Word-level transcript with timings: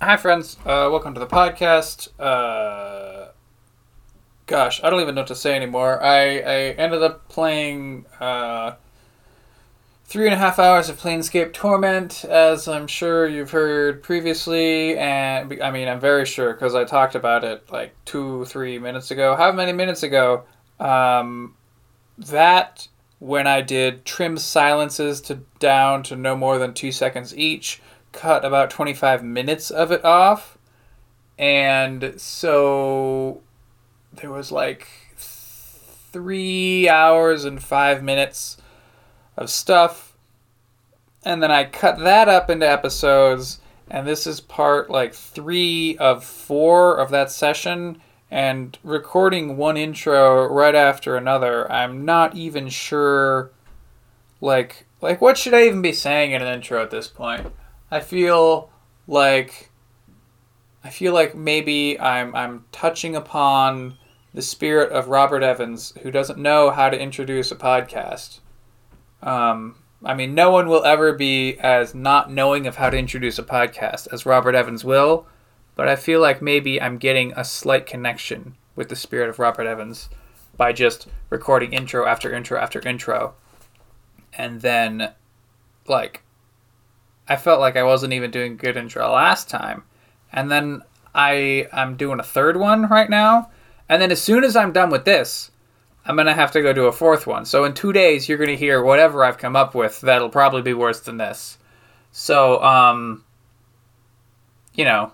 Hi, 0.00 0.16
friends. 0.16 0.56
Uh, 0.60 0.86
welcome 0.92 1.14
to 1.14 1.18
the 1.18 1.26
podcast. 1.26 2.08
Uh, 2.20 3.32
gosh, 4.46 4.80
I 4.84 4.90
don't 4.90 5.00
even 5.00 5.16
know 5.16 5.22
what 5.22 5.26
to 5.26 5.34
say 5.34 5.56
anymore. 5.56 6.00
I, 6.00 6.38
I 6.38 6.54
ended 6.78 7.02
up 7.02 7.28
playing 7.28 8.06
uh, 8.20 8.76
three 10.04 10.26
and 10.26 10.34
a 10.34 10.36
half 10.36 10.60
hours 10.60 10.88
of 10.88 11.00
Planescape 11.00 11.52
Torment, 11.52 12.24
as 12.24 12.68
I'm 12.68 12.86
sure 12.86 13.26
you've 13.26 13.50
heard 13.50 14.04
previously, 14.04 14.96
and 14.96 15.60
I 15.60 15.72
mean, 15.72 15.88
I'm 15.88 15.98
very 15.98 16.26
sure 16.26 16.52
because 16.52 16.76
I 16.76 16.84
talked 16.84 17.16
about 17.16 17.42
it 17.42 17.68
like 17.72 17.92
two, 18.04 18.44
three 18.44 18.78
minutes 18.78 19.10
ago. 19.10 19.34
How 19.34 19.50
many 19.50 19.72
minutes 19.72 20.04
ago? 20.04 20.44
Um, 20.78 21.56
that 22.18 22.86
when 23.18 23.48
I 23.48 23.62
did 23.62 24.04
trim 24.04 24.38
silences 24.38 25.20
to 25.22 25.40
down 25.58 26.04
to 26.04 26.14
no 26.14 26.36
more 26.36 26.58
than 26.58 26.72
two 26.72 26.92
seconds 26.92 27.36
each 27.36 27.82
cut 28.18 28.44
about 28.44 28.68
25 28.70 29.22
minutes 29.22 29.70
of 29.70 29.92
it 29.92 30.04
off. 30.04 30.58
And 31.38 32.14
so 32.16 33.42
there 34.12 34.30
was 34.30 34.50
like 34.50 34.88
three 35.16 36.88
hours 36.88 37.44
and 37.44 37.62
five 37.62 38.02
minutes 38.02 38.56
of 39.36 39.48
stuff. 39.50 40.16
And 41.24 41.42
then 41.42 41.52
I 41.52 41.64
cut 41.64 41.98
that 42.00 42.28
up 42.28 42.50
into 42.50 42.68
episodes. 42.68 43.60
And 43.88 44.06
this 44.06 44.26
is 44.26 44.40
part 44.40 44.90
like 44.90 45.14
three 45.14 45.96
of 45.98 46.24
four 46.24 46.98
of 46.98 47.10
that 47.10 47.30
session. 47.30 48.00
And 48.32 48.76
recording 48.82 49.56
one 49.56 49.76
intro 49.76 50.44
right 50.46 50.74
after 50.74 51.16
another, 51.16 51.70
I'm 51.70 52.04
not 52.04 52.34
even 52.34 52.68
sure. 52.68 53.52
Like, 54.40 54.86
like 55.00 55.20
what 55.20 55.38
should 55.38 55.54
I 55.54 55.66
even 55.66 55.82
be 55.82 55.92
saying 55.92 56.32
in 56.32 56.42
an 56.42 56.52
intro 56.52 56.82
at 56.82 56.90
this 56.90 57.06
point? 57.06 57.46
I 57.90 58.00
feel 58.00 58.70
like 59.06 59.70
I 60.84 60.90
feel 60.90 61.12
like 61.12 61.34
maybe 61.34 61.98
I'm 61.98 62.34
I'm 62.34 62.64
touching 62.72 63.16
upon 63.16 63.96
the 64.34 64.42
spirit 64.42 64.92
of 64.92 65.08
Robert 65.08 65.42
Evans, 65.42 65.94
who 66.02 66.10
doesn't 66.10 66.38
know 66.38 66.70
how 66.70 66.90
to 66.90 67.00
introduce 67.00 67.50
a 67.50 67.56
podcast. 67.56 68.40
Um, 69.22 69.76
I 70.04 70.14
mean, 70.14 70.34
no 70.34 70.50
one 70.50 70.68
will 70.68 70.84
ever 70.84 71.12
be 71.12 71.58
as 71.58 71.94
not 71.94 72.30
knowing 72.30 72.66
of 72.66 72.76
how 72.76 72.90
to 72.90 72.96
introduce 72.96 73.38
a 73.38 73.42
podcast 73.42 74.06
as 74.12 74.26
Robert 74.26 74.54
Evans 74.54 74.84
will, 74.84 75.26
but 75.74 75.88
I 75.88 75.96
feel 75.96 76.20
like 76.20 76.40
maybe 76.40 76.80
I'm 76.80 76.98
getting 76.98 77.32
a 77.32 77.44
slight 77.44 77.86
connection 77.86 78.54
with 78.76 78.90
the 78.90 78.96
spirit 78.96 79.28
of 79.28 79.38
Robert 79.38 79.66
Evans 79.66 80.08
by 80.56 80.72
just 80.72 81.08
recording 81.30 81.72
intro 81.72 82.06
after 82.06 82.32
intro 82.32 82.60
after 82.60 82.86
intro, 82.86 83.34
and 84.34 84.60
then 84.60 85.12
like 85.88 86.22
I 87.28 87.36
felt 87.36 87.60
like 87.60 87.76
I 87.76 87.82
wasn't 87.82 88.14
even 88.14 88.30
doing 88.30 88.56
good 88.56 88.76
intro 88.76 89.10
last 89.12 89.48
time. 89.48 89.84
And 90.32 90.50
then 90.50 90.82
I 91.14 91.68
I'm 91.72 91.96
doing 91.96 92.20
a 92.20 92.24
third 92.24 92.56
one 92.56 92.88
right 92.88 93.10
now. 93.10 93.50
And 93.88 94.00
then 94.00 94.10
as 94.10 94.22
soon 94.22 94.44
as 94.44 94.56
I'm 94.56 94.72
done 94.72 94.90
with 94.90 95.04
this, 95.04 95.50
I'm 96.06 96.16
gonna 96.16 96.34
have 96.34 96.52
to 96.52 96.62
go 96.62 96.72
do 96.72 96.86
a 96.86 96.92
fourth 96.92 97.26
one. 97.26 97.44
So 97.44 97.64
in 97.64 97.74
two 97.74 97.92
days 97.92 98.28
you're 98.28 98.38
gonna 98.38 98.54
hear 98.54 98.82
whatever 98.82 99.24
I've 99.24 99.38
come 99.38 99.56
up 99.56 99.74
with 99.74 100.00
that'll 100.00 100.30
probably 100.30 100.62
be 100.62 100.74
worse 100.74 101.00
than 101.00 101.18
this. 101.18 101.58
So 102.10 102.62
um 102.62 103.24
you 104.74 104.84
know, 104.84 105.12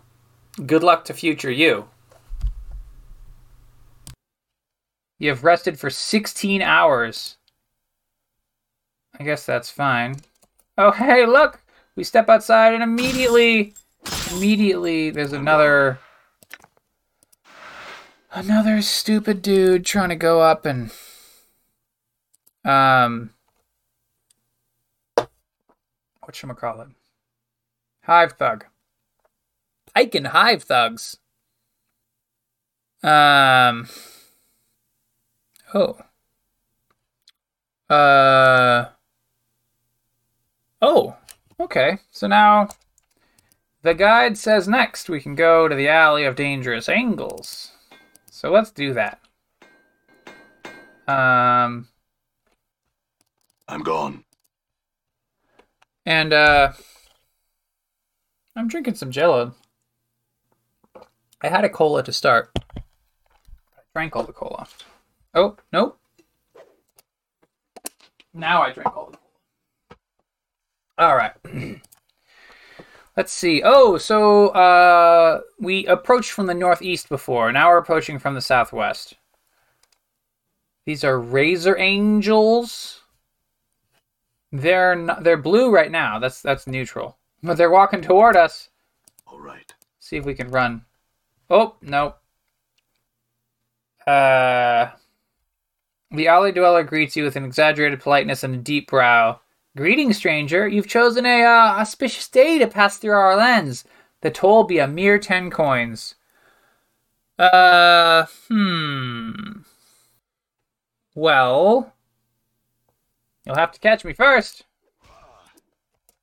good 0.66 0.82
luck 0.82 1.04
to 1.06 1.14
future 1.14 1.50
you. 1.50 1.88
You've 5.18 5.42
rested 5.42 5.78
for 5.78 5.90
16 5.90 6.60
hours. 6.60 7.38
I 9.18 9.24
guess 9.24 9.46
that's 9.46 9.70
fine. 9.70 10.16
Oh, 10.76 10.90
hey, 10.90 11.24
look! 11.24 11.63
We 11.96 12.04
step 12.04 12.28
outside 12.28 12.74
and 12.74 12.82
immediately, 12.82 13.74
immediately, 14.32 15.10
there's 15.10 15.32
another, 15.32 15.98
another 18.32 18.82
stupid 18.82 19.42
dude 19.42 19.86
trying 19.86 20.08
to 20.08 20.16
go 20.16 20.40
up 20.40 20.66
and, 20.66 20.90
um, 22.64 23.30
what 25.14 26.34
should 26.34 26.50
I 26.50 26.54
call 26.54 26.80
it? 26.80 26.88
Hive 28.02 28.32
thug. 28.32 28.66
Pike 29.94 30.14
and 30.14 30.26
hive 30.26 30.64
thugs. 30.64 31.18
Um. 33.02 33.86
Oh. 35.74 35.98
Uh. 37.88 38.86
Oh. 40.80 41.16
Okay, 41.60 41.98
so 42.10 42.26
now 42.26 42.68
the 43.82 43.94
guide 43.94 44.36
says 44.36 44.66
next 44.66 45.08
we 45.08 45.20
can 45.20 45.34
go 45.34 45.68
to 45.68 45.74
the 45.74 45.88
Alley 45.88 46.24
of 46.24 46.34
Dangerous 46.34 46.88
Angles. 46.88 47.72
So 48.30 48.50
let's 48.50 48.70
do 48.70 48.92
that. 48.94 49.20
Um, 51.06 51.88
I'm 53.68 53.82
gone. 53.82 54.24
And, 56.04 56.32
uh, 56.32 56.72
I'm 58.56 58.68
drinking 58.68 58.94
some 58.94 59.10
jello. 59.10 59.54
I 61.40 61.48
had 61.48 61.64
a 61.64 61.68
cola 61.68 62.02
to 62.02 62.12
start. 62.12 62.50
I 62.76 62.82
drank 63.94 64.16
all 64.16 64.24
the 64.24 64.32
cola. 64.32 64.66
Oh, 65.34 65.56
nope. 65.72 65.98
Now 68.32 68.62
I 68.62 68.72
drank 68.72 68.96
all 68.96 69.10
the 69.10 69.18
all 70.98 71.16
right. 71.16 71.32
Let's 73.16 73.32
see. 73.32 73.62
Oh, 73.64 73.96
so 73.96 74.48
uh, 74.48 75.40
we 75.60 75.86
approached 75.86 76.32
from 76.32 76.46
the 76.46 76.54
northeast 76.54 77.08
before. 77.08 77.52
Now 77.52 77.68
we're 77.68 77.78
approaching 77.78 78.18
from 78.18 78.34
the 78.34 78.40
southwest. 78.40 79.14
These 80.84 81.04
are 81.04 81.18
razor 81.18 81.78
angels. 81.78 83.00
They're 84.52 84.96
not, 84.96 85.24
they're 85.24 85.36
blue 85.36 85.70
right 85.70 85.90
now. 85.90 86.18
That's 86.18 86.42
that's 86.42 86.66
neutral. 86.66 87.16
But 87.42 87.56
they're 87.56 87.70
walking 87.70 88.02
toward 88.02 88.36
us. 88.36 88.68
All 89.26 89.40
right. 89.40 89.72
See 90.00 90.16
if 90.16 90.24
we 90.24 90.34
can 90.34 90.50
run. 90.50 90.84
Oh 91.48 91.76
no. 91.82 92.14
Uh, 94.06 94.90
the 96.10 96.28
alley 96.28 96.52
dweller 96.52 96.84
greets 96.84 97.16
you 97.16 97.24
with 97.24 97.36
an 97.36 97.44
exaggerated 97.44 98.00
politeness 98.00 98.44
and 98.44 98.54
a 98.54 98.58
deep 98.58 98.90
brow. 98.90 99.40
Greetings, 99.76 100.16
stranger. 100.16 100.68
You've 100.68 100.86
chosen 100.86 101.26
a 101.26 101.42
uh, 101.42 101.80
auspicious 101.80 102.28
day 102.28 102.60
to 102.60 102.68
pass 102.68 102.96
through 102.98 103.10
our 103.10 103.34
lands. 103.34 103.84
The 104.20 104.30
toll 104.30 104.62
be 104.62 104.78
a 104.78 104.86
mere 104.86 105.18
ten 105.18 105.50
coins. 105.50 106.14
Uh, 107.36 108.26
hmm. 108.48 109.62
Well, 111.16 111.92
you'll 113.44 113.56
have 113.56 113.72
to 113.72 113.80
catch 113.80 114.04
me 114.04 114.12
first. 114.12 114.62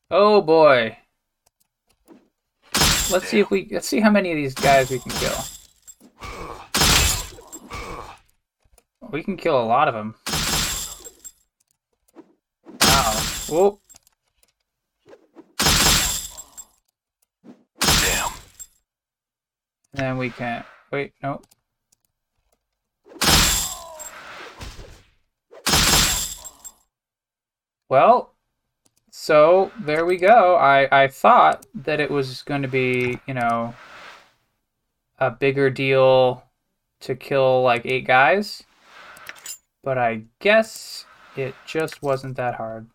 Oh 0.10 0.42
boy. 0.42 0.98
Let's 3.12 3.28
see 3.28 3.40
if 3.40 3.52
we 3.52 3.68
let's 3.70 3.88
see 3.88 4.00
how 4.00 4.12
many 4.12 4.32
of 4.32 4.38
these 4.38 4.56
guys 4.56 4.90
we 4.90 5.00
can 5.00 5.12
kill. 5.12 5.38
We 9.12 9.24
can 9.24 9.36
kill 9.36 9.62
a 9.62 9.66
lot 9.66 9.90
of 9.90 9.94
them. 9.94 10.16
Oh. 13.54 13.80
Damn. 17.82 18.32
Then 19.92 20.18
we 20.18 20.30
can't. 20.30 20.66
Wait, 20.90 21.12
no. 21.22 21.42
Well, 27.90 28.32
so 29.10 29.70
there 29.82 30.06
we 30.06 30.16
go. 30.16 30.56
I, 30.56 31.04
I 31.04 31.08
thought 31.10 31.66
that 31.76 32.00
it 32.00 32.10
was 32.10 32.44
going 32.44 32.62
to 32.62 32.70
be, 32.70 33.20
you 33.28 33.34
know, 33.34 33.74
a 35.20 35.30
bigger 35.30 35.70
deal 35.70 36.46
to 37.02 37.16
kill 37.18 37.64
like 37.64 37.86
eight 37.86 38.08
guys. 38.08 38.64
But 39.84 39.98
I 39.98 40.24
guess 40.40 41.04
it 41.36 41.54
just 41.66 42.02
wasn't 42.02 42.38
that 42.38 42.56
hard. 42.56 42.88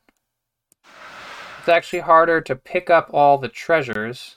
It's 1.66 1.72
actually 1.72 1.98
harder 1.98 2.40
to 2.42 2.54
pick 2.54 2.90
up 2.90 3.10
all 3.12 3.38
the 3.38 3.48
treasures. 3.48 4.36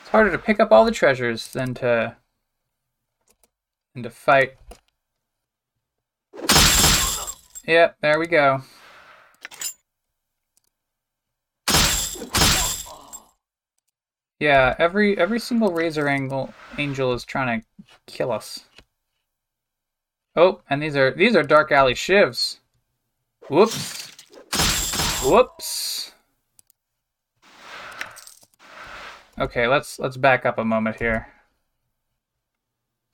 It's 0.00 0.08
harder 0.08 0.32
to 0.32 0.38
pick 0.38 0.58
up 0.58 0.72
all 0.72 0.84
the 0.84 0.90
treasures 0.90 1.52
than 1.52 1.74
to 1.74 2.16
than 3.94 4.02
to 4.02 4.10
fight. 4.10 4.56
Yep, 7.68 7.98
there 8.02 8.18
we 8.18 8.26
go. 8.26 8.62
Yeah, 14.40 14.74
every 14.76 15.16
every 15.16 15.38
single 15.38 15.70
razor 15.70 16.08
angle 16.08 16.52
angel 16.78 17.12
is 17.12 17.24
trying 17.24 17.60
to 17.60 17.66
kill 18.08 18.32
us. 18.32 18.64
Oh, 20.34 20.62
and 20.68 20.82
these 20.82 20.96
are 20.96 21.12
these 21.12 21.36
are 21.36 21.44
dark 21.44 21.70
alley 21.70 21.94
shivs. 21.94 22.58
Whoops. 23.48 24.09
Whoops. 25.22 26.12
Okay, 29.38 29.66
let's 29.66 29.98
let's 29.98 30.16
back 30.16 30.46
up 30.46 30.56
a 30.58 30.64
moment 30.64 30.96
here. 30.96 31.28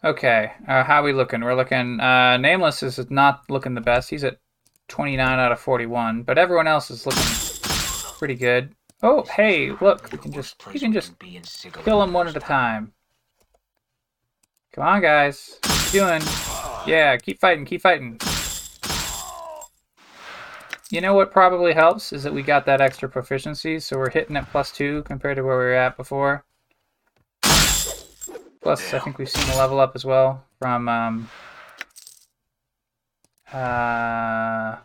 Okay, 0.05 0.53
uh, 0.69 0.85
how 0.85 1.01
are 1.01 1.03
we 1.03 1.13
looking? 1.13 1.41
We're 1.41 1.57
looking. 1.57 1.99
Uh, 1.99 2.37
Nameless 2.37 2.85
is 2.85 3.11
not 3.11 3.43
looking 3.51 3.75
the 3.75 3.81
best. 3.81 4.09
He's 4.09 4.23
at 4.23 4.39
29 4.87 5.39
out 5.39 5.51
of 5.51 5.59
41, 5.59 6.23
but 6.23 6.39
everyone 6.39 6.69
else 6.69 6.93
is 6.93 7.07
looking 7.07 7.25
pretty 8.19 8.37
good. 8.37 8.73
Oh, 9.03 9.25
hey, 9.25 9.73
look, 9.81 10.13
we 10.13 10.19
can 10.19 10.31
just 10.31 10.63
you 10.73 10.79
can 10.79 10.93
just 10.93 11.19
kill 11.85 12.01
them 12.01 12.13
one 12.13 12.29
at 12.29 12.37
a 12.37 12.41
time. 12.41 12.93
Come 14.73 14.85
on, 14.85 15.03
guys. 15.03 15.59
What 15.65 15.93
you 15.93 16.01
doing? 16.01 16.23
Yeah, 16.87 17.17
keep 17.17 17.41
fighting, 17.41 17.65
keep 17.65 17.81
fighting. 17.81 18.21
You 20.89 21.01
know 21.01 21.15
what 21.15 21.33
probably 21.33 21.73
helps 21.73 22.13
is 22.13 22.23
that 22.23 22.33
we 22.33 22.43
got 22.43 22.65
that 22.67 22.81
extra 22.81 23.09
proficiency, 23.09 23.81
so 23.81 23.99
we're 23.99 24.11
hitting 24.11 24.37
at 24.37 24.49
plus 24.53 24.71
two 24.71 25.03
compared 25.03 25.37
to 25.37 25.43
where 25.43 25.59
we 25.59 25.65
were 25.65 25.75
at 25.75 25.97
before. 25.97 26.45
Plus, 28.63 28.95
I 28.95 29.01
think 29.01 29.19
we've 29.19 29.29
seen 29.29 29.53
a 29.53 29.59
level 29.59 29.81
up 29.81 29.97
as 29.97 30.05
well 30.05 30.45
from 30.61 30.89
um, 30.89 31.29
uh, 33.53 34.77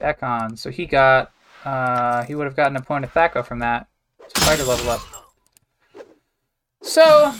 Dak'kon. 0.00 0.58
So 0.58 0.70
he 0.70 0.86
got 0.86 1.30
uh, 1.64 2.24
he 2.24 2.34
would 2.34 2.46
have 2.46 2.56
gotten 2.56 2.76
a 2.76 2.80
point 2.80 3.04
of 3.04 3.12
THAC0 3.12 3.44
from 3.44 3.58
that. 3.58 3.86
So 4.34 4.40
fighter 4.46 4.64
level 4.64 4.88
up. 4.88 5.00
So 6.80 7.34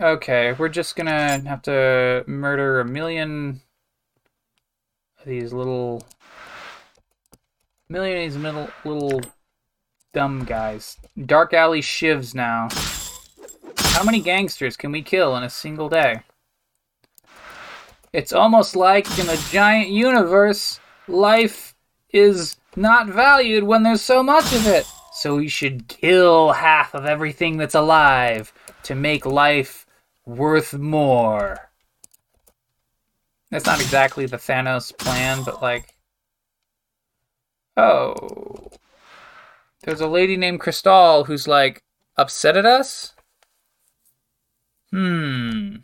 okay, 0.00 0.52
we're 0.52 0.70
just 0.70 0.96
gonna 0.96 1.40
have 1.40 1.60
to 1.62 2.24
murder 2.26 2.80
a 2.80 2.84
million 2.86 3.60
these 5.24 5.52
little 5.52 6.02
million 7.88 8.16
of 8.16 8.22
these 8.22 8.42
little 8.42 8.68
little 8.84 9.20
dumb 10.12 10.44
guys. 10.44 10.96
Dark 11.26 11.52
alley 11.54 11.80
shivs 11.80 12.34
now. 12.34 12.68
How 13.94 14.02
many 14.02 14.20
gangsters 14.20 14.76
can 14.76 14.92
we 14.92 15.02
kill 15.02 15.36
in 15.36 15.42
a 15.42 15.50
single 15.50 15.88
day? 15.88 16.22
It's 18.12 18.32
almost 18.32 18.76
like 18.76 19.18
in 19.18 19.28
a 19.28 19.36
giant 19.50 19.88
universe, 19.88 20.80
life 21.08 21.74
is 22.10 22.56
not 22.76 23.06
valued 23.06 23.64
when 23.64 23.82
there's 23.82 24.02
so 24.02 24.22
much 24.22 24.52
of 24.52 24.66
it. 24.66 24.86
So 25.14 25.36
we 25.36 25.48
should 25.48 25.88
kill 25.88 26.52
half 26.52 26.94
of 26.94 27.04
everything 27.04 27.56
that's 27.56 27.74
alive 27.74 28.52
to 28.84 28.94
make 28.94 29.24
life 29.26 29.86
worth 30.26 30.74
more. 30.74 31.70
That's 33.52 33.66
not 33.66 33.82
exactly 33.82 34.24
the 34.24 34.38
Thanos 34.38 34.96
plan, 34.96 35.42
but 35.44 35.60
like. 35.60 35.94
Oh. 37.76 38.70
There's 39.82 40.00
a 40.00 40.06
lady 40.06 40.38
named 40.38 40.60
Crystal 40.60 41.24
who's 41.24 41.46
like 41.46 41.82
upset 42.16 42.56
at 42.56 42.64
us? 42.64 43.12
Hmm. 44.90 45.76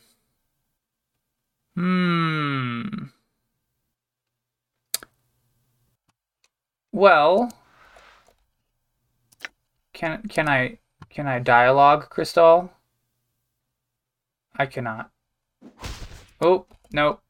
Hmm. 1.74 2.84
Well, 6.90 7.52
can 9.92 10.22
can 10.28 10.48
I 10.48 10.78
can 11.10 11.26
I 11.26 11.38
dialogue, 11.38 12.08
Crystal? 12.08 12.72
I 14.56 14.64
cannot. 14.64 15.10
Oh, 16.40 16.64
no. 16.92 17.20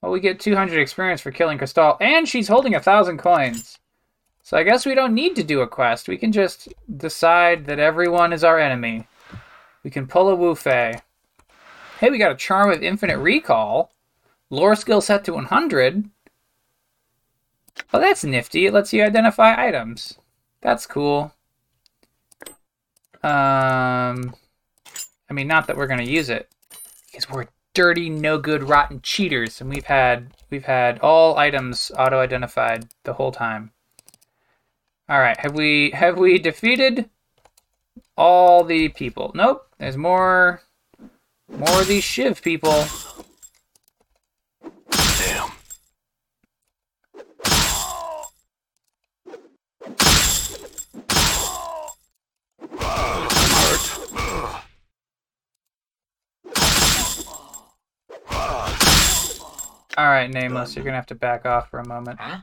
Well, 0.00 0.12
we 0.12 0.20
get 0.20 0.40
200 0.40 0.78
experience 0.78 1.20
for 1.20 1.32
killing 1.32 1.58
Crystal, 1.58 1.96
and 2.00 2.28
she's 2.28 2.48
holding 2.48 2.74
a 2.74 2.80
thousand 2.80 3.18
coins. 3.18 3.78
So 4.42 4.56
I 4.56 4.62
guess 4.62 4.86
we 4.86 4.94
don't 4.94 5.14
need 5.14 5.36
to 5.36 5.42
do 5.42 5.60
a 5.60 5.66
quest. 5.66 6.08
We 6.08 6.16
can 6.16 6.32
just 6.32 6.68
decide 6.96 7.66
that 7.66 7.78
everyone 7.78 8.32
is 8.32 8.44
our 8.44 8.58
enemy. 8.58 9.06
We 9.82 9.90
can 9.90 10.06
pull 10.06 10.28
a 10.28 10.34
Wu 10.34 10.54
Fei. 10.54 11.00
Hey, 12.00 12.10
we 12.10 12.18
got 12.18 12.32
a 12.32 12.36
Charm 12.36 12.70
of 12.70 12.82
Infinite 12.82 13.18
Recall. 13.18 13.92
Lore 14.50 14.76
skill 14.76 15.00
set 15.00 15.24
to 15.24 15.34
100. 15.34 16.08
Oh, 17.92 18.00
that's 18.00 18.24
nifty. 18.24 18.66
It 18.66 18.72
lets 18.72 18.92
you 18.92 19.02
identify 19.02 19.66
items. 19.66 20.16
That's 20.60 20.86
cool. 20.86 21.32
Um, 23.22 24.34
I 25.28 25.32
mean, 25.32 25.48
not 25.48 25.66
that 25.66 25.76
we're 25.76 25.86
gonna 25.86 26.04
use 26.04 26.30
it, 26.30 26.48
because 27.06 27.28
we're 27.28 27.46
dirty, 27.74 28.10
no 28.10 28.38
good, 28.38 28.68
rotten 28.68 29.00
cheaters, 29.02 29.60
and 29.60 29.70
we've 29.70 29.84
had 29.84 30.34
we've 30.50 30.64
had 30.64 30.98
all 31.00 31.36
items 31.36 31.92
auto 31.96 32.18
identified 32.18 32.88
the 33.04 33.14
whole 33.14 33.32
time. 33.32 33.72
All 35.08 35.20
right, 35.20 35.38
have 35.40 35.54
we 35.54 35.90
have 35.92 36.18
we 36.18 36.38
defeated 36.38 37.08
all 38.16 38.64
the 38.64 38.88
people? 38.90 39.30
Nope. 39.34 39.66
There's 39.78 39.96
more 39.96 40.62
more 41.48 41.80
of 41.80 41.86
these 41.86 42.04
shiv 42.04 42.42
people. 42.42 42.84
Damn. 45.18 45.50
Hurt. 52.78 53.98
All 59.98 60.06
right, 60.06 60.30
nameless. 60.30 60.76
You're 60.76 60.84
gonna 60.84 60.94
have 60.94 61.06
to 61.06 61.16
back 61.16 61.44
off 61.44 61.70
for 61.70 61.80
a 61.80 61.88
moment. 61.88 62.20
Huh? 62.20 62.38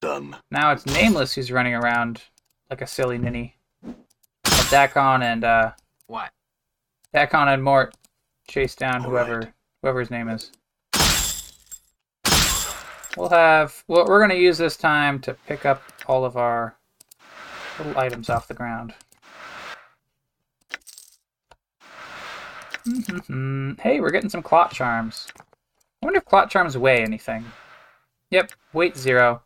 Done. 0.00 0.36
Now 0.50 0.72
it's 0.72 0.84
nameless 0.84 1.32
who's 1.34 1.52
running 1.52 1.74
around 1.74 2.22
like 2.68 2.82
a 2.82 2.88
silly 2.88 3.18
ninny. 3.18 3.54
While 3.80 3.94
Dak'kon 4.42 5.22
and 5.22 5.44
uh, 5.44 5.70
What? 6.08 6.32
Dak'kon 7.14 7.54
and 7.54 7.62
Mort 7.62 7.94
chase 8.48 8.74
down 8.74 9.04
All 9.04 9.10
whoever 9.10 9.38
right. 9.38 9.52
whoever 9.80 10.00
his 10.00 10.10
name 10.10 10.28
is. 10.28 10.50
We'll 13.16 13.28
have 13.28 13.84
well, 13.86 14.06
we're 14.08 14.20
gonna 14.20 14.34
use 14.34 14.58
this 14.58 14.76
time 14.76 15.20
to 15.20 15.34
pick 15.34 15.64
up 15.64 15.84
all 16.08 16.24
of 16.24 16.36
our 16.36 16.74
little 17.78 17.96
items 17.96 18.28
off 18.28 18.48
the 18.48 18.54
ground. 18.54 18.92
hey, 23.78 24.00
we're 24.00 24.10
getting 24.10 24.30
some 24.30 24.42
clot 24.42 24.72
charms. 24.72 25.28
I 26.02 26.06
wonder 26.06 26.18
if 26.18 26.24
clot 26.24 26.50
charms 26.50 26.78
weigh 26.78 27.02
anything. 27.02 27.44
Yep, 28.30 28.52
weight 28.72 28.96
zero. 28.96 29.42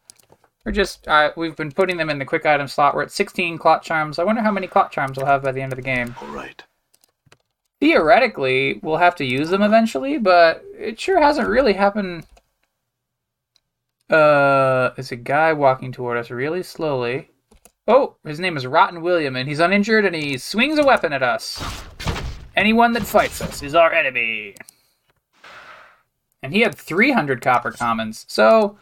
We're 0.64 0.72
just 0.72 1.06
uh, 1.08 1.32
we've 1.36 1.56
been 1.56 1.72
putting 1.72 1.96
them 1.96 2.10
in 2.10 2.18
the 2.18 2.24
quick 2.24 2.46
item 2.46 2.68
slot. 2.68 2.94
We're 2.94 3.02
at 3.02 3.10
16 3.10 3.58
clot 3.58 3.82
charms. 3.82 4.18
I 4.18 4.24
wonder 4.24 4.40
how 4.40 4.52
many 4.52 4.66
clot 4.66 4.92
charms 4.92 5.16
we'll 5.16 5.26
have 5.26 5.42
by 5.42 5.52
the 5.52 5.60
end 5.60 5.72
of 5.72 5.76
the 5.76 5.82
game. 5.82 6.14
All 6.22 6.28
right. 6.28 6.62
Theoretically, 7.80 8.78
we'll 8.82 8.98
have 8.98 9.16
to 9.16 9.24
use 9.24 9.50
them 9.50 9.62
eventually, 9.62 10.16
but 10.16 10.64
it 10.78 10.98
sure 10.98 11.20
hasn't 11.20 11.48
really 11.48 11.74
happened. 11.74 12.24
Uh, 14.08 14.90
there's 14.96 15.12
a 15.12 15.16
guy 15.16 15.52
walking 15.52 15.92
toward 15.92 16.16
us 16.16 16.30
really 16.30 16.62
slowly. 16.62 17.30
Oh, 17.86 18.16
his 18.24 18.40
name 18.40 18.56
is 18.56 18.66
Rotten 18.66 19.02
William, 19.02 19.36
and 19.36 19.48
he's 19.48 19.60
uninjured, 19.60 20.06
and 20.06 20.14
he 20.14 20.38
swings 20.38 20.78
a 20.78 20.84
weapon 20.84 21.12
at 21.12 21.22
us. 21.22 21.62
Anyone 22.56 22.92
that 22.92 23.02
fights 23.02 23.42
us 23.42 23.62
is 23.62 23.74
our 23.74 23.92
enemy. 23.92 24.54
And 26.44 26.52
he 26.52 26.60
had 26.60 26.74
300 26.74 27.40
copper 27.40 27.70
commons. 27.70 28.26
So, 28.28 28.76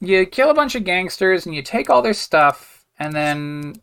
you 0.00 0.24
kill 0.24 0.50
a 0.50 0.54
bunch 0.54 0.74
of 0.74 0.82
gangsters, 0.82 1.44
and 1.44 1.54
you 1.54 1.60
take 1.60 1.90
all 1.90 2.00
their 2.00 2.14
stuff, 2.14 2.86
and 2.98 3.12
then 3.12 3.74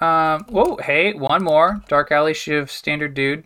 um, 0.00 0.44
whoa, 0.44 0.76
hey, 0.76 1.12
one 1.12 1.44
more. 1.44 1.82
Dark 1.88 2.10
Alley 2.10 2.32
Shiv, 2.32 2.70
standard 2.70 3.12
dude. 3.12 3.44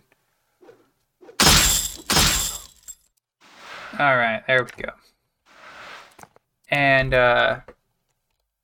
Alright, 3.99 4.47
there 4.47 4.63
we 4.63 4.83
go. 4.83 4.91
And, 6.69 7.13
uh, 7.13 7.59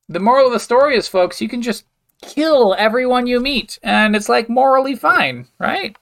the 0.08 0.20
moral 0.22 0.48
of 0.48 0.54
the 0.54 0.60
story 0.60 0.96
is, 0.96 1.10
folks, 1.10 1.42
you 1.42 1.50
can 1.50 1.62
just 1.62 1.84
kill 2.22 2.76
everyone 2.78 3.28
you 3.28 3.42
meet, 3.42 3.78
and 3.84 4.16
it's 4.16 4.30
like 4.30 4.48
morally 4.48 4.96
fine, 4.96 5.48
right? 5.60 5.98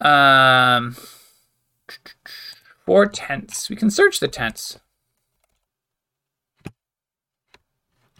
Um, 0.00 0.94
four 2.86 3.06
tents. 3.06 3.68
We 3.68 3.76
can 3.76 3.90
search 3.90 4.20
the 4.20 4.28
tents. 4.28 4.78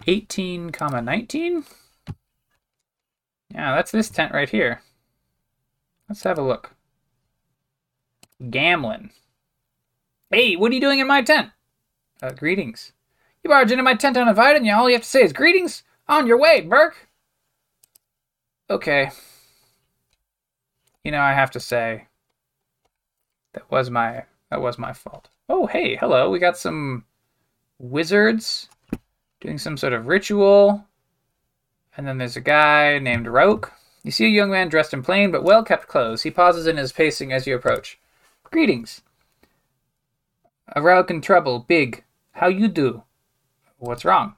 18 0.09 0.71
comma 0.71 1.03
19 1.03 1.65
yeah 3.53 3.75
that's 3.75 3.91
this 3.91 4.11
tent 4.11 4.33
right 4.33 4.49
here. 4.49 4.83
Let's 6.09 6.23
have 6.23 6.39
a 6.39 6.43
look. 6.43 6.75
Gamlin 8.41 9.11
hey 10.31 10.55
what 10.57 10.71
are 10.71 10.75
you 10.75 10.81
doing 10.81 10.99
in 10.99 11.07
my 11.07 11.23
tent? 11.23 11.51
Uh, 12.23 12.31
greetings. 12.31 12.93
You 13.43 13.51
barged 13.51 13.71
into 13.71 13.83
my 13.83 13.95
tent 13.95 14.17
uninvited 14.17 14.63
and 14.63 14.71
all 14.71 14.89
you 14.89 14.95
have 14.95 15.03
to 15.03 15.09
say 15.09 15.23
is 15.23 15.33
greetings 15.33 15.83
on 16.09 16.27
your 16.27 16.39
way 16.39 16.61
burke. 16.61 17.09
Okay. 18.69 19.11
You 21.03 21.13
know 21.13 21.21
i 21.21 21.33
have 21.33 21.51
to 21.53 21.61
say 21.61 22.09
that 23.55 23.71
was 23.71 23.91
my 23.91 24.25
that 24.51 24.61
was 24.61 24.79
my 24.79 24.93
fault 24.93 25.29
Oh, 25.49 25.67
hey, 25.67 25.95
hello. 25.95 26.29
We 26.29 26.41
got 26.41 26.59
some 26.59 27.05
wizards 27.79 28.69
doing 29.41 29.59
some 29.59 29.77
sort 29.77 29.93
of 29.93 30.09
ritual. 30.09 30.85
And 31.97 32.07
then 32.07 32.19
there's 32.19 32.37
a 32.37 32.41
guy 32.41 32.99
named 32.99 33.29
Roke. 33.29 33.73
You 34.03 34.11
see 34.11 34.27
a 34.27 34.31
young 34.31 34.51
man 34.51 34.69
dressed 34.69 34.93
in 34.93 35.03
plain 35.03 35.31
but 35.31 35.45
well 35.45 35.63
kept 35.63 35.87
clothes. 35.87 36.23
He 36.23 36.31
pauses 36.31 36.67
in 36.67 36.77
his 36.77 36.93
pacing 36.93 37.33
as 37.33 37.47
you 37.47 37.55
approach. 37.55 37.99
Greetings. 38.45 39.03
A 40.75 40.83
Roke 40.83 41.11
in 41.11 41.21
trouble, 41.21 41.61
big. 41.61 42.03
How 42.33 42.49
you 42.49 42.67
do? 42.67 43.05
What's 43.79 44.05
wrong? 44.05 44.35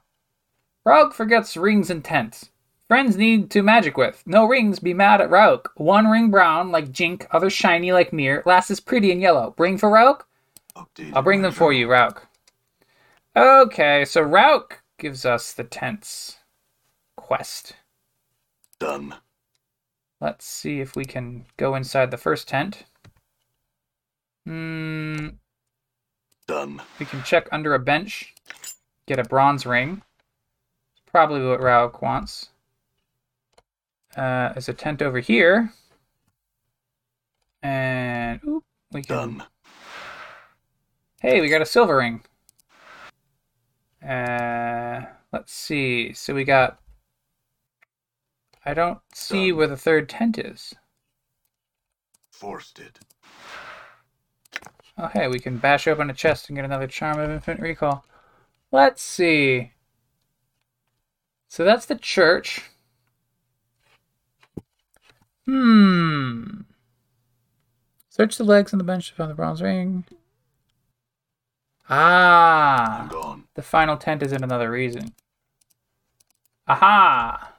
Roke 0.85 1.13
forgets 1.13 1.57
rings 1.57 1.89
and 1.89 2.03
tents. 2.03 2.51
Friends 2.89 3.15
need 3.15 3.51
to 3.51 3.61
magic 3.61 3.97
with. 3.97 4.23
No 4.25 4.45
rings, 4.45 4.79
be 4.79 4.95
mad 4.95 5.21
at 5.21 5.29
Roke. 5.29 5.71
One 5.75 6.07
ring 6.07 6.31
brown 6.31 6.71
like 6.71 6.91
Jink, 6.91 7.27
other 7.29 7.51
shiny 7.51 7.91
like 7.91 8.11
Mir. 8.11 8.41
Last 8.47 8.71
is 8.71 8.79
pretty 8.79 9.11
and 9.11 9.21
yellow. 9.21 9.53
Bring 9.55 9.77
for 9.77 9.91
Roke? 9.91 10.27
Updated 10.75 11.13
I'll 11.13 11.21
bring 11.21 11.43
them 11.43 11.51
for 11.51 11.71
you, 11.71 11.87
Rauk. 11.87 12.21
Okay, 13.35 14.05
so 14.05 14.25
Rauk 14.25 14.71
gives 14.97 15.23
us 15.23 15.53
the 15.53 15.63
tents 15.65 16.37
quest. 17.15 17.75
Done. 18.79 19.13
Let's 20.19 20.47
see 20.47 20.79
if 20.79 20.95
we 20.95 21.05
can 21.05 21.45
go 21.57 21.75
inside 21.75 22.09
the 22.09 22.17
first 22.17 22.47
tent. 22.47 22.85
Hmm, 24.47 25.27
Done. 26.47 26.81
we 26.99 27.05
can 27.05 27.21
check 27.21 27.47
under 27.51 27.75
a 27.75 27.79
bench, 27.79 28.33
get 29.05 29.19
a 29.19 29.23
bronze 29.23 29.67
ring. 29.67 30.01
Probably 31.11 31.45
what 31.45 31.59
Rauk 31.59 32.01
wants. 32.01 32.49
Uh, 34.19 34.51
there's 34.51 34.67
a 34.67 34.73
tent 34.73 35.01
over 35.01 35.19
here. 35.21 35.71
And, 37.63 38.41
oop, 38.45 38.65
we 38.91 39.01
can 39.01 39.15
Done. 39.15 39.43
Hey, 41.21 41.39
we 41.39 41.47
got 41.47 41.61
a 41.61 41.65
silver 41.65 41.95
ring. 41.95 42.21
Uh, 44.05 45.03
let's 45.31 45.53
see. 45.53 46.11
So 46.11 46.33
we 46.33 46.43
got. 46.43 46.81
I 48.65 48.73
don't 48.73 48.99
see 49.13 49.53
where 49.53 49.67
the 49.67 49.77
third 49.77 50.09
tent 50.09 50.37
is. 50.37 50.75
Forced 52.33 52.79
it. 52.79 52.99
Oh, 54.97 55.07
hey, 55.07 55.29
we 55.29 55.39
can 55.39 55.59
bash 55.59 55.87
open 55.87 56.09
a 56.09 56.13
chest 56.13 56.49
and 56.49 56.57
get 56.57 56.65
another 56.65 56.87
charm 56.87 57.21
of 57.21 57.29
infinite 57.29 57.61
recall. 57.61 58.03
Let's 58.69 59.01
see. 59.01 59.71
So 61.47 61.63
that's 61.63 61.85
the 61.85 61.95
church. 61.95 62.69
Hmm. 65.45 66.61
Search 68.09 68.37
the 68.37 68.43
legs 68.43 68.73
on 68.73 68.77
the 68.77 68.83
bench 68.83 69.09
to 69.09 69.15
find 69.15 69.31
the 69.31 69.35
bronze 69.35 69.61
ring. 69.61 70.05
Ah. 71.89 73.03
I'm 73.03 73.07
gone. 73.07 73.43
The 73.55 73.61
final 73.61 73.97
tent 73.97 74.21
is 74.21 74.31
in 74.31 74.43
another 74.43 74.69
reason. 74.69 75.13
Aha! 76.67 77.55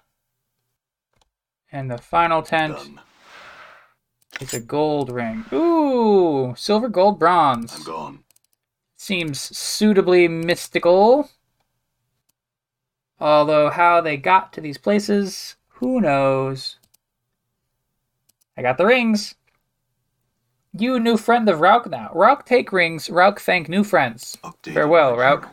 And 1.73 1.91
the 1.91 1.99
final 1.99 2.43
tent 2.43 2.77
Done. 2.77 3.01
is 4.41 4.55
a 4.55 4.61
gold 4.61 5.11
ring. 5.11 5.45
Ooh! 5.53 6.55
Silver, 6.57 6.89
gold, 6.89 7.19
bronze. 7.19 7.75
I'm 7.75 7.83
gone. 7.83 8.25
Seems 8.97 9.41
suitably 9.41 10.29
mystical. 10.29 11.31
Although, 13.19 13.71
how 13.71 14.01
they 14.01 14.17
got 14.17 14.53
to 14.53 14.61
these 14.61 14.79
places, 14.79 15.57
who 15.69 16.01
knows? 16.01 16.77
I 18.61 18.62
got 18.62 18.76
the 18.76 18.85
rings. 18.85 19.37
You 20.76 21.00
new 21.00 21.17
friend 21.17 21.49
of 21.49 21.61
Rauk 21.61 21.88
now. 21.88 22.12
Rauk 22.14 22.45
take 22.45 22.73
rings, 22.73 23.09
Rauk 23.09 23.38
thank 23.38 23.71
new 23.71 23.83
friends. 23.83 24.37
Updated 24.45 24.75
Farewell, 24.75 25.17
Rauk. 25.17 25.49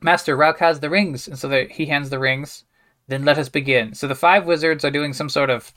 Master, 0.00 0.38
Rauk 0.38 0.56
has 0.56 0.80
the 0.80 0.88
rings, 0.88 1.28
and 1.28 1.38
so 1.38 1.46
that 1.48 1.72
he 1.72 1.84
hands 1.84 2.08
the 2.08 2.18
rings. 2.18 2.64
Then 3.08 3.26
let 3.26 3.36
us 3.36 3.50
begin. 3.50 3.92
So 3.92 4.08
the 4.08 4.14
five 4.14 4.46
wizards 4.46 4.86
are 4.86 4.90
doing 4.90 5.12
some 5.12 5.28
sort 5.28 5.50
of 5.50 5.70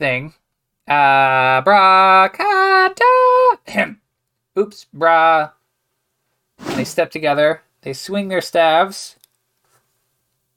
thing. 0.00 0.34
Abracata! 0.88 2.40
Him. 3.64 4.00
Oops, 4.58 4.84
bra. 4.92 5.50
They 6.74 6.82
step 6.82 7.12
together. 7.12 7.62
They 7.82 7.92
swing 7.92 8.26
their 8.26 8.40
staves. 8.40 9.14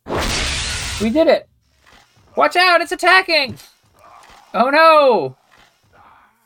We 0.07 1.11
did 1.11 1.27
it! 1.27 1.47
Watch 2.35 2.55
out, 2.55 2.81
it's 2.81 2.91
attacking! 2.91 3.59
Oh 4.55 4.69
no! 4.69 5.35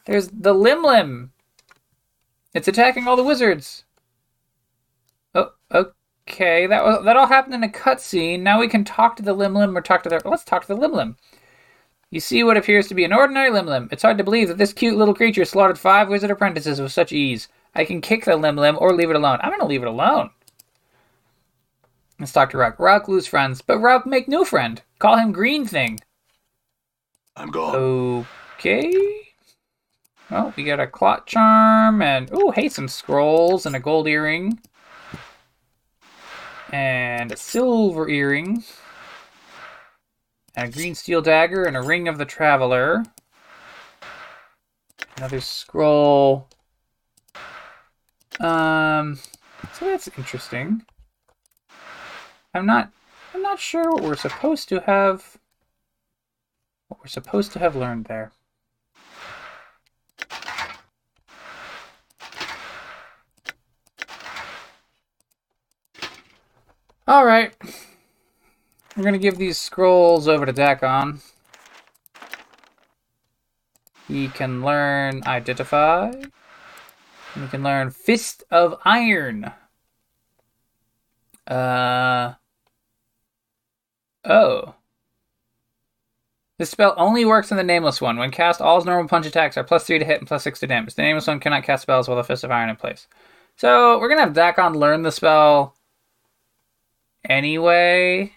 There's 0.05 0.29
the 0.29 0.53
Lim 0.53 0.83
Lim. 0.83 1.31
It's 2.55 2.67
attacking 2.67 3.07
all 3.07 3.15
the 3.15 3.23
wizards. 3.23 3.83
Oh, 5.35 5.51
okay. 5.71 6.65
That 6.65 6.83
was, 6.83 7.05
that 7.05 7.15
all 7.15 7.27
happened 7.27 7.53
in 7.53 7.63
a 7.63 7.69
cutscene. 7.69 8.39
Now 8.39 8.59
we 8.59 8.67
can 8.67 8.83
talk 8.83 9.15
to 9.17 9.23
the 9.23 9.33
Lim 9.33 9.53
Lim 9.53 9.77
or 9.77 9.81
talk 9.81 10.01
to 10.03 10.09
their. 10.09 10.21
Let's 10.25 10.43
talk 10.43 10.63
to 10.63 10.69
the 10.69 10.81
Lim 10.81 10.93
Lim. 10.93 11.17
You 12.09 12.19
see 12.19 12.43
what 12.43 12.57
appears 12.57 12.87
to 12.87 12.95
be 12.95 13.05
an 13.05 13.13
ordinary 13.13 13.51
Lim 13.51 13.67
Lim. 13.67 13.89
It's 13.91 14.01
hard 14.01 14.17
to 14.17 14.23
believe 14.23 14.47
that 14.47 14.57
this 14.57 14.73
cute 14.73 14.97
little 14.97 15.13
creature 15.13 15.45
slaughtered 15.45 15.77
five 15.77 16.09
wizard 16.09 16.31
apprentices 16.31 16.81
with 16.81 16.91
such 16.91 17.11
ease. 17.11 17.47
I 17.75 17.85
can 17.85 18.01
kick 18.01 18.25
the 18.25 18.35
Lim 18.35 18.55
Lim 18.55 18.79
or 18.81 18.95
leave 18.95 19.11
it 19.11 19.15
alone. 19.15 19.37
I'm 19.43 19.51
gonna 19.51 19.67
leave 19.67 19.83
it 19.83 19.87
alone. 19.87 20.31
Let's 22.19 22.31
talk 22.31 22.49
to 22.49 22.57
Rock. 22.57 22.79
Rock 22.79 23.07
lose 23.07 23.27
friends, 23.27 23.61
but 23.61 23.77
Rock 23.77 24.07
make 24.07 24.27
new 24.27 24.43
friend. 24.43 24.81
Call 24.97 25.17
him 25.17 25.31
Green 25.31 25.67
Thing. 25.67 25.99
I'm 27.39 27.51
gone. 27.51 28.25
Okay. 28.57 28.93
Well, 30.29 30.53
we 30.57 30.65
got 30.65 30.81
a 30.81 30.87
clot 30.87 31.25
charm 31.25 32.01
and 32.01 32.29
oh, 32.33 32.51
hey, 32.51 32.67
some 32.67 32.89
scrolls 32.89 33.65
and 33.65 33.77
a 33.77 33.79
gold 33.79 34.09
earring. 34.09 34.59
And 36.71 37.31
a 37.31 37.37
silver 37.37 38.09
earring. 38.09 38.65
And 40.53 40.67
a 40.67 40.71
green 40.71 40.93
steel 40.95 41.21
dagger 41.21 41.63
and 41.63 41.77
a 41.77 41.81
ring 41.81 42.09
of 42.09 42.17
the 42.17 42.25
traveler. 42.25 43.05
Another 45.15 45.39
scroll. 45.39 46.49
Um 48.41 49.17
so 49.73 49.85
that's 49.85 50.09
interesting. 50.17 50.83
I'm 52.53 52.65
not 52.65 52.91
I'm 53.33 53.41
not 53.41 53.59
sure 53.59 53.89
what 53.91 54.03
we're 54.03 54.15
supposed 54.17 54.67
to 54.69 54.81
have 54.81 55.38
what 56.89 56.99
we're 56.99 57.07
supposed 57.07 57.53
to 57.53 57.59
have 57.59 57.75
learned 57.75 58.05
there. 58.05 58.31
All 67.07 67.25
right. 67.25 67.53
We're 68.95 69.03
going 69.03 69.13
to 69.13 69.19
give 69.19 69.37
these 69.37 69.57
scrolls 69.57 70.27
over 70.27 70.45
to 70.45 70.53
Dak'kon. 70.53 71.21
He 74.07 74.27
can 74.27 74.61
learn 74.61 75.21
Identify. 75.25 76.11
He 77.35 77.47
can 77.47 77.63
learn 77.63 77.91
Fist 77.91 78.43
of 78.51 78.79
Iron. 78.83 79.51
Uh. 81.47 82.33
Oh. 84.25 84.75
This 86.59 86.69
spell 86.69 86.93
only 86.97 87.23
works 87.23 87.53
on 87.53 87.57
the 87.57 87.63
Nameless 87.63 88.01
one. 88.01 88.17
When 88.17 88.31
cast, 88.31 88.59
all 88.59 88.75
his 88.75 88.85
normal 88.85 89.07
punch 89.07 89.25
attacks 89.25 89.55
are 89.55 89.63
plus 89.63 89.85
3 89.85 89.97
to 89.97 90.03
hit 90.05 90.19
and 90.19 90.27
plus 90.27 90.43
6 90.43 90.59
to 90.59 90.67
damage. 90.67 90.93
The 90.93 91.03
Nameless 91.03 91.25
one 91.25 91.39
cannot 91.39 91.63
cast 91.63 91.83
spells 91.83 92.09
while 92.09 92.17
the 92.17 92.23
Fist 92.23 92.43
of 92.43 92.51
Iron 92.51 92.69
in 92.69 92.75
place. 92.75 93.07
So, 93.55 93.97
we're 93.97 94.09
going 94.09 94.19
to 94.19 94.25
have 94.25 94.55
Dak'kon 94.55 94.75
learn 94.75 95.01
the 95.01 95.11
spell 95.13 95.73
anyway. 97.23 98.33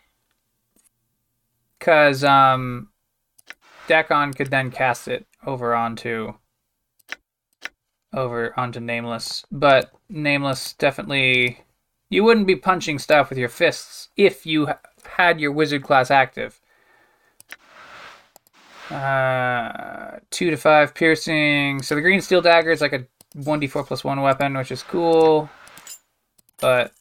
Because, 1.81 2.23
um, 2.23 2.91
Dak'kon 3.89 4.37
could 4.37 4.51
then 4.53 4.71
cast 4.71 5.09
it 5.09 5.27
over 5.45 5.75
onto 5.75 6.35
over 8.13 8.57
onto 8.57 8.79
Nameless. 8.79 9.45
But 9.51 9.91
Nameless 10.09 10.75
definitely 10.75 11.59
you 12.09 12.23
wouldn't 12.23 12.47
be 12.47 12.55
punching 12.55 13.01
stuff 13.01 13.31
with 13.31 13.39
your 13.39 13.49
fists 13.49 14.11
if 14.17 14.47
you 14.47 14.69
had 15.17 15.41
your 15.41 15.51
wizard 15.51 15.83
class 15.83 16.09
active. 16.09 16.61
Uh, 18.91 20.19
two 20.31 20.51
to 20.51 20.57
five 20.57 20.95
piercing. 20.95 21.83
So 21.83 21.95
the 21.95 22.01
green 22.01 22.21
steel 22.21 22.43
dagger 22.43 22.71
is 22.71 22.81
like 22.81 22.93
a 22.93 23.07
one 23.35 23.61
d 23.61 23.67
four 23.67 23.85
plus 23.85 24.05
one 24.05 24.21
weapon, 24.21 24.57
which 24.57 24.71
is 24.71 24.83
cool, 24.83 25.49
but 26.61 26.93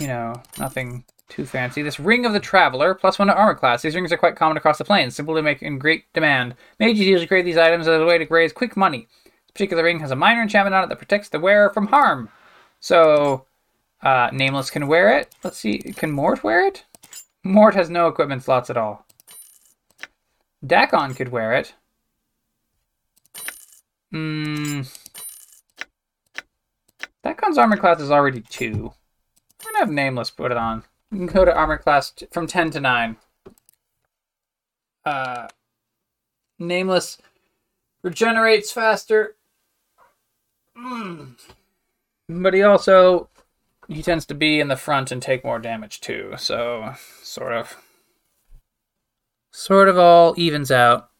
you 0.00 0.06
know 0.08 0.42
nothing 0.58 1.04
too 1.28 1.44
fancy. 1.44 1.82
This 1.82 2.00
ring 2.00 2.24
of 2.24 2.32
the 2.32 2.40
traveler 2.40 2.94
plus 2.94 3.18
one 3.18 3.28
to 3.28 3.34
armor 3.34 3.54
class. 3.54 3.82
These 3.82 3.94
rings 3.94 4.10
are 4.10 4.16
quite 4.16 4.34
common 4.34 4.56
across 4.56 4.78
the 4.78 4.84
Planes, 4.84 5.14
simple 5.14 5.34
to 5.34 5.42
make 5.42 5.62
in 5.62 5.78
great 5.78 6.12
demand. 6.14 6.54
Mages 6.80 7.06
usually 7.06 7.26
create 7.26 7.44
these 7.44 7.58
items 7.58 7.86
as 7.86 8.00
a 8.00 8.04
way 8.04 8.18
to 8.18 8.26
raise 8.30 8.52
quick 8.52 8.76
money. 8.76 9.06
This 9.24 9.52
particular 9.52 9.84
ring 9.84 10.00
has 10.00 10.10
a 10.10 10.16
minor 10.16 10.42
enchantment 10.42 10.74
on 10.74 10.84
it 10.84 10.88
that 10.88 10.98
protects 10.98 11.28
the 11.28 11.38
wearer 11.38 11.70
from 11.70 11.88
harm. 11.88 12.30
So, 12.80 13.44
uh, 14.02 14.30
Nameless 14.32 14.70
can 14.70 14.86
wear 14.86 15.16
it. 15.18 15.34
Let's 15.44 15.58
see, 15.58 15.78
can 15.78 16.10
Mort 16.10 16.42
wear 16.42 16.66
it? 16.66 16.84
Mort 17.44 17.74
has 17.74 17.90
no 17.90 18.08
equipment 18.08 18.42
slots 18.42 18.70
at 18.70 18.76
all. 18.76 19.04
Dak'kon 20.64 21.16
could 21.16 21.28
wear 21.28 21.52
it. 21.52 21.74
Hmm. 24.10 24.82
Gun's 27.48 27.56
armor 27.56 27.78
class 27.78 27.98
is 27.98 28.10
already 28.10 28.42
two. 28.42 28.92
We're 29.64 29.72
gonna 29.72 29.78
have 29.78 29.90
nameless 29.90 30.28
put 30.28 30.50
it 30.50 30.58
on. 30.58 30.84
We 31.10 31.16
can 31.16 31.26
go 31.26 31.46
to 31.46 31.56
armor 31.56 31.78
class 31.78 32.10
t- 32.10 32.26
from 32.30 32.46
ten 32.46 32.70
to 32.72 32.80
nine. 32.80 33.16
Uh, 35.02 35.48
nameless 36.58 37.16
regenerates 38.02 38.70
faster. 38.70 39.36
Mm. 40.76 41.38
But 42.28 42.52
he 42.52 42.62
also 42.62 43.30
he 43.88 44.02
tends 44.02 44.26
to 44.26 44.34
be 44.34 44.60
in 44.60 44.68
the 44.68 44.76
front 44.76 45.10
and 45.10 45.22
take 45.22 45.42
more 45.42 45.58
damage 45.58 46.02
too. 46.02 46.34
So 46.36 46.92
sort 47.22 47.54
of, 47.54 47.78
sort 49.50 49.88
of 49.88 49.98
all 49.98 50.34
evens 50.36 50.70
out. 50.70 51.10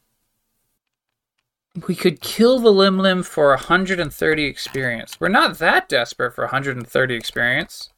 We 1.87 1.95
could 1.95 2.21
kill 2.21 2.59
the 2.59 2.71
Lim 2.71 2.97
Lim 2.97 3.23
for 3.23 3.49
130 3.49 4.43
experience. 4.43 5.19
We're 5.19 5.29
not 5.29 5.59
that 5.59 5.87
desperate 5.87 6.33
for 6.33 6.45
130 6.45 7.15
experience. 7.15 7.91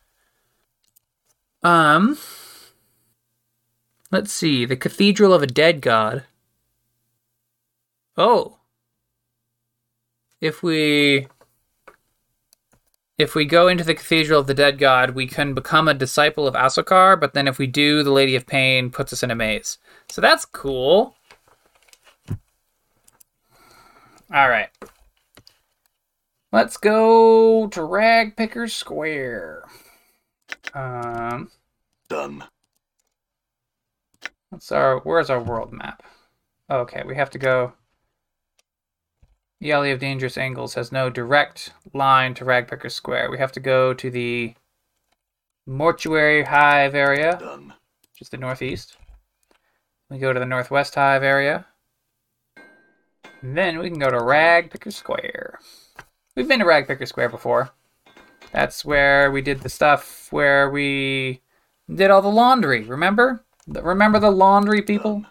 Um, 1.63 2.17
let's 4.11 4.31
see. 4.31 4.65
The 4.65 4.75
Cathedral 4.75 5.33
of 5.33 5.41
a 5.41 5.47
Dead 5.47 5.81
God. 5.81 6.25
Oh. 8.17 8.57
If 10.41 10.63
we 10.63 11.27
if 13.21 13.35
we 13.35 13.45
go 13.45 13.67
into 13.67 13.83
the 13.83 13.93
Cathedral 13.93 14.41
of 14.41 14.47
the 14.47 14.53
Dead 14.53 14.77
God, 14.77 15.11
we 15.11 15.27
can 15.27 15.53
become 15.53 15.87
a 15.87 15.93
disciple 15.93 16.47
of 16.47 16.55
Aoskar, 16.55 17.19
but 17.19 17.33
then 17.33 17.47
if 17.47 17.57
we 17.57 17.67
do, 17.67 18.03
the 18.03 18.11
Lady 18.11 18.35
of 18.35 18.45
Pain 18.47 18.89
puts 18.89 19.13
us 19.13 19.23
in 19.23 19.31
a 19.31 19.35
maze. 19.35 19.77
So 20.09 20.21
that's 20.21 20.45
cool. 20.45 21.15
All 24.33 24.49
right. 24.49 24.69
Let's 26.51 26.77
go 26.77 27.67
to 27.67 27.79
Ragpicker 27.79 28.69
Square. 28.69 29.63
Um, 30.73 31.49
Done. 32.09 32.43
what's 34.49 34.71
our 34.71 34.99
where's 34.99 35.29
our 35.29 35.41
world 35.41 35.71
map? 35.71 36.03
Okay, 36.69 37.03
we 37.05 37.15
have 37.15 37.29
to 37.31 37.37
go. 37.39 37.73
The 39.61 39.71
Alley 39.73 39.91
of 39.91 39.99
Dangerous 39.99 40.39
Angles 40.39 40.73
has 40.73 40.91
no 40.91 41.11
direct 41.11 41.71
line 41.93 42.33
to 42.33 42.43
Ragpicker 42.43 42.91
Square. 42.91 43.29
We 43.29 43.37
have 43.37 43.51
to 43.51 43.59
go 43.59 43.93
to 43.93 44.09
the 44.09 44.55
Mortuary 45.67 46.45
Hive 46.45 46.95
area, 46.95 47.37
Done. 47.39 47.75
which 48.11 48.21
is 48.21 48.29
the 48.29 48.37
northeast. 48.37 48.97
We 50.09 50.17
go 50.17 50.33
to 50.33 50.39
the 50.39 50.47
Northwest 50.47 50.95
Hive 50.95 51.21
area. 51.21 51.67
And 53.43 53.55
then 53.55 53.77
we 53.77 53.91
can 53.91 53.99
go 53.99 54.09
to 54.09 54.17
Ragpicker 54.17 54.91
Square. 54.91 55.59
We've 56.35 56.47
been 56.47 56.61
to 56.61 56.65
Ragpicker 56.65 57.07
Square 57.07 57.29
before. 57.29 57.69
That's 58.51 58.83
where 58.83 59.29
we 59.29 59.43
did 59.43 59.61
the 59.61 59.69
stuff 59.69 60.27
where 60.31 60.71
we 60.71 61.41
did 61.93 62.09
all 62.09 62.23
the 62.23 62.29
laundry. 62.29 62.81
Remember? 62.81 63.45
Remember 63.67 64.17
the 64.17 64.31
laundry, 64.31 64.81
people? 64.81 65.23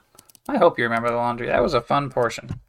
I 0.49 0.57
hope 0.59 0.79
you 0.79 0.85
remember 0.85 1.11
the 1.11 1.17
laundry. 1.17 1.49
That 1.49 1.65
was 1.65 1.75
a 1.75 1.81
fun 1.81 2.11
portion. 2.11 2.61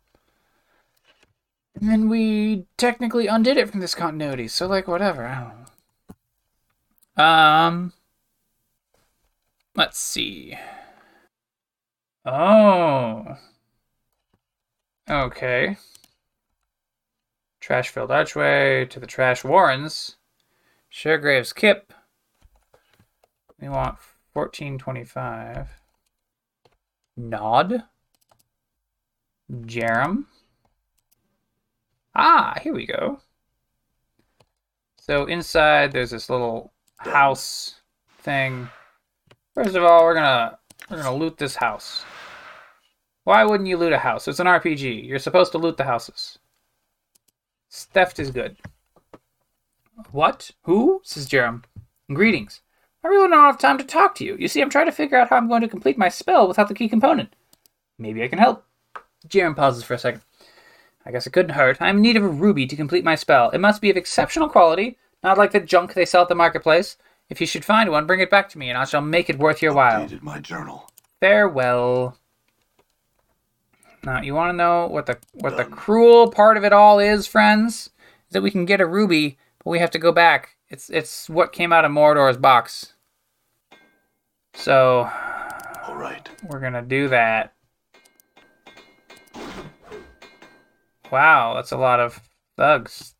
And 1.75 1.89
then 1.89 2.09
we 2.09 2.65
technically 2.77 3.27
undid 3.27 3.57
it 3.57 3.69
from 3.69 3.79
this 3.79 3.95
continuity, 3.95 4.47
so 4.47 4.67
like 4.67 4.87
whatever. 4.87 5.53
Um. 7.17 7.93
Let's 9.75 9.99
see. 9.99 10.57
Oh. 12.25 13.37
Okay. 15.09 15.77
Trash 17.59 17.89
filled 17.89 18.11
archway 18.11 18.85
to 18.85 18.99
the 18.99 19.07
trash 19.07 19.43
warrens. 19.43 20.17
Sharegrave's 20.91 21.53
Kip. 21.53 21.93
We 23.59 23.69
want 23.69 23.97
1425. 24.33 25.69
Nod. 27.17 27.83
Jerem. 29.51 30.25
Ah, 32.15 32.57
here 32.61 32.73
we 32.73 32.85
go. 32.85 33.19
So 34.99 35.25
inside 35.25 35.91
there's 35.91 36.11
this 36.11 36.29
little 36.29 36.71
house 36.97 37.81
thing. 38.19 38.69
First 39.53 39.75
of 39.75 39.83
all, 39.83 40.03
we're 40.03 40.13
gonna 40.13 40.57
we're 40.89 40.97
gonna 40.97 41.15
loot 41.15 41.37
this 41.37 41.55
house. 41.55 42.03
Why 43.23 43.43
wouldn't 43.43 43.69
you 43.69 43.77
loot 43.77 43.93
a 43.93 43.99
house? 43.99 44.27
It's 44.27 44.39
an 44.39 44.47
RPG. 44.47 45.07
You're 45.07 45.19
supposed 45.19 45.51
to 45.51 45.57
loot 45.57 45.77
the 45.77 45.83
houses. 45.83 46.39
Theft 47.69 48.19
is 48.19 48.31
good. 48.31 48.57
What? 50.11 50.51
Who? 50.63 51.01
says 51.03 51.29
Jerem. 51.29 51.63
Greetings. 52.11 52.61
I 53.03 53.07
really 53.07 53.29
don't 53.29 53.39
have 53.39 53.59
time 53.59 53.77
to 53.77 53.83
talk 53.83 54.15
to 54.15 54.25
you. 54.25 54.35
You 54.37 54.47
see, 54.47 54.61
I'm 54.61 54.69
trying 54.69 54.87
to 54.87 54.91
figure 54.91 55.17
out 55.17 55.29
how 55.29 55.37
I'm 55.37 55.47
going 55.47 55.61
to 55.61 55.67
complete 55.67 55.97
my 55.97 56.09
spell 56.09 56.47
without 56.47 56.67
the 56.67 56.73
key 56.73 56.89
component. 56.89 57.33
Maybe 57.97 58.23
I 58.23 58.27
can 58.27 58.39
help. 58.39 58.65
Jerem 59.27 59.55
pauses 59.55 59.83
for 59.83 59.93
a 59.93 59.99
second. 59.99 60.21
I 61.05 61.11
guess 61.11 61.25
it 61.25 61.33
couldn't 61.33 61.55
hurt. 61.55 61.81
I 61.81 61.89
am 61.89 61.97
in 61.97 62.01
need 62.03 62.17
of 62.17 62.23
a 62.23 62.27
ruby 62.27 62.67
to 62.67 62.75
complete 62.75 63.03
my 63.03 63.15
spell. 63.15 63.49
It 63.49 63.59
must 63.59 63.81
be 63.81 63.89
of 63.89 63.97
exceptional 63.97 64.49
quality, 64.49 64.97
not 65.23 65.37
like 65.37 65.51
the 65.51 65.59
junk 65.59 65.93
they 65.93 66.05
sell 66.05 66.23
at 66.23 66.29
the 66.29 66.35
marketplace. 66.35 66.97
If 67.29 67.39
you 67.39 67.47
should 67.47 67.65
find 67.65 67.89
one, 67.89 68.05
bring 68.05 68.19
it 68.19 68.29
back 68.29 68.49
to 68.49 68.57
me, 68.57 68.69
and 68.69 68.77
I 68.77 68.85
shall 68.85 69.01
make 69.01 69.29
it 69.29 69.39
worth 69.39 69.61
your 69.61 69.73
while. 69.73 70.05
Updated 70.05 70.21
my 70.21 70.39
journal. 70.39 70.89
Farewell. 71.19 72.17
Now, 74.03 74.21
you 74.21 74.33
want 74.33 74.51
to 74.51 74.57
know 74.57 74.87
what 74.87 75.05
the 75.05 75.17
what 75.33 75.57
the 75.57 75.65
cruel 75.65 76.29
part 76.31 76.57
of 76.57 76.63
it 76.63 76.73
all 76.73 76.99
is, 76.99 77.27
friends? 77.27 77.89
Is 78.27 78.33
that 78.33 78.41
we 78.41 78.51
can 78.51 78.65
get 78.65 78.81
a 78.81 78.85
ruby, 78.85 79.37
but 79.63 79.69
we 79.69 79.79
have 79.79 79.91
to 79.91 79.99
go 79.99 80.11
back. 80.11 80.57
It's 80.69 80.89
it's 80.89 81.29
what 81.29 81.53
came 81.53 81.71
out 81.71 81.85
of 81.85 81.91
Mordor's 81.91 82.37
box. 82.37 82.93
So 84.53 85.09
All 85.87 85.95
right. 85.95 86.27
we're 86.49 86.59
gonna 86.59 86.81
do 86.81 87.07
that. 87.09 87.53
Wow, 91.11 91.53
that's 91.55 91.71
a 91.71 91.77
lot 91.77 91.99
of 91.99 92.21
thugs. 92.57 93.15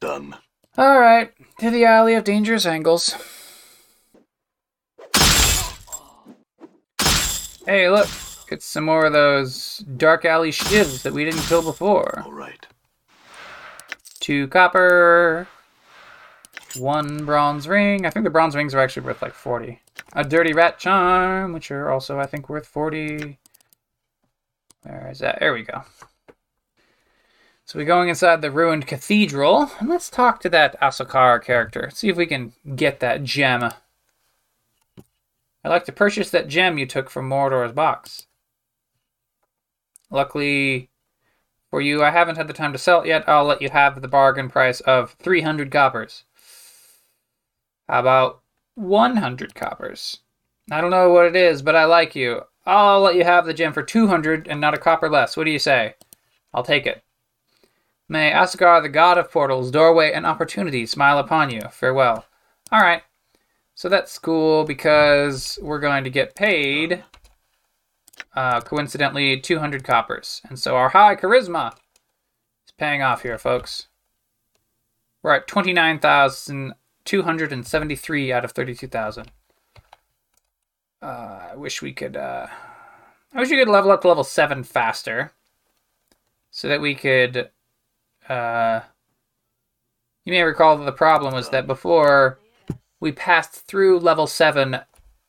Done. 0.00 0.36
All 0.76 0.98
right, 0.98 1.32
to 1.60 1.70
the 1.70 1.84
alley 1.84 2.14
of 2.14 2.24
dangerous 2.24 2.66
angles. 2.66 3.14
Hey, 7.66 7.88
look, 7.88 8.08
it's 8.50 8.66
some 8.66 8.84
more 8.84 9.06
of 9.06 9.12
those 9.12 9.78
dark 9.96 10.24
alley 10.24 10.50
shivs 10.50 11.02
that 11.02 11.12
we 11.12 11.24
didn't 11.24 11.42
kill 11.42 11.62
before. 11.62 12.22
All 12.24 12.32
right. 12.32 12.66
Two 14.20 14.48
copper, 14.48 15.46
one 16.76 17.24
bronze 17.24 17.68
ring. 17.68 18.06
I 18.06 18.10
think 18.10 18.24
the 18.24 18.30
bronze 18.30 18.56
rings 18.56 18.74
are 18.74 18.80
actually 18.80 19.06
worth 19.06 19.22
like 19.22 19.34
40. 19.34 19.80
A 20.14 20.24
dirty 20.24 20.52
rat 20.52 20.78
charm, 20.78 21.52
which 21.52 21.70
are 21.70 21.90
also, 21.90 22.18
I 22.18 22.26
think, 22.26 22.48
worth 22.48 22.66
40. 22.66 23.38
Where 24.82 25.10
is 25.10 25.20
that? 25.20 25.38
There 25.40 25.52
we 25.52 25.62
go. 25.62 25.82
So 27.66 27.78
we're 27.78 27.86
going 27.86 28.10
inside 28.10 28.42
the 28.42 28.50
ruined 28.50 28.86
cathedral, 28.86 29.70
and 29.78 29.88
let's 29.88 30.10
talk 30.10 30.38
to 30.40 30.50
that 30.50 30.78
Aoskar 30.80 31.42
character. 31.42 31.88
See 31.92 32.10
if 32.10 32.16
we 32.16 32.26
can 32.26 32.52
get 32.76 33.00
that 33.00 33.24
gem. 33.24 33.64
I'd 33.64 35.70
like 35.70 35.86
to 35.86 35.92
purchase 35.92 36.28
that 36.30 36.48
gem 36.48 36.76
you 36.76 36.84
took 36.84 37.08
from 37.08 37.28
Mordor's 37.28 37.72
box. 37.72 38.26
Luckily 40.10 40.90
for 41.70 41.80
you, 41.80 42.04
I 42.04 42.10
haven't 42.10 42.36
had 42.36 42.48
the 42.48 42.52
time 42.52 42.72
to 42.72 42.78
sell 42.78 43.00
it 43.00 43.06
yet. 43.06 43.26
I'll 43.26 43.44
let 43.44 43.62
you 43.62 43.70
have 43.70 44.02
the 44.02 44.08
bargain 44.08 44.50
price 44.50 44.80
of 44.80 45.12
300 45.12 45.70
coppers. 45.70 46.24
How 47.88 48.00
about 48.00 48.42
100 48.74 49.54
coppers? 49.54 50.18
I 50.70 50.82
don't 50.82 50.90
know 50.90 51.10
what 51.10 51.26
it 51.26 51.36
is, 51.36 51.62
but 51.62 51.76
I 51.76 51.86
like 51.86 52.14
you. 52.14 52.42
I'll 52.66 53.00
let 53.00 53.14
you 53.14 53.24
have 53.24 53.46
the 53.46 53.54
gem 53.54 53.72
for 53.72 53.82
200 53.82 54.48
and 54.48 54.60
not 54.60 54.74
a 54.74 54.78
copper 54.78 55.08
less. 55.08 55.34
What 55.34 55.44
do 55.44 55.50
you 55.50 55.58
say? 55.58 55.94
I'll 56.52 56.62
take 56.62 56.86
it. 56.86 57.03
May 58.08 58.32
Aoskar, 58.32 58.82
the 58.82 58.88
god 58.90 59.16
of 59.16 59.30
portals, 59.30 59.70
doorway, 59.70 60.12
and 60.12 60.26
opportunity, 60.26 60.84
smile 60.84 61.18
upon 61.18 61.48
you. 61.50 61.62
Farewell. 61.70 62.26
All 62.70 62.80
right. 62.80 63.02
So 63.74 63.88
that's 63.88 64.18
cool 64.18 64.64
because 64.64 65.58
we're 65.62 65.80
going 65.80 66.04
to 66.04 66.10
get 66.10 66.34
paid, 66.34 67.02
uh, 68.36 68.60
coincidentally, 68.60 69.40
200 69.40 69.84
coppers. 69.84 70.42
And 70.48 70.58
so 70.58 70.76
our 70.76 70.90
high 70.90 71.16
charisma 71.16 71.72
is 71.72 72.72
paying 72.78 73.00
off 73.02 73.22
here, 73.22 73.38
folks. 73.38 73.88
We're 75.22 75.36
at 75.36 75.48
29,273 75.48 78.32
out 78.32 78.44
of 78.44 78.52
32,000. 78.52 79.30
Uh, 81.02 81.40
I 81.52 81.56
wish 81.56 81.82
we 81.82 81.92
could, 81.92 82.16
uh, 82.16 82.46
I 83.32 83.40
wish 83.40 83.50
we 83.50 83.56
could 83.56 83.68
level 83.68 83.90
up 83.90 84.02
to 84.02 84.08
level 84.08 84.24
7 84.24 84.62
faster 84.62 85.32
so 86.50 86.68
that 86.68 86.82
we 86.82 86.94
could 86.94 87.50
uh, 88.28 88.80
you 90.24 90.32
may 90.32 90.42
recall 90.42 90.76
that 90.76 90.84
the 90.84 90.92
problem 90.92 91.34
was 91.34 91.50
that 91.50 91.66
before 91.66 92.38
we 93.00 93.12
passed 93.12 93.66
through 93.66 94.00
level 94.00 94.26
7 94.26 94.78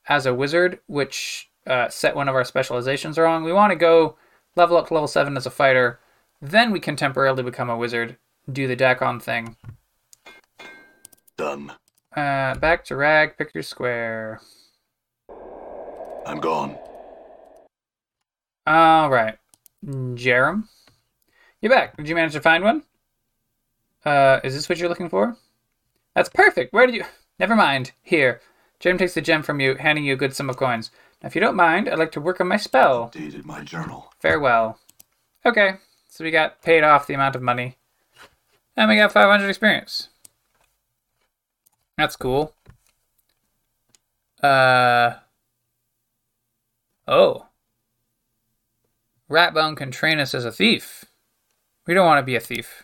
as 0.08 0.26
a 0.26 0.34
wizard, 0.34 0.80
which 0.88 1.50
uh, 1.68 1.90
set 1.90 2.16
one 2.16 2.30
of 2.30 2.36
our 2.36 2.44
specializations 2.44 3.18
wrong. 3.18 3.44
We 3.44 3.54
want 3.54 3.72
to 3.72 3.76
go 3.76 4.18
level 4.56 4.78
up 4.78 4.88
to 4.88 4.94
level 4.94 5.08
7 5.08 5.36
as 5.36 5.46
a 5.46 5.52
fighter, 5.52 6.00
then 6.42 6.72
we 6.72 6.80
can 6.80 6.96
temporarily 6.96 7.44
become 7.44 7.70
a 7.70 7.78
wizard, 7.78 8.18
do 8.52 8.68
the 8.68 8.76
Dak'kon 8.76 9.22
thing, 9.22 9.58
Done. 11.38 11.74
Uh, 12.16 12.56
back 12.56 12.86
to 12.86 12.96
Rag 12.96 13.38
Picker 13.38 13.62
Square. 13.62 14.40
I'm 16.26 16.40
gone. 16.40 16.78
All 18.66 19.10
right, 19.10 19.38
Jerem, 19.86 20.64
you're 21.66 21.74
back. 21.74 21.98
Did 21.98 22.08
you 22.08 22.14
manage 22.14 22.34
to 22.34 22.42
find 22.42 22.64
one? 22.64 22.84
Uh, 24.06 24.40
is 24.44 24.54
this 24.54 24.70
what 24.70 24.78
you're 24.78 24.88
looking 24.88 25.10
for? 25.10 25.36
That's 26.14 26.30
perfect. 26.30 26.72
Where 26.72 26.86
did 26.86 26.94
you? 26.94 27.06
Never 27.40 27.56
mind. 27.56 27.92
Here, 28.04 28.40
Jim 28.80 29.00
takes 29.00 29.16
the 29.16 29.22
gem 29.22 29.42
from 29.42 29.60
you, 29.60 29.74
handing 29.74 30.06
you 30.06 30.14
a 30.14 30.18
good 30.18 30.36
sum 30.36 30.48
of 30.48 30.58
coins. 30.58 30.92
Now, 31.24 31.28
if 31.28 31.34
you 31.34 31.42
don't 31.42 31.56
mind, 31.56 31.90
I'd 31.90 31.98
like 31.98 32.12
to 32.12 32.22
work 32.22 32.40
on 32.40 32.48
my 32.48 32.58
spell. 32.58 33.10
Dated 33.12 33.48
my 33.48 33.62
journal. 33.64 34.14
Farewell. 34.20 34.78
Okay, 35.44 35.78
so 36.08 36.24
we 36.24 36.30
got 36.30 36.62
paid 36.62 36.84
off 36.84 37.08
the 37.08 37.16
amount 37.16 37.36
of 37.36 37.42
money, 37.42 37.78
and 38.78 38.88
we 38.88 38.98
got 38.98 39.12
500 39.12 39.50
experience. 39.50 40.10
That's 41.98 42.16
cool. 42.16 42.54
Uh. 44.44 45.16
Oh. 47.08 47.48
Ratbone 49.32 49.76
can 49.76 49.90
train 49.90 50.20
us 50.20 50.36
as 50.36 50.46
a 50.46 50.52
thief. 50.52 51.06
We 51.88 51.94
don't 51.94 52.06
want 52.06 52.20
to 52.20 52.26
be 52.26 52.36
a 52.36 52.40
thief. 52.40 52.84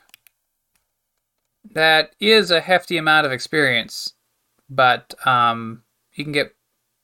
That 1.63 2.15
is 2.19 2.51
a 2.51 2.61
hefty 2.61 2.97
amount 2.97 3.25
of 3.25 3.31
experience, 3.31 4.13
but 4.69 5.13
um, 5.25 5.83
you 6.13 6.23
can 6.23 6.33
get 6.33 6.55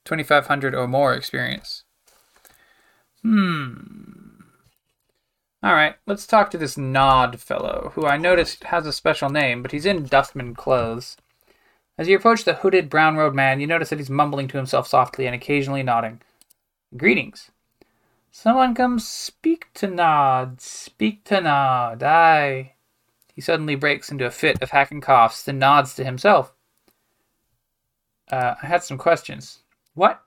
2,500 0.05 0.75
or 0.75 0.87
more 0.87 1.13
experience. 1.13 1.83
Hmm. 3.21 3.97
All 5.63 5.73
right, 5.73 5.95
let's 6.05 6.27
talk 6.27 6.51
to 6.51 6.57
this 6.57 6.77
Nod 6.77 7.39
fellow, 7.39 7.91
who 7.95 8.05
I 8.05 8.17
noticed 8.17 8.65
has 8.65 8.85
a 8.85 8.93
special 8.93 9.29
name, 9.29 9.61
but 9.61 9.71
he's 9.71 9.85
in 9.85 10.05
dustman 10.05 10.53
clothes. 10.53 11.17
As 11.97 12.07
you 12.07 12.15
approach 12.15 12.43
the 12.43 12.53
hooded, 12.53 12.89
brown 12.89 13.15
robed 13.15 13.35
man, 13.35 13.59
you 13.59 13.65
notice 13.65 13.89
that 13.89 13.97
he's 13.97 14.09
mumbling 14.09 14.47
to 14.49 14.57
himself 14.57 14.87
softly 14.87 15.25
and 15.25 15.33
occasionally 15.33 15.81
nodding. 15.81 16.21
Greetings. 16.95 17.49
Someone 18.39 18.75
come 18.75 18.99
speak 18.99 19.65
to 19.73 19.87
Nod, 19.87 20.61
speak 20.61 21.23
to 21.23 21.41
Nod, 21.41 22.03
aye. 22.03 22.75
He 23.33 23.41
suddenly 23.41 23.73
breaks 23.73 24.11
into 24.11 24.27
a 24.27 24.29
fit 24.29 24.61
of 24.61 24.69
hacking 24.69 25.01
coughs, 25.01 25.41
then 25.41 25.57
nods 25.57 25.95
to 25.95 26.03
himself. 26.03 26.53
Uh, 28.31 28.53
I 28.61 28.67
had 28.67 28.83
some 28.83 28.99
questions. 28.99 29.63
What? 29.95 30.21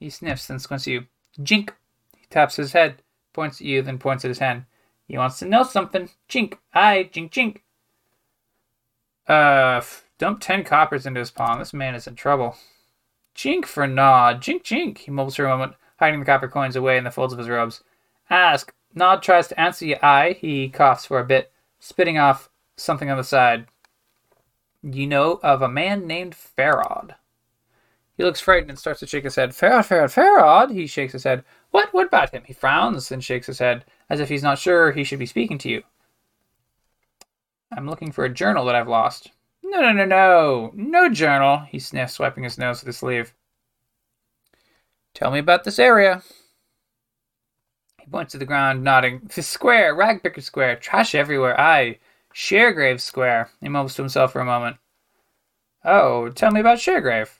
He 0.00 0.10
sniffs, 0.10 0.48
then 0.48 0.58
squints 0.58 0.88
at 0.88 0.94
you. 0.94 1.06
Jink. 1.44 1.72
He 2.16 2.26
taps 2.28 2.56
his 2.56 2.72
head, 2.72 3.02
points 3.32 3.60
at 3.60 3.68
you, 3.68 3.82
then 3.82 3.98
points 3.98 4.24
at 4.24 4.30
his 4.30 4.40
hand. 4.40 4.64
He 5.06 5.16
wants 5.16 5.38
to 5.38 5.46
know 5.46 5.62
something. 5.62 6.10
Jink. 6.26 6.58
Aye, 6.74 7.08
jink, 7.12 7.30
jink. 7.30 7.62
Uh, 9.28 9.76
f- 9.76 10.08
dump 10.18 10.40
ten 10.40 10.64
coppers 10.64 11.06
into 11.06 11.20
his 11.20 11.30
palm. 11.30 11.60
This 11.60 11.72
man 11.72 11.94
is 11.94 12.08
in 12.08 12.16
trouble. 12.16 12.56
Jink 13.32 13.64
for 13.64 13.86
Nod. 13.86 14.42
Jink, 14.42 14.64
jink. 14.64 14.98
He 14.98 15.12
mumbles 15.12 15.36
for 15.36 15.44
a 15.44 15.50
moment, 15.50 15.74
hiding 15.96 16.20
the 16.20 16.26
copper 16.26 16.48
coins 16.48 16.76
away 16.76 16.96
in 16.96 17.04
the 17.04 17.10
folds 17.10 17.32
of 17.32 17.38
his 17.38 17.48
robes. 17.48 17.82
Ask. 18.30 18.74
Nod 18.94 19.22
tries 19.22 19.48
to 19.48 19.60
answer 19.60 19.84
you. 19.86 19.96
Aye. 20.02 20.36
He 20.40 20.68
coughs 20.68 21.04
for 21.04 21.18
a 21.18 21.24
bit, 21.24 21.52
spitting 21.80 22.18
off 22.18 22.48
something 22.76 23.10
on 23.10 23.16
the 23.16 23.24
side. 23.24 23.66
You 24.82 25.06
know 25.06 25.40
of 25.42 25.62
a 25.62 25.68
man 25.68 26.06
named 26.06 26.34
Pharod. 26.34 27.14
He 28.16 28.22
looks 28.22 28.40
frightened 28.40 28.70
and 28.70 28.78
starts 28.78 29.00
to 29.00 29.06
shake 29.06 29.24
his 29.24 29.34
head. 29.34 29.50
Pharod, 29.50 29.88
Pharod, 29.88 30.14
Pharod! 30.14 30.72
He 30.72 30.86
shakes 30.86 31.12
his 31.12 31.24
head. 31.24 31.42
What? 31.70 31.92
What 31.92 32.06
about 32.06 32.32
him? 32.32 32.44
He 32.46 32.52
frowns 32.52 33.10
and 33.10 33.24
shakes 33.24 33.48
his 33.48 33.58
head, 33.58 33.84
as 34.08 34.20
if 34.20 34.28
he's 34.28 34.42
not 34.42 34.58
sure 34.58 34.92
he 34.92 35.02
should 35.02 35.18
be 35.18 35.26
speaking 35.26 35.58
to 35.58 35.68
you. 35.68 35.82
I'm 37.76 37.88
looking 37.88 38.12
for 38.12 38.24
a 38.24 38.32
journal 38.32 38.64
that 38.66 38.76
I've 38.76 38.88
lost. 38.88 39.32
No, 39.64 39.80
no, 39.80 39.90
no, 39.90 40.04
no. 40.04 40.70
No 40.74 41.08
journal, 41.08 41.58
he 41.68 41.80
sniffs, 41.80 42.20
wiping 42.20 42.44
his 42.44 42.58
nose 42.58 42.80
with 42.80 42.86
his 42.86 42.98
sleeve. 42.98 43.34
Tell 45.14 45.30
me 45.30 45.38
about 45.38 45.64
this 45.64 45.78
area. 45.78 46.22
He 48.00 48.06
points 48.10 48.32
to 48.32 48.38
the 48.38 48.44
ground, 48.44 48.82
nodding. 48.84 49.30
The 49.34 49.42
square, 49.42 49.94
Ragpicker 49.94 50.42
Square, 50.42 50.76
trash 50.76 51.14
everywhere. 51.14 51.58
Aye, 51.58 51.98
Sharegrave 52.34 53.00
Square. 53.00 53.50
He 53.60 53.68
mumbles 53.68 53.94
to 53.94 54.02
himself 54.02 54.32
for 54.32 54.40
a 54.40 54.44
moment. 54.44 54.76
Oh, 55.84 56.28
tell 56.30 56.50
me 56.50 56.60
about 56.60 56.78
Sharegrave. 56.78 57.38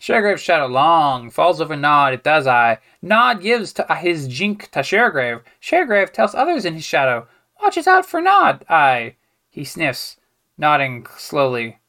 Sharegrave's 0.00 0.40
shadow 0.40 0.66
long, 0.66 1.30
falls 1.30 1.60
over 1.60 1.76
Nod, 1.76 2.14
it 2.14 2.24
does 2.24 2.46
I. 2.46 2.78
Nod 3.02 3.42
gives 3.42 3.72
to 3.74 3.94
his 3.96 4.26
jink 4.26 4.70
to 4.70 4.80
Sharegrave. 4.80 5.42
Sharegrave 5.60 6.12
tells 6.12 6.34
others 6.34 6.64
in 6.64 6.74
his 6.74 6.84
shadow, 6.84 7.28
Watches 7.62 7.86
out 7.86 8.06
for 8.06 8.22
Nod, 8.22 8.64
I. 8.68 9.16
He 9.50 9.64
sniffs, 9.64 10.16
nodding 10.56 11.06
slowly. 11.18 11.80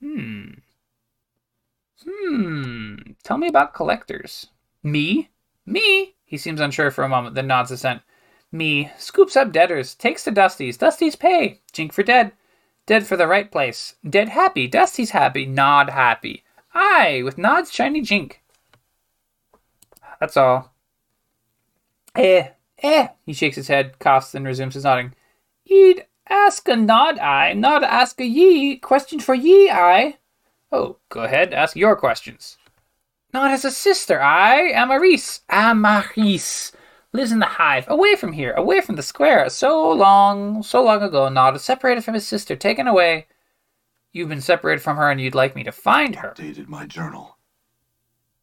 Hmm. 0.00 0.50
Hmm. 2.06 2.96
Tell 3.22 3.38
me 3.38 3.48
about 3.48 3.74
collectors. 3.74 4.48
Me? 4.82 5.30
Me? 5.66 6.14
He 6.24 6.36
seems 6.36 6.60
unsure 6.60 6.90
for 6.90 7.04
a 7.04 7.08
moment, 7.08 7.34
then 7.34 7.46
nods 7.46 7.70
assent. 7.70 8.02
Me. 8.52 8.90
Scoops 8.98 9.36
up 9.36 9.52
debtors, 9.52 9.94
takes 9.94 10.24
the 10.24 10.30
Dusties. 10.30 10.76
Dusties 10.76 11.18
pay. 11.18 11.60
Jink 11.72 11.92
for 11.92 12.02
dead. 12.02 12.32
Dead 12.86 13.06
for 13.06 13.16
the 13.16 13.26
right 13.26 13.50
place. 13.50 13.96
Dead 14.08 14.28
happy. 14.28 14.68
Dusty's 14.68 15.10
happy. 15.10 15.46
Nod 15.46 15.90
happy. 15.90 16.44
Aye, 16.74 17.22
with 17.24 17.38
Nod's 17.38 17.72
shiny 17.72 18.02
jink. 18.02 18.42
That's 20.20 20.36
all. 20.36 20.72
Eh, 22.14 22.48
eh. 22.82 23.08
He 23.24 23.32
shakes 23.32 23.56
his 23.56 23.68
head, 23.68 23.98
coughs, 23.98 24.32
then 24.32 24.44
resumes 24.44 24.74
his 24.74 24.84
nodding. 24.84 25.14
Ye'd 25.64 26.06
ask 26.28 26.68
a 26.68 26.76
nod, 26.76 27.18
I, 27.18 27.54
not 27.54 27.82
ask 27.82 28.20
a 28.20 28.26
ye. 28.26 28.76
Question 28.76 29.18
for 29.18 29.34
ye, 29.34 29.70
I. 29.70 30.18
Oh, 30.74 30.96
go 31.08 31.22
ahead, 31.22 31.54
ask 31.54 31.76
your 31.76 31.94
questions. 31.94 32.58
Nod 33.32 33.50
has 33.50 33.64
a 33.64 33.70
sister, 33.70 34.20
I, 34.20 34.72
Amarysse. 34.72 35.42
Amarysse. 35.48 36.72
Lives 37.12 37.30
in 37.30 37.38
the 37.38 37.46
hive, 37.46 37.86
away 37.86 38.16
from 38.16 38.32
here, 38.32 38.52
away 38.54 38.80
from 38.80 38.96
the 38.96 39.02
square. 39.02 39.48
So 39.50 39.92
long, 39.92 40.64
so 40.64 40.82
long 40.82 41.00
ago, 41.00 41.28
Nod 41.28 41.52
was 41.52 41.62
separated 41.62 42.02
from 42.02 42.14
his 42.14 42.26
sister, 42.26 42.56
taken 42.56 42.88
away. 42.88 43.28
You've 44.12 44.28
been 44.28 44.40
separated 44.40 44.82
from 44.82 44.96
her 44.96 45.12
and 45.12 45.20
you'd 45.20 45.36
like 45.36 45.54
me 45.54 45.62
to 45.62 45.70
find 45.70 46.16
her. 46.16 46.34
Dated 46.36 46.68
my 46.68 46.86
journal. 46.86 47.38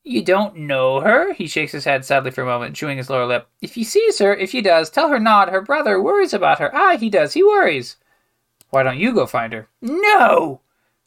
You 0.05 0.23
don't 0.23 0.55
know 0.55 1.01
her? 1.01 1.33
He 1.33 1.47
shakes 1.47 1.73
his 1.73 1.83
head 1.83 2.05
sadly 2.05 2.31
for 2.31 2.43
a 2.43 2.45
moment, 2.45 2.77
chewing 2.77 2.97
his 2.97 3.09
lower 3.09 3.25
lip. 3.25 3.49
If 3.61 3.75
he 3.75 3.83
sees 3.83 4.19
her, 4.19 4.33
if 4.33 4.53
he 4.53 4.61
does, 4.61 4.89
tell 4.89 5.09
her 5.09 5.19
Nod, 5.19 5.49
her 5.49 5.61
brother, 5.61 6.01
worries 6.01 6.33
about 6.33 6.59
her. 6.59 6.73
Aye, 6.73 6.95
he 6.95 7.09
does, 7.09 7.33
he 7.33 7.43
worries. 7.43 7.97
Why 8.69 8.83
don't 8.83 8.97
you 8.97 9.13
go 9.13 9.25
find 9.25 9.51
her? 9.51 9.67
No! 9.81 10.61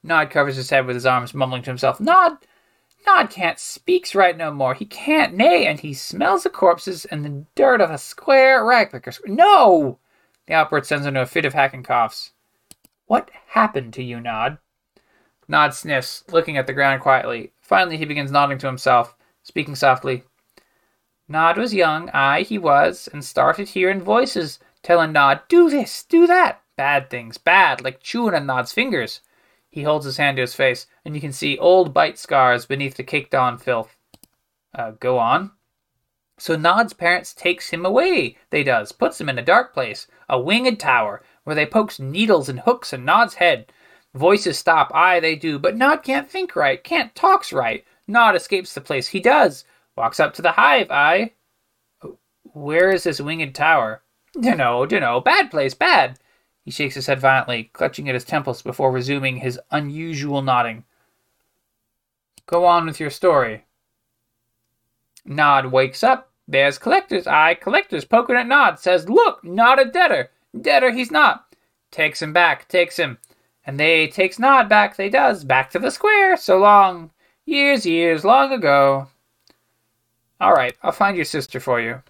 Nod 0.05 0.31
covers 0.31 0.57
his 0.57 0.69
head 0.69 0.87
with 0.87 0.95
his 0.95 1.07
arms, 1.07 1.33
mumbling 1.33 1.63
to 1.63 1.71
himself. 1.71 1.99
Nod, 1.99 2.37
Nod 3.07 3.31
can't 3.31 3.59
speaks 3.59 4.15
right 4.15 4.37
no 4.37 4.53
more. 4.53 4.75
He 4.75 4.85
can't 4.85 5.35
nay, 5.35 5.67
and 5.67 5.81
he 5.81 5.95
smells 5.95 6.43
the 6.43 6.51
corpses 6.51 7.07
and 7.07 7.25
the 7.25 7.47
dirt 7.55 7.81
of 7.81 7.91
a 7.91 7.97
square 7.97 8.63
ragpicker. 8.63 9.19
No! 9.27 9.99
The 10.47 10.55
outburst 10.55 10.91
sends 10.91 11.07
him 11.07 11.17
into 11.17 11.23
a 11.23 11.27
fit 11.27 11.47
of 11.47 11.55
hacking 11.55 11.85
coughs. 11.85 12.33
What 13.07 13.31
happened 13.49 13.95
to 13.95 14.03
you, 14.03 14.21
Nod? 14.21 14.59
Nod 15.49 15.73
sniffs, 15.73 16.23
looking 16.31 16.59
at 16.59 16.67
the 16.67 16.73
ground 16.75 17.01
quietly. 17.01 17.53
Finally, 17.63 17.97
he 17.97 18.05
begins 18.05 18.31
nodding 18.31 18.59
to 18.59 18.67
himself, 18.67 19.17
speaking 19.43 19.75
softly. 19.75 20.25
Nod 21.29 21.57
was 21.57 21.73
young, 21.73 22.11
aye, 22.11 22.43
he 22.43 22.59
was, 22.59 23.09
and 23.11 23.25
started 23.25 23.69
hearing 23.69 24.03
voices 24.03 24.59
telling 24.83 25.13
Nod, 25.13 25.41
do 25.49 25.71
this, 25.71 26.03
do 26.05 26.27
that. 26.27 26.61
Bad 26.77 27.09
things, 27.09 27.39
bad, 27.39 27.83
like 27.83 28.01
chewing 28.01 28.35
on 28.35 28.45
Nod's 28.45 28.73
fingers. 28.73 29.21
He 29.75 29.83
holds 29.83 30.05
his 30.05 30.19
hand 30.19 30.37
to 30.37 30.43
his 30.43 30.55
face, 30.55 30.87
and 31.05 31.17
you 31.17 31.21
can 31.21 31.33
see 31.33 31.59
old 31.59 31.93
bite 31.93 32.17
scars 32.17 32.65
beneath 32.65 32.95
the 32.97 33.03
caked 33.03 33.35
on 33.35 33.59
filth. 33.59 33.97
Uh, 34.73 34.93
go 34.93 35.19
on. 35.19 35.51
So 36.39 36.55
Nod's 36.55 36.93
parents 36.93 37.35
takes 37.35 37.71
him 37.71 37.85
away, 37.85 38.37
they 38.51 38.63
does, 38.63 38.93
puts 38.93 39.21
him 39.21 39.29
in 39.29 39.37
a 39.37 39.43
dark 39.43 39.75
place, 39.75 40.07
a 40.29 40.39
winged 40.39 40.79
tower, 40.79 41.25
where 41.43 41.57
they 41.57 41.67
pokes 41.67 41.99
needles 41.99 42.49
and 42.49 42.61
hooks 42.61 42.93
in 42.93 43.05
Nod's 43.05 43.35
head. 43.35 43.73
Voices 44.15 44.57
stop, 44.57 44.93
aye, 44.95 45.19
they 45.19 45.35
do, 45.35 45.59
but 45.59 45.77
Nod 45.77 46.05
can't 46.05 46.31
think 46.31 46.55
right, 46.55 46.85
can't 46.85 47.13
talks 47.17 47.53
right. 47.53 47.85
Nod 48.07 48.37
escapes 48.37 48.75
the 48.75 48.81
place, 48.81 49.09
he 49.09 49.19
does. 49.19 49.65
Walks 49.97 50.21
up 50.21 50.35
to 50.35 50.43
the 50.43 50.53
hive, 50.53 50.93
aye. 50.93 51.33
Where 52.45 52.93
is 52.93 53.03
this 53.03 53.21
winged 53.21 53.57
tower? 53.57 54.05
Dunno, 54.41 54.87
dunno, 54.87 55.21
bad 55.21 55.51
place, 55.51 55.75
bad. 55.75 56.21
He 56.65 56.71
shakes 56.71 56.95
his 56.95 57.07
head 57.07 57.21
violently, 57.21 57.71
clutching 57.75 58.09
at 58.09 58.15
his 58.15 58.25
temples 58.25 58.63
before 58.63 58.91
resuming 58.91 59.37
his 59.37 59.61
unusual 59.71 60.41
nodding. 60.41 60.85
Go 62.47 62.65
on 62.65 62.87
with 62.87 62.99
your 62.99 63.11
story. 63.11 63.65
Nod 65.27 65.67
wakes 65.67 66.03
up. 66.03 66.31
There's 66.49 66.79
collectors. 66.79 67.27
Aye, 67.27 67.55
collectors 67.55 68.05
poking 68.05 68.37
at 68.37 68.47
Nod. 68.47 68.79
Says, 68.79 69.09
Look, 69.09 69.45
not 69.45 69.81
a 69.81 69.85
debtor. 69.85 70.31
Debtor 70.59 70.91
he's 70.93 71.11
not. 71.11 71.55
Takes 71.91 72.21
him 72.21 72.33
back, 72.33 72.69
takes 72.69 72.97
him. 72.97 73.19
And 73.67 73.79
they 73.81 74.09
takes 74.09 74.39
Nod 74.39 74.69
back, 74.69 74.97
they 74.97 75.09
does. 75.09 75.45
Back 75.45 75.71
to 75.71 75.79
the 75.79 75.91
square. 75.91 76.37
So 76.37 76.59
long. 76.59 77.11
Years, 77.47 77.85
years, 77.85 78.25
long 78.25 78.53
ago. 78.53 79.09
All 80.41 80.53
right, 80.53 80.77
I'll 80.83 80.93
find 80.93 81.17
your 81.17 81.25
sister 81.25 81.61
for 81.61 81.81
you. 81.81 82.03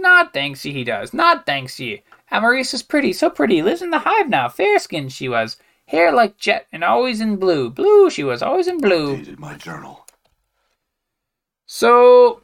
Nod 0.00 0.32
thanks 0.32 0.64
ye, 0.64 0.72
he 0.72 0.84
does. 0.84 1.12
Nod 1.12 1.44
thanks 1.46 1.80
ye. 1.80 2.02
Amarysse 2.30 2.74
is 2.74 2.82
pretty, 2.82 3.12
so 3.12 3.30
pretty. 3.30 3.62
Lives 3.62 3.82
in 3.82 3.90
the 3.90 4.00
hive 4.00 4.28
now. 4.28 4.48
Fair 4.48 4.78
skinned 4.78 5.12
she 5.12 5.28
was. 5.28 5.56
Hair 5.86 6.12
like 6.12 6.36
jet 6.36 6.66
and 6.72 6.82
always 6.82 7.20
in 7.20 7.36
blue. 7.36 7.70
Blue 7.70 8.10
she 8.10 8.24
was, 8.24 8.42
always 8.42 8.66
in 8.66 8.78
blue. 8.78 9.16
Dated 9.16 9.38
my 9.38 9.54
journal. 9.54 10.06
So 11.66 12.42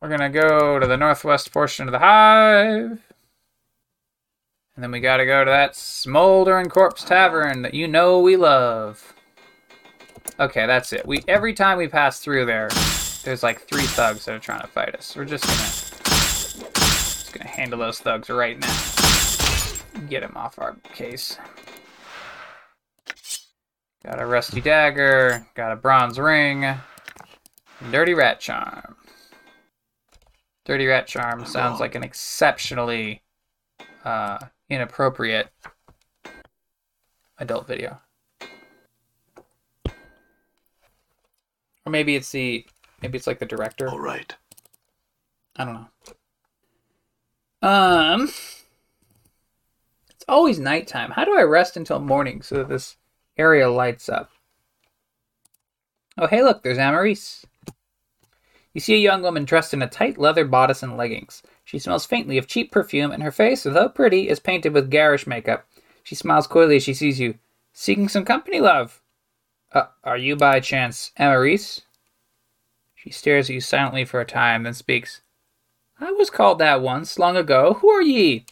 we're 0.00 0.08
gonna 0.08 0.30
go 0.30 0.78
to 0.78 0.86
the 0.86 0.96
northwest 0.96 1.52
portion 1.52 1.86
of 1.86 1.92
the 1.92 1.98
hive. 1.98 3.02
And 4.74 4.82
then 4.82 4.90
we 4.90 5.00
gotta 5.00 5.26
go 5.26 5.44
to 5.44 5.50
that 5.50 5.76
smoldering 5.76 6.68
corpse 6.68 7.04
tavern 7.04 7.62
that 7.62 7.74
you 7.74 7.88
know 7.88 8.20
we 8.20 8.36
love. 8.36 9.14
Okay, 10.38 10.66
that's 10.66 10.92
it. 10.92 11.06
We 11.06 11.22
every 11.28 11.54
time 11.54 11.78
we 11.78 11.88
pass 11.88 12.20
through 12.20 12.46
there, 12.46 12.68
there's 13.26 13.42
like 13.42 13.60
three 13.62 13.82
thugs 13.82 14.24
that 14.24 14.36
are 14.36 14.38
trying 14.38 14.60
to 14.60 14.68
fight 14.68 14.94
us. 14.94 15.16
We're 15.16 15.24
just 15.24 15.44
gonna 15.44 15.58
just 16.74 17.32
gonna 17.32 17.48
handle 17.48 17.80
those 17.80 17.98
thugs 17.98 18.30
right 18.30 18.56
now. 18.58 18.72
Get 20.08 20.20
them 20.20 20.36
off 20.36 20.60
our 20.60 20.76
case. 20.94 21.36
Got 24.04 24.20
a 24.20 24.26
rusty 24.26 24.60
dagger, 24.60 25.44
got 25.54 25.72
a 25.72 25.76
bronze 25.76 26.20
ring, 26.20 26.72
dirty 27.90 28.14
rat 28.14 28.38
charm. 28.38 28.94
Dirty 30.64 30.86
rat 30.86 31.08
charm 31.08 31.44
sounds 31.46 31.80
like 31.80 31.96
an 31.96 32.04
exceptionally 32.04 33.22
uh, 34.04 34.38
inappropriate 34.70 35.48
adult 37.40 37.66
video. 37.66 37.98
Or 41.84 41.90
maybe 41.90 42.14
it's 42.14 42.30
the 42.30 42.66
maybe 43.02 43.16
it's 43.16 43.26
like 43.26 43.38
the 43.38 43.46
director. 43.46 43.88
All 43.88 44.00
right. 44.00 44.34
I 45.56 45.64
don't 45.64 45.74
know. 47.62 47.68
Um 47.68 48.22
It's 50.10 50.24
always 50.28 50.58
nighttime. 50.58 51.12
How 51.12 51.24
do 51.24 51.36
I 51.38 51.42
rest 51.42 51.76
until 51.76 52.00
morning 52.00 52.42
so 52.42 52.56
that 52.56 52.68
this 52.68 52.96
area 53.36 53.70
lights 53.70 54.08
up? 54.08 54.30
Oh 56.18 56.26
hey 56.26 56.42
look, 56.42 56.62
there's 56.62 56.78
Amarysse. 56.78 57.44
You 58.76 58.80
see 58.80 58.94
a 58.94 58.98
young 58.98 59.22
woman 59.22 59.46
dressed 59.46 59.72
in 59.72 59.80
a 59.80 59.88
tight 59.88 60.18
leather 60.18 60.44
bodice 60.44 60.82
and 60.82 60.98
leggings. 60.98 61.42
She 61.64 61.78
smells 61.78 62.04
faintly 62.04 62.36
of 62.36 62.46
cheap 62.46 62.70
perfume, 62.70 63.10
and 63.10 63.22
her 63.22 63.32
face, 63.32 63.62
though 63.62 63.88
pretty, 63.88 64.28
is 64.28 64.38
painted 64.38 64.74
with 64.74 64.90
garish 64.90 65.26
makeup. 65.26 65.66
She 66.02 66.14
smiles 66.14 66.46
coyly 66.46 66.76
as 66.76 66.82
she 66.82 66.92
sees 66.92 67.18
you. 67.18 67.38
Seeking 67.72 68.06
some 68.06 68.26
company, 68.26 68.60
love. 68.60 69.00
Uh, 69.72 69.86
are 70.04 70.18
you 70.18 70.36
by 70.36 70.60
chance 70.60 71.10
Amarysse? 71.18 71.85
She 73.06 73.12
stares 73.12 73.48
at 73.48 73.54
you 73.54 73.60
silently 73.60 74.04
for 74.04 74.20
a 74.20 74.24
time, 74.24 74.64
then 74.64 74.74
speaks. 74.74 75.20
I 76.00 76.10
was 76.10 76.28
called 76.28 76.58
that 76.58 76.82
once, 76.82 77.20
long 77.20 77.36
ago. 77.36 77.74
Who 77.74 77.88
are 77.88 78.02
ye? 78.02 78.46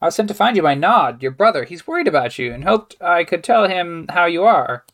I 0.00 0.04
was 0.04 0.14
sent 0.14 0.28
to 0.28 0.34
find 0.34 0.54
you 0.54 0.62
by 0.62 0.74
Nod, 0.74 1.20
your 1.20 1.32
brother. 1.32 1.64
He's 1.64 1.84
worried 1.84 2.06
about 2.06 2.38
you, 2.38 2.52
and 2.52 2.62
hoped 2.62 2.94
I 3.02 3.24
could 3.24 3.42
tell 3.42 3.66
him 3.66 4.06
how 4.10 4.26
you 4.26 4.44
are. 4.44 4.84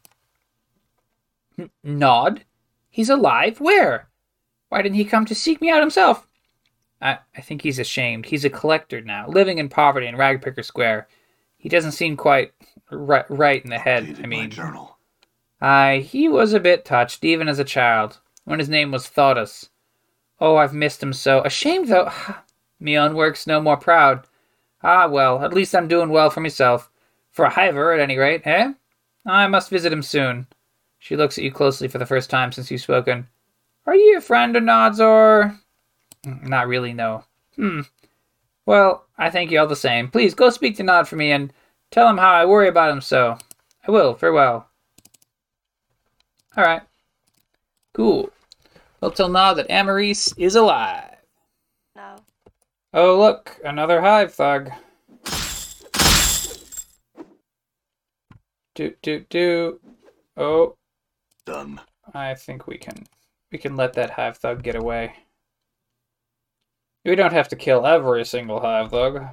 N- 1.59 1.68
Nod? 1.85 2.44
He's 2.88 3.11
alive? 3.11 3.61
Where? 3.61 4.09
Why 4.70 4.81
didn't 4.81 4.96
he 4.96 5.05
come 5.05 5.27
to 5.27 5.35
seek 5.35 5.61
me 5.61 5.68
out 5.68 5.81
himself? 5.81 6.27
I, 7.03 7.18
I 7.37 7.42
think 7.42 7.61
he's 7.61 7.79
ashamed. 7.79 8.24
He's 8.24 8.46
a 8.46 8.51
collector 8.51 9.03
now, 9.03 9.29
living 9.29 9.59
in 9.59 9.68
poverty 9.68 10.07
in 10.07 10.16
Ragpicker 10.16 10.64
Square. 10.64 11.09
He 11.59 11.68
doesn't 11.68 11.92
seem 11.92 12.16
quite 12.16 12.53
right, 12.90 13.27
right 13.29 13.62
in 13.62 13.68
the 13.68 13.79
head. 13.79 14.18
I 14.22 14.27
mean, 14.27 14.48
journal. 14.48 14.96
Aye, 15.61 16.07
he 16.09 16.27
was 16.27 16.55
a 16.55 16.61
bit 16.61 16.87
touched, 16.87 17.22
even 17.22 17.48
as 17.48 17.59
a 17.59 17.64
child, 17.64 18.20
when 18.48 18.58
his 18.58 18.68
name 18.68 18.90
was 18.90 19.06
Thodas. 19.06 19.68
Oh, 20.40 20.56
I've 20.56 20.72
missed 20.72 21.02
him 21.02 21.12
so. 21.12 21.42
Ashamed, 21.42 21.88
though. 21.88 22.11
Me 22.80 22.96
own 22.96 23.14
work's 23.14 23.46
no 23.46 23.61
more 23.61 23.76
proud. 23.76 24.26
Ah, 24.82 25.06
well, 25.06 25.44
at 25.44 25.52
least 25.52 25.74
I'm 25.74 25.88
doing 25.88 26.08
well 26.08 26.30
for 26.30 26.40
myself. 26.40 26.90
For 27.30 27.44
a 27.44 27.50
hiver, 27.50 27.92
at 27.92 28.00
any 28.00 28.16
rate, 28.16 28.46
eh? 28.46 28.72
I 29.26 29.46
must 29.48 29.68
visit 29.68 29.92
him 29.92 30.02
soon. 30.02 30.46
She 30.98 31.14
looks 31.14 31.37
at 31.37 31.44
you 31.44 31.52
closely 31.52 31.88
for 31.88 31.98
the 31.98 32.06
first 32.06 32.30
time 32.30 32.50
since 32.52 32.70
you've 32.70 32.80
spoken. 32.80 33.28
Are 33.87 33.94
you 33.94 34.16
a 34.16 34.22
friend 34.22 34.56
of 34.56 34.62
Nod's, 34.62 35.00
or... 35.00 35.58
Not 36.24 36.68
really, 36.68 36.94
no. 36.94 37.24
Hmm. 37.56 37.82
Well, 38.64 39.04
I 39.18 39.28
thank 39.28 39.50
you 39.50 39.61
all 39.61 39.66
the 39.66 39.76
same. 39.76 40.08
Please, 40.08 40.34
go 40.34 40.48
speak 40.48 40.76
to 40.76 40.82
Nod 40.82 41.06
for 41.06 41.16
me, 41.16 41.32
and 41.32 41.52
tell 41.90 42.08
him 42.08 42.16
how 42.16 42.32
I 42.32 42.46
worry 42.46 42.68
about 42.68 42.90
him 42.90 43.02
so. 43.02 43.37
I 43.87 43.90
will, 43.90 44.14
farewell. 44.14 44.68
Alright. 46.56 46.82
Cool. 47.92 48.30
We'll 49.00 49.28
now 49.28 49.54
that 49.54 49.68
Amarysse 49.68 50.34
is 50.37 50.56
alive. 50.56 51.16
No. 51.94 52.16
Oh, 52.92 53.18
look, 53.18 53.61
another 53.64 54.00
hive 54.00 54.34
thug. 54.34 54.70
Do, 58.74 58.94
do, 59.02 59.24
do. 59.28 59.80
Oh, 60.37 60.76
Done. 61.48 61.80
I 62.12 62.34
think 62.34 62.66
we 62.66 62.76
can 62.76 63.06
we 63.50 63.56
can 63.56 63.74
let 63.74 63.94
that 63.94 64.11
hive 64.11 64.37
thug 64.37 64.62
get 64.62 64.76
away. 64.76 65.14
We 67.06 67.14
don't 67.14 67.32
have 67.32 67.48
to 67.48 67.56
kill 67.56 67.87
every 67.87 68.26
single 68.26 68.61
hive 68.61 68.90
thug. 68.90 69.28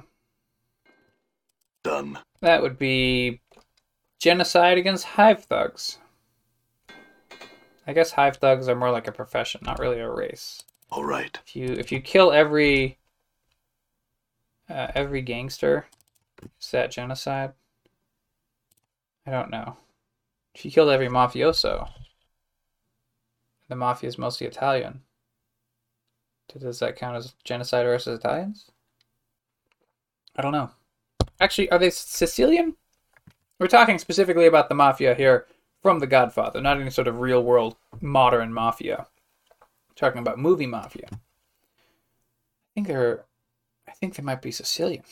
Done. 1.84 2.18
That 2.40 2.62
would 2.62 2.78
be 2.78 3.42
genocide 4.18 4.78
against 4.78 5.04
hive 5.04 5.44
thugs. 5.44 5.98
I 7.86 7.92
guess 7.92 8.12
hive 8.12 8.36
thugs 8.36 8.68
are 8.68 8.74
more 8.74 8.90
like 8.90 9.06
a 9.06 9.12
profession, 9.12 9.60
not 9.64 9.78
really 9.78 10.00
a 10.00 10.10
race. 10.10 10.62
All 10.90 11.04
right. 11.04 11.38
If 11.46 11.54
you 11.54 11.66
if 11.72 11.92
you 11.92 12.00
kill 12.00 12.32
every 12.32 12.98
uh, 14.68 14.88
every 14.94 15.22
gangster, 15.22 15.86
is 16.60 16.70
that 16.72 16.90
genocide? 16.90 17.52
I 19.26 19.30
don't 19.30 19.50
know. 19.50 19.76
If 20.54 20.64
you 20.64 20.70
killed 20.70 20.90
every 20.90 21.08
mafioso, 21.08 21.88
the 23.68 23.76
mafia 23.76 24.08
is 24.08 24.18
mostly 24.18 24.46
Italian. 24.46 25.02
Does 26.58 26.78
that 26.78 26.96
count 26.96 27.16
as 27.16 27.34
genocide 27.44 27.84
versus 27.84 28.18
Italians? 28.18 28.70
I 30.36 30.42
don't 30.42 30.52
know. 30.52 30.70
Actually, 31.40 31.70
are 31.70 31.78
they 31.78 31.90
Sicilian? 31.90 32.76
We're 33.58 33.66
talking 33.66 33.98
specifically 33.98 34.46
about 34.46 34.68
the 34.68 34.74
mafia 34.74 35.14
here 35.14 35.46
from 35.86 36.00
The 36.00 36.06
Godfather, 36.08 36.60
not 36.60 36.80
any 36.80 36.90
sort 36.90 37.06
of 37.06 37.20
real 37.20 37.44
world 37.44 37.76
modern 38.00 38.52
mafia. 38.52 39.06
talking 39.94 40.18
about 40.18 40.36
movie 40.36 40.66
mafia. 40.66 41.06
I 41.12 41.18
think 42.74 42.88
they're. 42.88 43.24
I 43.86 43.92
think 43.92 44.16
they 44.16 44.22
might 44.24 44.42
be 44.42 44.50
Sicilian. 44.50 45.04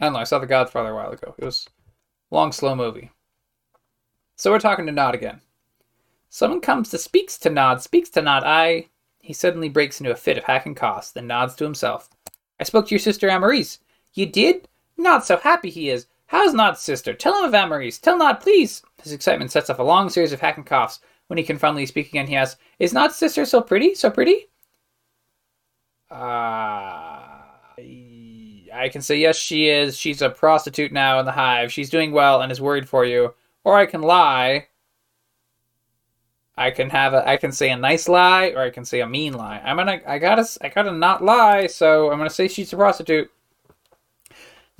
I 0.00 0.06
don't 0.06 0.14
know. 0.14 0.20
I 0.20 0.24
saw 0.24 0.38
The 0.38 0.46
Godfather 0.46 0.92
a 0.92 0.94
while 0.94 1.10
ago. 1.10 1.34
It 1.36 1.44
was 1.44 1.68
long, 2.30 2.52
slow 2.52 2.74
movie. 2.74 3.10
So 4.36 4.50
we're 4.50 4.60
talking 4.60 4.86
to 4.86 4.92
Nod 4.92 5.14
again. 5.14 5.42
Someone 6.30 6.62
comes 6.62 6.88
to 6.88 6.96
speaks 6.96 7.36
to 7.40 7.50
Nod, 7.50 7.82
speaks 7.82 8.08
to 8.10 8.22
Nod. 8.22 8.44
I. 8.46 8.88
He 9.18 9.34
suddenly 9.34 9.68
breaks 9.68 10.00
into 10.00 10.10
a 10.10 10.16
fit 10.16 10.38
of 10.38 10.44
hacking 10.44 10.74
coughs, 10.74 11.10
then 11.10 11.26
nods 11.26 11.54
to 11.56 11.64
himself. 11.64 12.08
I 12.58 12.64
spoke 12.64 12.86
to 12.86 12.94
your 12.94 12.98
sister 12.98 13.28
Amarysse. 13.28 13.80
You 14.14 14.24
did? 14.24 14.68
Not 14.96 15.26
so 15.26 15.36
happy 15.36 15.68
he 15.68 15.90
is. 15.90 16.06
How's 16.28 16.54
Nod's 16.54 16.80
sister? 16.80 17.12
Tell 17.12 17.36
him 17.38 17.44
of 17.44 17.52
Amarysse. 17.52 18.00
Tell 18.00 18.16
Nod, 18.16 18.40
please. 18.40 18.82
His 19.02 19.12
excitement 19.12 19.50
sets 19.50 19.70
off 19.70 19.78
a 19.78 19.82
long 19.82 20.08
series 20.08 20.32
of 20.32 20.40
hacking 20.40 20.64
coughs. 20.64 21.00
When 21.28 21.38
he 21.38 21.44
can 21.44 21.58
finally 21.58 21.86
speak 21.86 22.08
again, 22.08 22.26
he 22.26 22.36
asks, 22.36 22.60
Is 22.78 22.92
not 22.92 23.14
sister 23.14 23.44
so 23.44 23.60
pretty? 23.60 23.94
So 23.94 24.10
pretty? 24.10 24.48
Uh, 26.10 27.30
I 28.72 28.88
can 28.90 29.00
say 29.00 29.16
yes, 29.16 29.36
she 29.36 29.68
is. 29.68 29.96
She's 29.96 30.22
a 30.22 30.30
prostitute 30.30 30.92
now 30.92 31.20
in 31.20 31.26
the 31.26 31.32
hive. 31.32 31.72
She's 31.72 31.90
doing 31.90 32.12
well 32.12 32.42
and 32.42 32.50
is 32.50 32.60
worried 32.60 32.88
for 32.88 33.04
you. 33.04 33.34
Or 33.64 33.76
I 33.76 33.86
can 33.86 34.02
lie. 34.02 34.66
I 36.56 36.70
can 36.70 36.90
have 36.90 37.14
a. 37.14 37.26
I 37.26 37.36
can 37.36 37.52
say 37.52 37.70
a 37.70 37.76
nice 37.76 38.08
lie, 38.08 38.48
or 38.48 38.60
I 38.60 38.70
can 38.70 38.84
say 38.84 39.00
a 39.00 39.06
mean 39.06 39.32
lie. 39.32 39.60
I'm 39.64 39.76
gonna. 39.76 40.00
I 40.06 40.18
gotta. 40.18 40.44
I 40.60 40.68
gotta 40.68 40.92
not 40.92 41.24
lie. 41.24 41.66
So 41.66 42.10
I'm 42.10 42.18
gonna 42.18 42.28
say 42.28 42.48
she's 42.48 42.72
a 42.72 42.76
prostitute. 42.76 43.30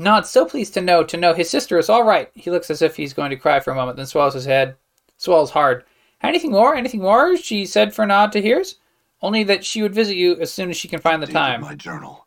Nod, 0.00 0.26
so 0.26 0.46
pleased 0.46 0.72
to 0.74 0.80
know. 0.80 1.04
To 1.04 1.16
know 1.18 1.34
his 1.34 1.50
sister 1.50 1.78
is 1.78 1.90
all 1.90 2.04
right. 2.04 2.30
He 2.34 2.50
looks 2.50 2.70
as 2.70 2.80
if 2.80 2.96
he's 2.96 3.12
going 3.12 3.28
to 3.28 3.36
cry 3.36 3.60
for 3.60 3.70
a 3.70 3.74
moment, 3.74 3.98
then 3.98 4.06
swallows 4.06 4.32
his 4.32 4.46
head. 4.46 4.76
Swallows 5.18 5.50
hard. 5.50 5.84
Anything 6.22 6.52
more? 6.52 6.74
Anything 6.74 7.02
more? 7.02 7.36
She 7.36 7.66
said 7.66 7.94
for 7.94 8.06
Nod 8.06 8.32
to 8.32 8.40
hears. 8.40 8.76
Only 9.20 9.44
that 9.44 9.62
she 9.62 9.82
would 9.82 9.94
visit 9.94 10.16
you 10.16 10.36
as 10.40 10.50
soon 10.50 10.70
as 10.70 10.78
she 10.78 10.88
can 10.88 11.00
find 11.00 11.22
the 11.22 11.26
time. 11.26 11.60
my 11.60 11.74
journal. 11.74 12.26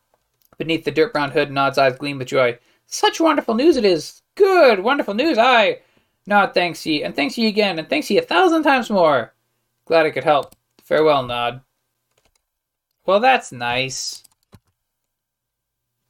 Beneath 0.60 0.86
the 0.86 0.92
dirt 0.92 1.14
brown 1.14 1.32
hood, 1.32 1.52
Nod's 1.52 1.80
eyes 1.80 1.98
gleam 1.98 2.20
with 2.20 2.28
joy. 2.28 2.60
Such 2.86 3.20
wonderful 3.20 3.56
news 3.56 3.76
it 3.76 3.86
is! 3.86 4.22
Good, 4.36 4.80
wonderful 4.80 5.16
news, 5.16 5.40
aye! 5.40 5.80
Nod 6.28 6.54
thanks 6.54 6.86
ye, 6.86 7.04
and 7.04 7.16
thanks 7.16 7.40
ye 7.40 7.48
again, 7.48 7.80
and 7.80 7.90
thanks 7.90 8.10
ye 8.12 8.20
a 8.20 8.22
thousand 8.22 8.62
times 8.62 8.92
more! 8.92 9.34
Glad 9.86 10.06
I 10.06 10.12
could 10.12 10.24
help. 10.24 10.56
Farewell, 10.84 11.24
Nod. 11.24 11.62
Well, 13.08 13.20
that's 13.20 13.52
nice. 13.52 14.24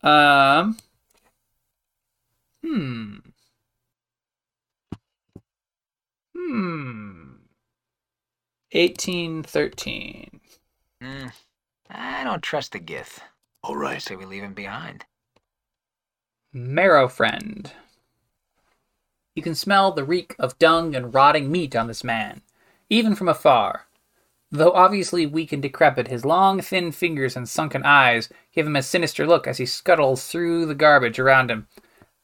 Um. 0.01 0.77
Hmm. 2.63 3.17
Hmm. 6.35 7.33
1813. 8.71 10.39
Hmm. 11.01 11.27
I 11.89 12.23
don't 12.23 12.41
trust 12.41 12.71
the 12.71 12.79
Gith. 12.79 13.19
All 13.63 13.75
right. 13.75 13.89
I 13.89 13.93
right. 13.93 14.01
say 14.01 14.15
we 14.15 14.25
leave 14.25 14.43
him 14.43 14.53
behind. 14.53 15.05
Marrow 16.53 17.07
Friend. 17.07 17.71
You 19.35 19.43
can 19.43 19.55
smell 19.55 19.91
the 19.91 20.03
reek 20.03 20.35
of 20.37 20.59
dung 20.59 20.95
and 20.95 21.13
rotting 21.13 21.51
meat 21.51 21.75
on 21.75 21.87
this 21.87 22.03
man, 22.03 22.41
even 22.89 23.15
from 23.15 23.27
afar. 23.27 23.87
Though 24.51 24.71
obviously 24.71 25.25
weak 25.25 25.51
and 25.51 25.61
decrepit, 25.61 26.07
his 26.07 26.23
long, 26.23 26.61
thin 26.61 26.91
fingers 26.91 27.35
and 27.35 27.49
sunken 27.49 27.83
eyes 27.83 28.29
give 28.53 28.67
him 28.67 28.75
a 28.75 28.83
sinister 28.83 29.25
look 29.25 29.47
as 29.47 29.57
he 29.57 29.65
scuttles 29.65 30.27
through 30.27 30.67
the 30.67 30.75
garbage 30.75 31.17
around 31.17 31.49
him. 31.49 31.67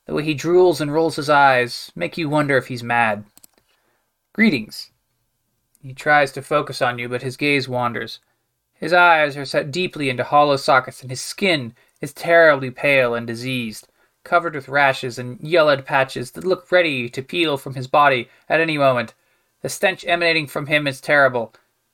The 0.10 0.16
way 0.16 0.24
he 0.24 0.34
drools 0.34 0.82
and 0.82 0.92
rolls 0.92 1.18
his 1.18 1.30
eyes 1.30 1.92
make 1.96 2.18
you 2.18 2.30
wonder 2.30 2.58
if 2.58 2.66
he's 2.66 2.82
mad. 2.82 3.26
Greetings. 4.34 4.90
He 5.84 5.94
tries 5.94 6.32
to 6.32 6.42
focus 6.42 6.82
on 6.82 6.98
you, 6.98 7.08
but 7.08 7.22
his 7.22 7.38
gaze 7.38 7.70
wanders. 7.70 8.18
His 8.74 8.92
eyes 8.92 9.38
are 9.38 9.46
set 9.46 9.70
deeply 9.70 10.10
into 10.10 10.24
hollow 10.24 10.58
sockets, 10.58 11.04
and 11.04 11.12
his 11.12 11.22
skin 11.22 11.76
is 12.02 12.12
terribly 12.12 12.72
pale 12.72 13.14
and 13.14 13.28
diseased, 13.28 13.88
covered 14.24 14.56
with 14.56 14.68
rashes 14.68 15.20
and 15.20 15.40
yellowed 15.42 15.86
patches 15.86 16.32
that 16.32 16.44
look 16.44 16.72
ready 16.72 17.08
to 17.08 17.22
peel 17.22 17.56
from 17.56 17.76
his 17.76 17.86
body 17.86 18.30
at 18.50 18.60
any 18.60 18.80
moment. 18.80 19.14
The 19.62 19.70
stench 19.70 20.04
emanating 20.08 20.48
from 20.48 20.66
him 20.66 20.88
is 20.88 21.00
terrible. 21.00 21.54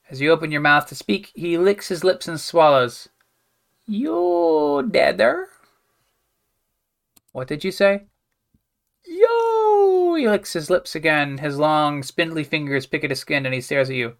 As 0.09 0.21
you 0.21 0.31
open 0.31 0.53
your 0.53 0.61
mouth 0.61 0.87
to 0.87 0.95
speak, 0.95 1.33
he 1.35 1.57
licks 1.57 1.89
his 1.89 2.05
lips 2.05 2.29
and 2.29 2.39
swallows. 2.39 3.09
You 3.85 4.87
deader? 4.89 5.49
What 7.35 7.49
did 7.49 7.65
you 7.65 7.71
say? 7.71 8.05
Yo! 9.05 10.15
He 10.15 10.25
licks 10.25 10.53
his 10.53 10.69
lips 10.69 10.95
again. 10.95 11.39
His 11.39 11.57
long, 11.57 12.01
spindly 12.01 12.45
fingers 12.45 12.85
pick 12.85 13.03
at 13.03 13.09
his 13.09 13.19
skin, 13.19 13.45
and 13.45 13.53
he 13.53 13.59
stares 13.59 13.89
at 13.89 13.97
you. 13.97 14.15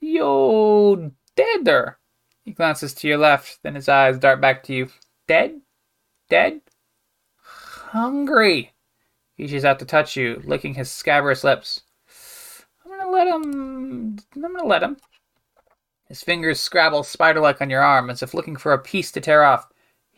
Yo, 0.00 1.12
deader. 1.36 1.98
He 2.46 2.52
glances 2.52 2.94
to 2.94 3.06
your 3.06 3.18
left, 3.18 3.58
then 3.62 3.74
his 3.74 3.86
eyes 3.86 4.18
dart 4.18 4.40
back 4.40 4.62
to 4.62 4.72
you. 4.72 4.88
Dead? 5.26 5.60
Dead? 6.30 6.62
Hungry. 7.42 8.72
He 9.36 9.42
reaches 9.42 9.66
out 9.66 9.78
to 9.80 9.84
touch 9.84 10.16
you, 10.16 10.40
licking 10.42 10.72
his 10.72 10.90
scabrous 10.90 11.44
lips. 11.44 11.82
I'm 12.82 12.98
gonna 12.98 13.10
let 13.10 13.26
him. 13.26 14.18
I'm 14.34 14.40
gonna 14.40 14.64
let 14.64 14.82
him. 14.82 14.96
His 16.06 16.22
fingers 16.22 16.60
scrabble 16.60 17.02
spider 17.02 17.40
like 17.40 17.60
on 17.60 17.68
your 17.68 17.82
arm 17.82 18.08
as 18.08 18.22
if 18.22 18.32
looking 18.32 18.56
for 18.56 18.72
a 18.72 18.78
piece 18.78 19.12
to 19.12 19.20
tear 19.20 19.44
off. 19.44 19.68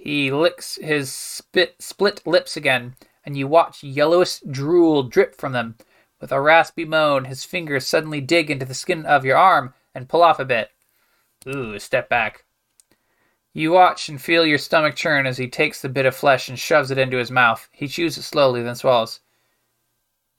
He 0.03 0.33
licks 0.33 0.77
his 0.77 1.13
spit, 1.13 1.75
split 1.79 2.27
lips 2.27 2.57
again, 2.57 2.97
and 3.23 3.37
you 3.37 3.47
watch 3.47 3.85
yellowish 3.85 4.41
drool 4.41 5.03
drip 5.03 5.35
from 5.37 5.53
them. 5.53 5.77
With 6.23 6.33
a 6.33 6.41
raspy 6.41 6.87
moan, 6.87 7.27
his 7.27 7.45
fingers 7.45 7.87
suddenly 7.87 8.23
dig 8.23 8.51
into 8.51 8.65
the 8.65 8.73
skin 8.73 9.05
of 9.05 9.27
your 9.27 9.37
arm 9.37 9.75
and 9.95 10.09
pull 10.09 10.23
off 10.23 10.41
a 10.41 10.47
bit. 10.47 10.71
Ooh, 11.47 11.79
step 11.79 12.09
back. 12.09 12.47
You 13.53 13.73
watch 13.73 14.09
and 14.09 14.19
feel 14.19 14.47
your 14.47 14.57
stomach 14.57 14.97
churn 14.97 15.27
as 15.27 15.37
he 15.37 15.49
takes 15.49 15.83
the 15.83 15.89
bit 15.91 16.07
of 16.07 16.17
flesh 16.17 16.49
and 16.49 16.59
shoves 16.59 16.91
it 16.91 16.97
into 16.97 17.19
his 17.19 17.31
mouth. 17.31 17.69
He 17.71 17.87
chews 17.87 18.17
it 18.17 18.23
slowly, 18.23 18.63
then 18.63 18.77
swallows. 18.77 19.21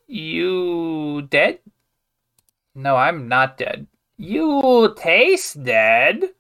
You 0.08 1.22
dead? 1.30 1.60
No, 2.74 2.96
I'm 2.96 3.28
not 3.28 3.60
dead. 3.60 3.86
You 4.18 4.96
taste 4.98 5.64
dead. 5.64 6.32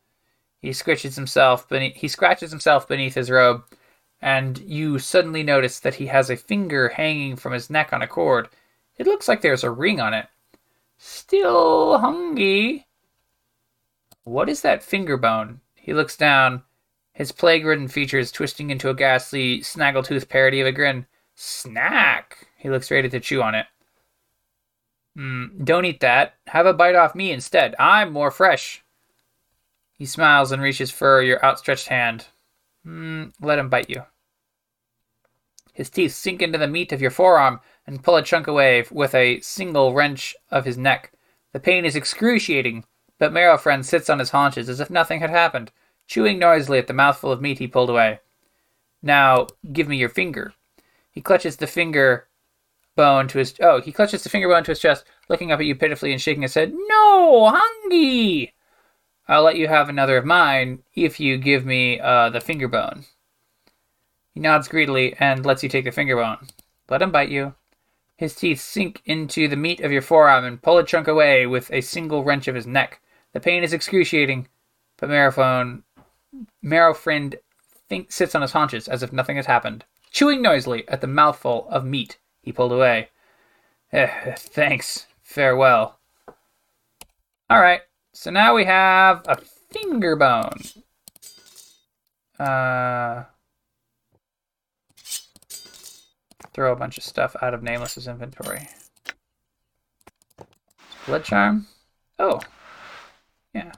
He 0.61 0.69
scritches 0.69 1.15
himself 1.15 1.67
beneath, 1.67 1.95
he 1.95 2.07
scratches 2.07 2.51
himself 2.51 2.87
beneath 2.87 3.15
his 3.15 3.31
robe, 3.31 3.63
and 4.21 4.59
you 4.59 4.99
suddenly 4.99 5.41
notice 5.41 5.79
that 5.79 5.95
he 5.95 6.05
has 6.07 6.29
a 6.29 6.37
finger 6.37 6.89
hanging 6.89 7.35
from 7.35 7.53
his 7.53 7.69
neck 7.69 7.91
on 7.91 8.01
a 8.01 8.07
cord. 8.07 8.47
It 8.97 9.07
looks 9.07 9.27
like 9.27 9.41
there's 9.41 9.63
a 9.63 9.71
ring 9.71 9.99
on 9.99 10.13
it. 10.13 10.27
Still 10.97 11.97
hungry. 11.97 12.85
What 14.23 14.49
is 14.49 14.61
that 14.61 14.83
finger 14.83 15.17
bone? 15.17 15.61
He 15.73 15.93
looks 15.93 16.15
down, 16.15 16.61
his 17.13 17.31
plague 17.31 17.65
ridden 17.65 17.87
features 17.87 18.31
twisting 18.31 18.69
into 18.69 18.89
a 18.89 18.93
ghastly, 18.93 19.61
snaggletooth 19.61 20.29
parody 20.29 20.61
of 20.61 20.67
a 20.67 20.71
grin. 20.71 21.07
Snack! 21.33 22.47
He 22.55 22.69
looks 22.69 22.91
ready 22.91 23.09
to 23.09 23.19
chew 23.19 23.41
on 23.41 23.55
it. 23.55 23.65
Mm, 25.17 25.65
don't 25.65 25.85
eat 25.85 25.99
that. 26.01 26.35
Have 26.47 26.67
a 26.67 26.73
bite 26.73 26.95
off 26.95 27.15
me 27.15 27.31
instead. 27.31 27.75
I'm 27.79 28.13
more 28.13 28.31
fresh. 28.31 28.80
He 30.01 30.07
smiles 30.07 30.51
and 30.51 30.63
reaches 30.63 30.89
for 30.89 31.21
your 31.21 31.45
outstretched 31.45 31.89
hand. 31.89 32.25
Mm, 32.83 33.33
let 33.39 33.59
him 33.59 33.69
bite 33.69 33.87
you. 33.87 34.05
His 35.73 35.91
teeth 35.91 36.15
sink 36.15 36.41
into 36.41 36.57
the 36.57 36.67
meat 36.67 36.91
of 36.91 37.03
your 37.03 37.11
forearm 37.11 37.59
and 37.85 38.03
pull 38.03 38.15
a 38.15 38.23
chunk 38.23 38.47
away 38.47 38.83
with 38.89 39.13
a 39.13 39.41
single 39.41 39.93
wrench 39.93 40.35
of 40.49 40.65
his 40.65 40.75
neck. 40.75 41.11
The 41.53 41.59
pain 41.59 41.85
is 41.85 41.95
excruciating, 41.95 42.83
but 43.19 43.31
Marrow 43.31 43.59
Friend 43.59 43.85
sits 43.85 44.09
on 44.09 44.17
his 44.17 44.31
haunches 44.31 44.69
as 44.69 44.79
if 44.79 44.89
nothing 44.89 45.19
had 45.19 45.29
happened, 45.29 45.71
chewing 46.07 46.39
noisily 46.39 46.79
at 46.79 46.87
the 46.87 46.93
mouthful 46.93 47.31
of 47.31 47.39
meat 47.39 47.59
he 47.59 47.67
pulled 47.67 47.91
away. 47.91 48.21
Now, 49.03 49.45
give 49.71 49.87
me 49.87 49.97
your 49.97 50.09
finger. 50.09 50.55
He 51.11 51.21
clutches 51.21 51.57
the 51.57 51.67
finger 51.67 52.27
bone 52.95 53.27
to 53.27 53.37
his 53.37 53.53
oh, 53.61 53.81
he 53.81 53.91
clutches 53.91 54.23
the 54.23 54.29
finger 54.29 54.47
bone 54.47 54.63
to 54.63 54.71
his 54.71 54.79
chest, 54.79 55.05
looking 55.29 55.51
up 55.51 55.59
at 55.59 55.67
you 55.67 55.75
pitifully 55.75 56.11
and 56.11 56.19
shaking 56.19 56.41
his 56.41 56.55
head. 56.55 56.73
No, 56.73 57.51
hungry. 57.53 58.51
I'll 59.31 59.43
let 59.43 59.55
you 59.55 59.69
have 59.69 59.87
another 59.87 60.17
of 60.17 60.25
mine 60.25 60.83
if 60.93 61.17
you 61.17 61.37
give 61.37 61.65
me 61.65 62.01
uh, 62.01 62.29
the 62.31 62.41
finger 62.41 62.67
bone. 62.67 63.05
He 64.33 64.41
nods 64.41 64.67
greedily 64.67 65.15
and 65.21 65.45
lets 65.45 65.63
you 65.63 65.69
take 65.69 65.85
the 65.85 65.91
finger 65.91 66.17
bone. 66.17 66.49
Let 66.89 67.01
him 67.01 67.11
bite 67.11 67.29
you. 67.29 67.55
His 68.17 68.35
teeth 68.35 68.59
sink 68.59 69.01
into 69.05 69.47
the 69.47 69.55
meat 69.55 69.79
of 69.79 69.91
your 69.93 70.01
forearm 70.01 70.43
and 70.43 70.61
pull 70.61 70.77
a 70.77 70.85
chunk 70.85 71.07
away 71.07 71.47
with 71.47 71.71
a 71.71 71.79
single 71.79 72.25
wrench 72.25 72.49
of 72.49 72.55
his 72.55 72.67
neck. 72.67 72.99
The 73.31 73.39
pain 73.39 73.63
is 73.63 73.71
excruciating, 73.71 74.49
but 74.97 75.09
Marrowphone, 75.09 75.83
Marrow 76.61 76.93
Friend 76.93 77.33
think, 77.87 78.11
sits 78.11 78.35
on 78.35 78.41
his 78.41 78.51
haunches 78.51 78.89
as 78.89 79.01
if 79.01 79.13
nothing 79.13 79.37
has 79.37 79.45
happened, 79.45 79.85
chewing 80.11 80.41
noisily 80.41 80.85
at 80.89 80.99
the 80.99 81.07
mouthful 81.07 81.69
of 81.69 81.85
meat 81.85 82.17
he 82.41 82.51
pulled 82.51 82.73
away. 82.73 83.07
Eh, 83.93 84.35
thanks. 84.35 85.07
Farewell. 85.23 85.99
All 87.49 87.61
right. 87.61 87.79
So 88.13 88.29
now 88.29 88.55
we 88.55 88.65
have 88.65 89.21
a 89.27 89.37
finger 89.37 90.15
bone. 90.15 90.61
Uh, 92.37 93.23
throw 96.53 96.71
a 96.71 96.75
bunch 96.75 96.97
of 96.97 97.03
stuff 97.03 97.35
out 97.41 97.53
of 97.53 97.63
Nameless's 97.63 98.07
inventory. 98.07 98.67
Blood 101.05 101.23
charm. 101.23 101.67
Oh, 102.19 102.41
yeah. 103.53 103.71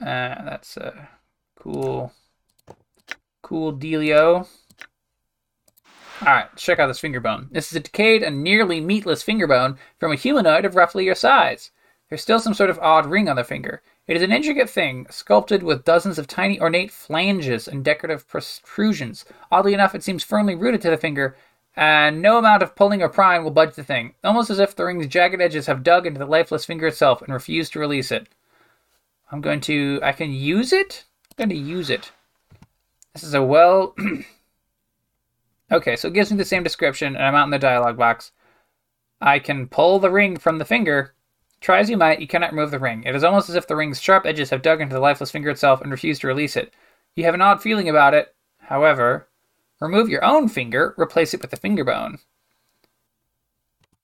Uh, 0.00 0.44
that's 0.44 0.76
a 0.76 1.08
cool, 1.56 2.12
cool 3.42 3.72
dealio. 3.72 4.46
Alright, 6.20 6.54
check 6.56 6.78
out 6.78 6.86
this 6.86 7.00
finger 7.00 7.20
bone. 7.20 7.48
This 7.50 7.70
is 7.70 7.76
a 7.76 7.80
decayed 7.80 8.22
and 8.22 8.42
nearly 8.44 8.80
meatless 8.80 9.22
finger 9.22 9.46
bone 9.46 9.78
from 9.98 10.12
a 10.12 10.16
humanoid 10.16 10.64
of 10.64 10.76
roughly 10.76 11.04
your 11.04 11.14
size. 11.14 11.70
There's 12.08 12.22
still 12.22 12.38
some 12.38 12.54
sort 12.54 12.70
of 12.70 12.78
odd 12.80 13.06
ring 13.06 13.28
on 13.28 13.36
the 13.36 13.44
finger. 13.44 13.82
It 14.06 14.16
is 14.16 14.22
an 14.22 14.32
intricate 14.32 14.68
thing, 14.68 15.06
sculpted 15.10 15.62
with 15.62 15.84
dozens 15.84 16.18
of 16.18 16.26
tiny 16.26 16.60
ornate 16.60 16.90
flanges 16.90 17.66
and 17.66 17.84
decorative 17.84 18.28
protrusions. 18.28 19.24
Oddly 19.50 19.74
enough, 19.74 19.94
it 19.94 20.02
seems 20.02 20.22
firmly 20.22 20.54
rooted 20.54 20.82
to 20.82 20.90
the 20.90 20.96
finger, 20.96 21.36
and 21.74 22.20
no 22.20 22.36
amount 22.36 22.62
of 22.62 22.76
pulling 22.76 23.00
or 23.00 23.08
prying 23.08 23.44
will 23.44 23.50
budge 23.50 23.74
the 23.74 23.84
thing, 23.84 24.14
almost 24.22 24.50
as 24.50 24.58
if 24.58 24.76
the 24.76 24.84
ring's 24.84 25.06
jagged 25.06 25.40
edges 25.40 25.66
have 25.66 25.82
dug 25.82 26.06
into 26.06 26.18
the 26.18 26.26
lifeless 26.26 26.64
finger 26.64 26.86
itself 26.86 27.22
and 27.22 27.32
refuse 27.32 27.70
to 27.70 27.78
release 27.78 28.12
it. 28.12 28.28
I'm 29.30 29.40
going 29.40 29.62
to. 29.62 29.98
I 30.02 30.12
can 30.12 30.32
use 30.32 30.72
it? 30.72 31.04
I'm 31.30 31.48
going 31.48 31.58
to 31.58 31.64
use 31.64 31.88
it. 31.88 32.12
This 33.14 33.22
is 33.22 33.34
a 33.34 33.42
well. 33.42 33.94
Okay, 35.72 35.96
so 35.96 36.08
it 36.08 36.14
gives 36.14 36.30
me 36.30 36.36
the 36.36 36.44
same 36.44 36.62
description, 36.62 37.16
and 37.16 37.24
I'm 37.24 37.34
out 37.34 37.44
in 37.44 37.50
the 37.50 37.58
dialog 37.58 37.96
box. 37.96 38.30
I 39.22 39.38
can 39.38 39.68
pull 39.68 39.98
the 39.98 40.10
ring 40.10 40.36
from 40.36 40.58
the 40.58 40.66
finger. 40.66 41.14
Try 41.62 41.78
as 41.78 41.88
you 41.88 41.96
might, 41.96 42.20
you 42.20 42.26
cannot 42.26 42.52
remove 42.52 42.70
the 42.70 42.78
ring. 42.78 43.04
It 43.04 43.14
is 43.14 43.24
almost 43.24 43.48
as 43.48 43.54
if 43.54 43.66
the 43.66 43.76
ring's 43.76 44.00
sharp 44.00 44.26
edges 44.26 44.50
have 44.50 44.60
dug 44.60 44.82
into 44.82 44.94
the 44.94 45.00
lifeless 45.00 45.30
finger 45.30 45.48
itself 45.48 45.80
and 45.80 45.90
refused 45.90 46.20
to 46.20 46.26
release 46.26 46.56
it. 46.56 46.74
You 47.16 47.24
have 47.24 47.34
an 47.34 47.40
odd 47.40 47.62
feeling 47.62 47.88
about 47.88 48.12
it. 48.12 48.34
However, 48.58 49.28
remove 49.80 50.10
your 50.10 50.24
own 50.24 50.48
finger, 50.48 50.94
replace 50.98 51.32
it 51.32 51.40
with 51.40 51.50
the 51.50 51.56
finger 51.56 51.84
bone. 51.84 52.18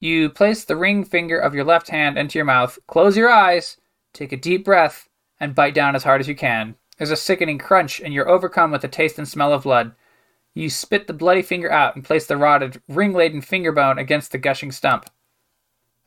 You 0.01 0.31
place 0.31 0.65
the 0.65 0.77
ring 0.77 1.05
finger 1.05 1.39
of 1.39 1.55
your 1.55 1.65
left 1.65 1.89
hand 1.89 2.17
into 2.17 2.39
your 2.39 2.47
mouth, 2.47 2.79
close 2.87 3.17
your 3.17 3.29
eyes, 3.29 3.77
take 4.15 4.33
a 4.33 4.37
deep 4.37 4.65
breath, 4.65 5.09
and 5.39 5.55
bite 5.55 5.75
down 5.75 5.97
as 5.97 6.05
hard 6.05 6.21
as 6.21 6.29
you 6.29 6.37
can. 6.37 6.77
There's 6.97 7.11
a 7.11 7.17
sickening 7.17 7.59
crunch, 7.59 8.01
and 8.01 8.15
you're 8.15 8.29
overcome 8.29 8.71
with 8.71 8.83
the 8.83 8.89
taste 8.89 9.19
and 9.19 9.29
smell 9.29 9.53
of 9.53 9.65
blood. 9.65 9.93
You 10.55 10.71
spit 10.71 11.07
the 11.07 11.13
bloody 11.13 11.43
finger 11.43 11.71
out 11.71 11.95
and 11.95 12.05
place 12.05 12.27
the 12.27 12.37
rotted, 12.37 12.83
ring 12.89 13.13
laden 13.13 13.41
finger 13.41 13.73
bone 13.73 13.99
against 13.99 14.33
the 14.33 14.39
gushing 14.39 14.73
stump. 14.73 15.09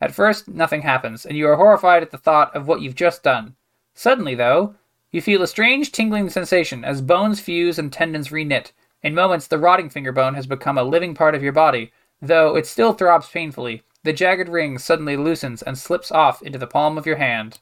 At 0.00 0.14
first, 0.14 0.48
nothing 0.48 0.82
happens, 0.82 1.24
and 1.24 1.36
you 1.36 1.48
are 1.48 1.56
horrified 1.56 2.02
at 2.02 2.10
the 2.10 2.18
thought 2.18 2.54
of 2.56 2.66
what 2.66 2.80
you've 2.80 2.94
just 2.94 3.22
done. 3.22 3.54
Suddenly, 3.94 4.34
though, 4.34 4.74
you 5.12 5.22
feel 5.22 5.42
a 5.42 5.46
strange 5.46 5.92
tingling 5.92 6.28
sensation 6.28 6.84
as 6.84 7.00
bones 7.00 7.38
fuse 7.38 7.78
and 7.78 7.92
tendons 7.92 8.30
reknit. 8.30 8.72
In 9.02 9.14
moments, 9.14 9.46
the 9.46 9.58
rotting 9.58 9.90
finger 9.90 10.10
bone 10.12 10.34
has 10.34 10.46
become 10.46 10.76
a 10.76 10.82
living 10.82 11.14
part 11.14 11.34
of 11.34 11.42
your 11.42 11.52
body, 11.52 11.92
though 12.20 12.56
it 12.56 12.66
still 12.66 12.92
throbs 12.92 13.28
painfully. 13.28 13.82
The 14.04 14.12
jagged 14.12 14.48
ring 14.48 14.78
suddenly 14.78 15.16
loosens 15.16 15.62
and 15.62 15.78
slips 15.78 16.10
off 16.10 16.42
into 16.42 16.58
the 16.58 16.66
palm 16.66 16.98
of 16.98 17.06
your 17.06 17.16
hand. 17.16 17.60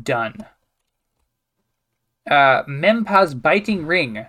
Done. 0.00 0.46
Uh, 2.28 2.64
Mempa's 2.64 3.34
biting 3.34 3.86
ring 3.86 4.26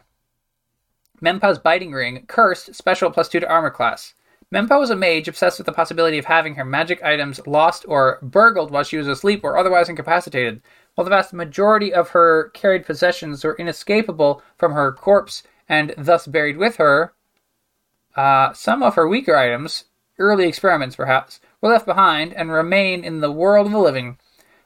Menpa's 1.22 1.60
Biting 1.60 1.92
Ring, 1.92 2.26
Cursed, 2.28 2.76
special 2.76 3.12
plus 3.12 3.30
2 3.30 3.40
to 3.40 3.50
armor 3.50 3.70
class. 3.70 4.14
Menpa 4.54 4.80
was 4.80 4.90
a 4.90 4.96
mage 4.96 5.28
obsessed 5.28 5.58
with 5.58 5.66
the 5.66 5.74
possibility 5.74 6.18
of 6.18 6.26
having 6.26 6.56
her 6.56 6.66
magic 6.66 7.04
items 7.04 7.46
lost 7.48 7.84
or 7.88 8.20
burgled 8.22 8.72
while 8.72 8.84
she 8.84 8.98
was 8.98 9.08
asleep 9.08 9.44
or 9.44 9.58
otherwise 9.58 9.90
incapacitated. 9.90 10.62
While 10.94 11.04
the 11.06 11.10
vast 11.10 11.34
majority 11.34 11.94
of 11.94 12.10
her 12.10 12.50
carried 12.54 12.86
possessions 12.86 13.44
were 13.44 13.58
inescapable 13.58 14.42
from 14.58 14.74
her 14.74 14.94
corpse 14.94 15.44
and 15.68 15.94
thus 15.98 16.28
buried 16.28 16.58
with 16.58 16.78
her, 16.78 17.14
uh, 18.16 18.54
some 18.54 18.84
of 18.84 18.96
her 18.96 19.08
weaker 19.08 19.36
items, 19.36 19.86
early 20.20 20.48
experiments 20.48 20.96
perhaps, 20.96 21.40
were 21.60 21.70
left 21.70 21.86
behind 21.86 22.34
and 22.34 22.52
remain 22.52 23.04
in 23.04 23.20
the 23.20 23.32
world 23.32 23.66
of 23.66 23.72
the 23.72 23.80
living. 23.80 24.18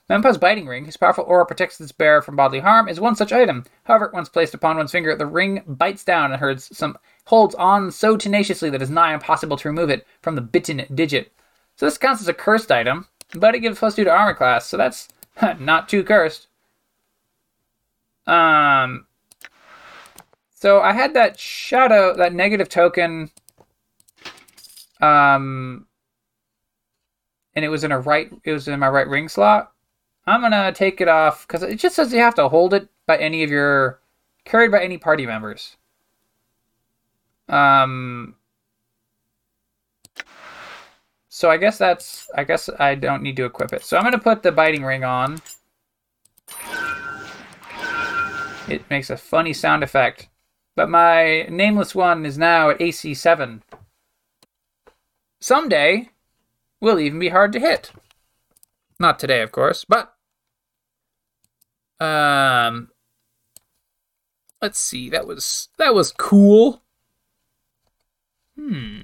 Menpa's 0.10 0.39
biting 0.39 0.66
ring, 0.66 0.86
whose 0.86 0.97
powerful 0.97 1.24
aura 1.26 1.45
protects 1.45 1.80
its 1.80 1.91
bearer 1.91 2.22
from 2.22 2.36
bodily 2.36 2.62
harm, 2.62 2.89
is 2.89 2.99
one 2.99 3.16
such 3.16 3.32
item. 3.32 3.64
However, 3.84 4.10
once 4.12 4.28
placed 4.28 4.55
upon 4.55 4.76
one's 4.76 4.91
finger, 4.91 5.16
the 5.16 5.28
ring 5.28 5.64
bites 5.68 6.03
down 6.03 6.32
and 6.32 6.41
holds, 6.41 6.76
some, 6.76 6.97
holds 7.26 7.53
on 7.55 7.91
so 7.91 8.18
tenaciously 8.18 8.72
that 8.72 8.82
it 8.82 8.82
is 8.82 8.89
nigh 8.89 9.14
impossible 9.14 9.55
to 9.57 9.70
remove 9.70 9.91
it 9.91 10.07
from 10.24 10.34
the 10.34 10.41
bitten 10.41 10.84
digit. 10.95 11.32
So 11.76 11.86
this 11.86 11.99
counts 11.99 12.22
as 12.22 12.28
a 12.28 12.34
cursed 12.34 12.72
item, 12.72 13.07
but 13.36 13.53
it 13.53 13.60
gives 13.60 13.78
plus 13.78 13.95
two 13.95 14.03
to 14.03 14.10
armor 14.10 14.34
class, 14.34 14.66
so 14.66 14.78
that's 14.78 15.10
not 15.60 15.88
too 15.88 16.03
cursed. 16.03 16.47
Um, 18.26 19.05
so 20.55 20.82
I 20.82 20.91
had 20.91 21.14
that 21.14 21.39
shadow, 21.39 22.16
that 22.16 22.34
negative 22.34 22.68
token, 22.68 23.30
um, 25.01 25.86
and 27.55 27.64
it 27.64 27.70
was 27.70 27.84
in 27.84 27.91
a 27.91 27.99
right, 27.99 28.32
it 28.43 28.53
was 28.53 28.68
in 28.68 28.80
my 28.80 28.89
right 28.89 29.07
ring 29.07 29.30
slot. 29.30 29.72
I'm 30.30 30.42
gonna 30.42 30.72
take 30.72 31.02
it 31.02 31.08
off 31.08 31.48
because 31.48 31.64
it 31.64 31.78
just 31.78 31.96
says 31.96 32.14
you 32.14 32.20
have 32.20 32.36
to 32.36 32.50
hold 32.50 32.76
it 32.76 32.88
by 33.08 33.18
any 33.18 33.42
of 33.44 33.50
your 33.50 34.00
carried 34.46 34.72
by 34.72 34.84
any 34.84 35.00
party 35.00 35.26
members. 35.26 35.76
Um. 37.48 38.36
So 41.30 41.50
I 41.50 41.58
guess 41.58 41.80
that's 41.80 42.30
I 42.36 42.44
guess 42.44 42.70
I 42.80 42.94
don't 42.94 43.24
need 43.24 43.38
to 43.38 43.46
equip 43.46 43.74
it. 43.74 43.84
So 43.84 43.98
I'm 43.98 44.04
gonna 44.04 44.20
put 44.20 44.44
the 44.44 44.52
biting 44.52 44.84
ring 44.84 45.04
on. 45.04 45.42
It 48.68 48.88
makes 48.92 49.10
a 49.10 49.18
funny 49.18 49.54
sound 49.54 49.84
effect. 49.84 50.30
But 50.76 50.90
my 50.90 51.48
nameless 51.50 51.96
one 51.96 52.24
is 52.24 52.38
now 52.38 52.70
at 52.70 52.80
AC 52.80 53.16
7. 53.16 53.64
Someday, 55.42 56.10
will 56.80 57.00
even 57.00 57.18
be 57.18 57.30
hard 57.30 57.52
to 57.54 57.60
hit. 57.60 57.92
Not 59.00 59.18
today, 59.18 59.42
of 59.42 59.52
course, 59.52 59.86
but 59.86 60.14
um 62.00 62.89
let's 64.62 64.80
see. 64.80 65.10
That 65.10 65.28
was 65.28 65.70
that 65.78 65.93
was 65.93 66.12
cool. 66.12 66.82
Hmm. 68.56 69.02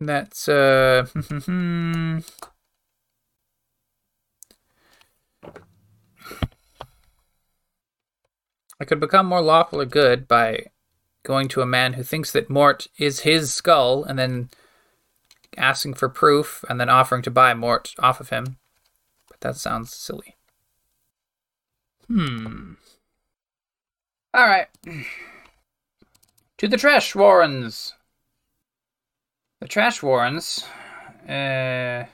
That's 0.00 0.48
uh 0.48 1.06
I 8.80 8.86
could 8.86 9.00
become 9.00 9.26
more 9.26 9.42
lawful 9.42 9.80
or 9.82 9.86
good 9.86 10.26
by 10.26 10.64
going 11.22 11.48
to 11.48 11.60
a 11.60 11.66
man 11.66 11.92
who 11.94 12.02
thinks 12.02 12.32
that 12.32 12.48
Mort 12.48 12.86
is 12.98 13.20
his 13.20 13.52
skull 13.52 14.04
and 14.04 14.18
then 14.18 14.48
asking 15.56 15.94
for 15.94 16.08
proof 16.08 16.64
and 16.68 16.80
then 16.80 16.88
offering 16.88 17.22
to 17.22 17.30
buy 17.30 17.52
Mort 17.52 17.94
off 17.98 18.20
of 18.20 18.30
him. 18.30 18.56
But 19.28 19.40
that 19.40 19.56
sounds 19.56 19.94
silly. 19.94 20.36
Hmm. 22.10 22.72
All 24.34 24.46
right. 24.46 24.66
To 26.58 26.66
the 26.66 26.76
trash 26.76 27.14
warrens. 27.14 27.94
The 29.60 29.68
trash 29.68 30.02
warrens. 30.02 30.64
Uh. 31.28 32.06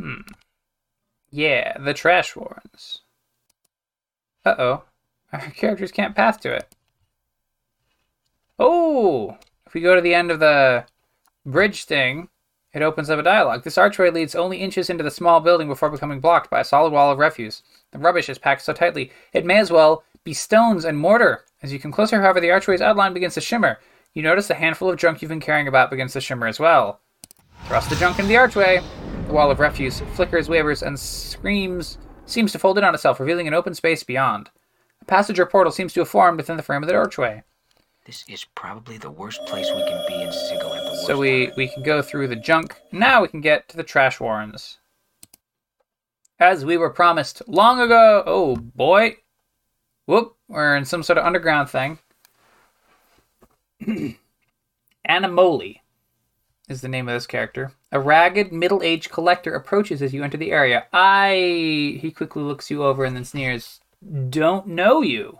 Hmm. 0.00 0.22
Yeah, 1.30 1.76
the 1.76 1.92
trash 1.92 2.34
warrens. 2.34 3.02
Uh 4.46 4.54
oh. 4.58 4.82
Our 5.32 5.40
characters 5.50 5.92
can't 5.92 6.16
path 6.16 6.40
to 6.40 6.54
it. 6.54 6.74
Oh! 8.58 9.36
If 9.66 9.74
we 9.74 9.82
go 9.82 9.94
to 9.94 10.00
the 10.00 10.14
end 10.14 10.30
of 10.30 10.40
the 10.40 10.86
bridge 11.44 11.84
thing, 11.84 12.30
it 12.76 12.82
opens 12.82 13.08
up 13.08 13.18
a 13.18 13.22
dialogue. 13.22 13.64
This 13.64 13.78
archway 13.78 14.10
leads 14.10 14.34
only 14.34 14.58
inches 14.58 14.90
into 14.90 15.02
the 15.02 15.10
small 15.10 15.40
building 15.40 15.66
before 15.66 15.88
becoming 15.88 16.20
blocked 16.20 16.50
by 16.50 16.60
a 16.60 16.64
solid 16.64 16.92
wall 16.92 17.10
of 17.10 17.18
refuse. 17.18 17.62
The 17.92 17.98
rubbish 17.98 18.28
is 18.28 18.38
packed 18.38 18.60
so 18.60 18.74
tightly, 18.74 19.10
it 19.32 19.46
may 19.46 19.58
as 19.58 19.70
well 19.70 20.04
be 20.24 20.34
stones 20.34 20.84
and 20.84 20.98
mortar. 20.98 21.44
As 21.62 21.72
you 21.72 21.78
come 21.78 21.90
closer, 21.90 22.20
however, 22.20 22.38
the 22.38 22.50
archway's 22.50 22.82
outline 22.82 23.14
begins 23.14 23.32
to 23.34 23.40
shimmer. 23.40 23.78
You 24.12 24.22
notice 24.22 24.50
a 24.50 24.54
handful 24.54 24.90
of 24.90 24.98
junk 24.98 25.22
you've 25.22 25.30
been 25.30 25.40
carrying 25.40 25.68
about 25.68 25.88
begins 25.88 26.12
to 26.12 26.20
shimmer 26.20 26.46
as 26.46 26.60
well. 26.60 27.00
Thrust 27.64 27.88
the 27.88 27.96
junk 27.96 28.18
into 28.18 28.28
the 28.28 28.36
archway. 28.36 28.80
The 29.26 29.32
wall 29.32 29.50
of 29.50 29.58
refuse 29.58 30.00
flickers, 30.14 30.48
wavers, 30.48 30.82
and 30.82 31.00
screams 31.00 31.96
seems 32.26 32.52
to 32.52 32.58
fold 32.58 32.76
in 32.76 32.84
on 32.84 32.94
itself, 32.94 33.18
revealing 33.18 33.48
an 33.48 33.54
open 33.54 33.74
space 33.74 34.02
beyond. 34.02 34.50
A 35.00 35.04
passage 35.06 35.38
or 35.38 35.46
portal 35.46 35.72
seems 35.72 35.94
to 35.94 36.00
have 36.00 36.08
formed 36.08 36.36
within 36.36 36.58
the 36.58 36.62
frame 36.62 36.82
of 36.82 36.88
the 36.88 36.94
archway. 36.94 37.42
This 38.04 38.24
is 38.28 38.44
probably 38.54 38.98
the 38.98 39.10
worst 39.10 39.44
place 39.46 39.70
we 39.74 39.82
can 39.82 40.04
be 40.06 40.22
in 40.22 40.30
Sigil 40.30 40.74
So 41.06 41.16
we, 41.16 41.52
we 41.56 41.68
can 41.68 41.84
go 41.84 42.02
through 42.02 42.26
the 42.26 42.34
junk. 42.34 42.74
Now 42.90 43.22
we 43.22 43.28
can 43.28 43.40
get 43.40 43.68
to 43.68 43.76
the 43.76 43.84
trash 43.84 44.18
warrens. 44.18 44.78
As 46.40 46.64
we 46.64 46.76
were 46.76 46.90
promised 46.90 47.42
long 47.46 47.80
ago. 47.80 48.24
Oh 48.26 48.56
boy. 48.56 49.18
Whoop. 50.06 50.34
We're 50.48 50.74
in 50.76 50.84
some 50.84 51.04
sort 51.04 51.18
of 51.18 51.24
underground 51.24 51.70
thing. 51.70 52.00
Animoli 55.08 55.76
is 56.68 56.80
the 56.80 56.88
name 56.88 57.08
of 57.08 57.14
this 57.14 57.28
character. 57.28 57.70
A 57.92 58.00
ragged, 58.00 58.52
middle 58.52 58.82
aged 58.82 59.12
collector 59.12 59.54
approaches 59.54 60.02
as 60.02 60.12
you 60.12 60.24
enter 60.24 60.38
the 60.38 60.50
area. 60.50 60.86
I. 60.92 61.98
He 62.00 62.10
quickly 62.10 62.42
looks 62.42 62.68
you 62.68 62.82
over 62.82 63.04
and 63.04 63.14
then 63.14 63.24
sneers. 63.24 63.80
Don't 64.28 64.66
know 64.66 65.02
you. 65.02 65.38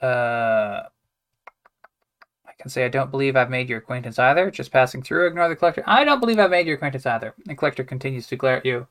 Uh. 0.00 0.84
Can 2.66 2.70
say 2.72 2.84
I 2.84 2.88
don't 2.88 3.12
believe 3.12 3.36
I've 3.36 3.48
made 3.48 3.68
your 3.68 3.78
acquaintance 3.78 4.18
either. 4.18 4.50
Just 4.50 4.72
passing 4.72 5.00
through, 5.00 5.28
ignore 5.28 5.48
the 5.48 5.54
collector. 5.54 5.84
I 5.86 6.02
don't 6.02 6.18
believe 6.18 6.40
I've 6.40 6.50
made 6.50 6.66
your 6.66 6.74
acquaintance 6.74 7.06
either. 7.06 7.32
The 7.44 7.54
collector 7.54 7.84
continues 7.84 8.26
to 8.26 8.34
glare 8.34 8.56
at 8.56 8.66
you. 8.66 8.88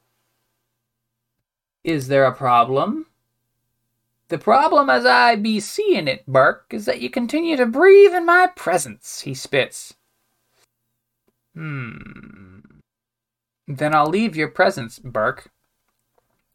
Is 1.84 2.08
there 2.08 2.24
a 2.24 2.34
problem? 2.34 3.08
The 4.30 4.38
problem 4.38 4.90
as 4.90 5.06
I 5.06 5.36
be 5.36 5.60
seeing 5.60 6.08
it, 6.08 6.26
berk, 6.26 6.68
is 6.72 6.86
that 6.86 7.02
you 7.02 7.10
continue 7.10 7.58
to 7.58 7.66
breathe 7.66 8.14
in 8.14 8.26
my 8.26 8.48
presence, 8.56 9.20
he 9.20 9.34
spits. 9.34 9.96
Hmm. 11.54 12.60
Then 13.68 13.94
I'll 13.94 14.08
leave 14.08 14.38
your 14.38 14.48
presence, 14.48 15.00
berk. 15.00 15.52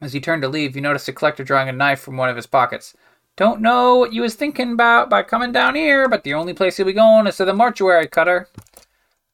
As 0.01 0.14
you 0.14 0.23
turn 0.23 0.41
to 0.41 0.49
leave, 0.49 0.75
you 0.75 0.81
notice 0.81 1.05
the 1.05 1.12
collector 1.12 1.45
drawing 1.45 1.68
a 1.68 1.73
knife 1.73 2.01
from 2.01 2.16
one 2.16 2.31
of 2.31 2.37
his 2.37 2.47
pockets. 2.47 2.97
Don't 3.37 3.61
know 3.61 3.97
what 3.97 4.12
you 4.12 4.22
was 4.22 4.35
thinking 4.35 4.72
about 4.72 5.09
by 5.09 5.22
coming 5.22 5.53
down 5.53 5.74
here, 5.74 6.09
but 6.09 6.24
the 6.24 6.35
only 6.35 6.53
place 6.53 6.78
you'll 6.78 6.87
be 6.87 6.93
going 6.93 7.26
is 7.26 7.37
to 7.39 7.45
the 7.45 7.55
mortuary, 7.55 8.07
Cutter. 8.07 8.49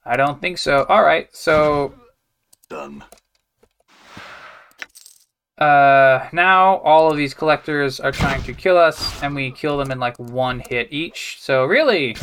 I 0.05 0.17
don't 0.17 0.41
think 0.41 0.59
so. 0.59 0.85
Alright, 0.89 1.35
so 1.35 1.93
Done. 2.69 3.05
uh 5.59 6.29
now 6.33 6.77
all 6.79 7.11
of 7.11 7.17
these 7.17 7.33
collectors 7.33 7.99
are 8.01 8.13
trying 8.13 8.43
to 8.43 8.53
kill 8.53 8.77
us 8.77 9.23
and 9.23 9.35
we 9.35 9.51
kill 9.51 9.79
them 9.79 9.91
in 9.91 9.99
like 9.99 10.19
one 10.19 10.61
hit 10.69 10.89
each 10.91 11.39
so 11.41 11.65
really 11.65 12.15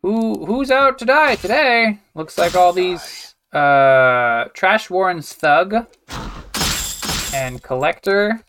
who 0.00 0.46
who's 0.46 0.70
out 0.70 0.98
to 0.98 1.04
die 1.04 1.34
today 1.34 1.98
looks 2.14 2.38
like 2.38 2.54
all 2.54 2.72
these 2.72 3.34
uh 3.52 4.44
trash 4.54 4.88
warren's 4.88 5.34
thug 5.34 5.86
and 7.34 7.62
collector 7.62 8.42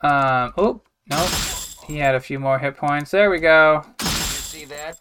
um 0.00 0.52
oh 0.56 0.80
nope. 1.08 1.30
He 1.86 1.98
had 1.98 2.14
a 2.14 2.20
few 2.20 2.38
more 2.38 2.58
hit 2.58 2.76
points. 2.76 3.10
There 3.10 3.30
we 3.30 3.38
go. 3.38 3.84
You 4.00 4.06
see 4.06 4.64
that? 4.66 4.98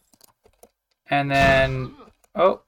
and 1.10 1.30
then 1.30 1.94
oh. 2.36 2.62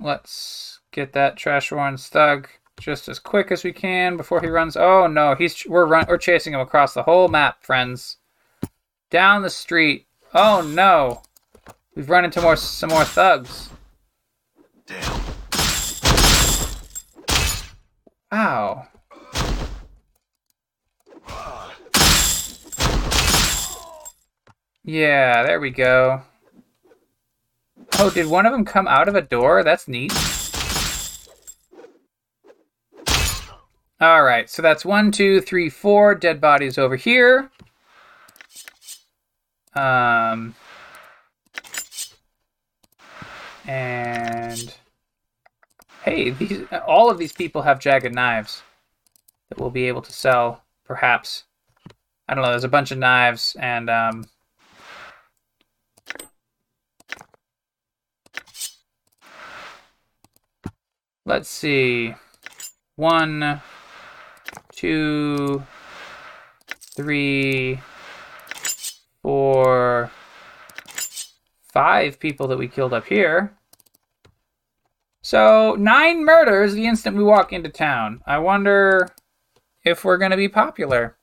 Let's 0.00 0.80
get 0.92 1.12
that 1.14 1.36
trash 1.36 1.72
warren's 1.72 2.08
thug 2.08 2.48
just 2.78 3.08
as 3.08 3.18
quick 3.18 3.50
as 3.50 3.64
we 3.64 3.72
can 3.72 4.16
before 4.16 4.40
he 4.40 4.46
runs. 4.46 4.76
Oh 4.76 5.06
no 5.06 5.34
he's 5.34 5.66
we're 5.66 5.86
run 5.86 6.06
we're 6.08 6.18
chasing 6.18 6.54
him 6.54 6.60
across 6.60 6.94
the 6.94 7.02
whole 7.02 7.28
map 7.28 7.64
friends. 7.64 8.18
Down 9.10 9.42
the 9.42 9.50
street. 9.50 10.06
Oh 10.34 10.60
no. 10.60 11.22
We've 11.94 12.10
run 12.10 12.24
into 12.24 12.40
more 12.40 12.56
some 12.56 12.90
more 12.90 13.04
thugs. 13.04 13.70
Damn. 14.86 15.20
wow 18.30 18.86
yeah 24.88 25.42
there 25.42 25.60
we 25.60 25.68
go 25.68 26.22
oh 27.98 28.08
did 28.08 28.26
one 28.26 28.46
of 28.46 28.52
them 28.52 28.64
come 28.64 28.88
out 28.88 29.06
of 29.06 29.14
a 29.14 29.20
door 29.20 29.62
that's 29.62 29.86
neat 29.86 30.12
All 34.00 34.22
right, 34.22 34.48
so 34.48 34.62
that's 34.62 34.84
one, 34.84 35.10
two, 35.10 35.40
three, 35.40 35.68
four 35.68 36.14
dead 36.14 36.40
bodies 36.40 36.78
over 36.78 36.94
here. 36.94 37.50
Um, 39.74 40.54
and 43.66 44.72
hey, 46.04 46.30
these 46.30 46.62
all 46.86 47.10
of 47.10 47.18
these 47.18 47.32
people 47.32 47.62
have 47.62 47.80
jagged 47.80 48.14
knives 48.14 48.62
that 49.48 49.58
we'll 49.58 49.70
be 49.70 49.88
able 49.88 50.02
to 50.02 50.12
sell, 50.12 50.62
perhaps. 50.84 51.42
I 52.28 52.34
don't 52.34 52.44
know. 52.44 52.50
There's 52.50 52.62
a 52.62 52.68
bunch 52.68 52.92
of 52.92 52.98
knives, 52.98 53.56
and 53.58 53.90
um, 53.90 54.26
let's 61.28 61.50
see, 61.50 62.14
one, 62.96 63.60
two, 64.72 65.62
three, 66.96 67.78
four, 69.20 70.10
five 71.70 72.18
people 72.18 72.48
that 72.48 72.56
we 72.56 72.66
killed 72.66 72.94
up 72.94 73.04
here. 73.04 73.52
So 75.20 75.76
nine 75.78 76.24
murders 76.24 76.72
the 76.72 76.86
instant 76.86 77.14
we 77.14 77.22
walk 77.22 77.52
into 77.52 77.68
town. 77.68 78.22
I 78.26 78.38
wonder 78.38 79.10
if 79.84 80.06
we're 80.06 80.16
gonna 80.16 80.38
be 80.38 80.48
popular. 80.48 81.18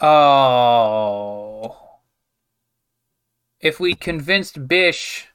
Oh. 0.00 1.78
If 3.60 3.80
we 3.80 3.94
convinced 3.94 4.68
Bish 4.68 5.31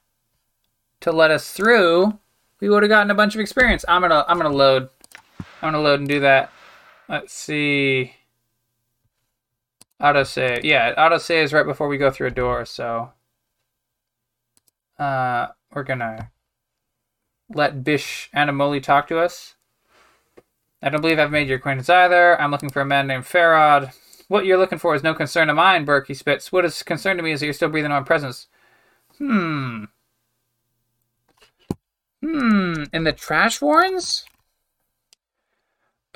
to 1.01 1.11
let 1.11 1.31
us 1.31 1.51
through, 1.51 2.17
we 2.59 2.69
would 2.69 2.83
have 2.83 2.89
gotten 2.89 3.11
a 3.11 3.15
bunch 3.15 3.35
of 3.35 3.41
experience. 3.41 3.85
I'm 3.87 4.01
gonna 4.01 4.25
I'm 4.27 4.37
gonna 4.37 4.55
load. 4.55 4.89
I'm 5.61 5.71
gonna 5.71 5.81
load 5.81 5.99
and 5.99 6.09
do 6.09 6.19
that. 6.21 6.51
Let's 7.07 7.33
see. 7.33 8.13
Auto 9.99 10.23
save. 10.23 10.63
Yeah, 10.63 10.93
auto 10.97 11.17
save 11.17 11.45
is 11.45 11.53
right 11.53 11.65
before 11.65 11.87
we 11.87 11.97
go 11.97 12.11
through 12.11 12.27
a 12.27 12.31
door, 12.31 12.65
so 12.65 13.11
uh 14.99 15.47
we're 15.73 15.83
gonna 15.83 16.31
let 17.49 17.83
Bish 17.83 18.29
Animoli 18.35 18.81
talk 18.81 19.07
to 19.07 19.19
us. 19.19 19.55
I 20.81 20.89
don't 20.89 21.01
believe 21.01 21.19
I've 21.19 21.31
made 21.31 21.47
your 21.47 21.57
acquaintance 21.57 21.89
either. 21.89 22.39
I'm 22.39 22.51
looking 22.51 22.69
for 22.69 22.81
a 22.81 22.85
man 22.85 23.07
named 23.07 23.23
Pharod. 23.23 23.93
What 24.27 24.45
you're 24.45 24.57
looking 24.57 24.77
for 24.77 24.93
is 24.93 25.03
no 25.03 25.13
concern 25.13 25.49
of 25.49 25.55
mine, 25.55 25.85
berk, 25.85 26.07
he 26.07 26.13
spits. 26.13 26.51
What 26.51 26.65
is 26.65 26.83
concern 26.83 27.17
to 27.17 27.23
me 27.23 27.31
is 27.31 27.39
that 27.39 27.45
you're 27.45 27.53
still 27.53 27.69
breathing 27.69 27.91
on 27.91 28.03
presence. 28.03 28.47
Hmm. 29.17 29.85
Hmm. 32.22 32.84
In 32.93 33.03
the 33.03 33.13
trash 33.13 33.61
warrens? 33.61 34.26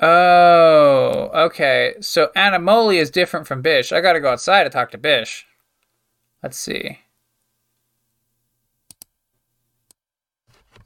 Oh, 0.00 1.30
okay. 1.32 1.94
So 2.00 2.30
Animoli 2.34 2.96
is 2.96 3.10
different 3.10 3.46
from 3.46 3.62
Bish. 3.62 3.92
I 3.92 4.00
gotta 4.00 4.20
go 4.20 4.32
outside 4.32 4.64
to 4.64 4.70
talk 4.70 4.90
to 4.90 4.98
Bish. 4.98 5.46
Let's 6.42 6.58
see. 6.58 6.98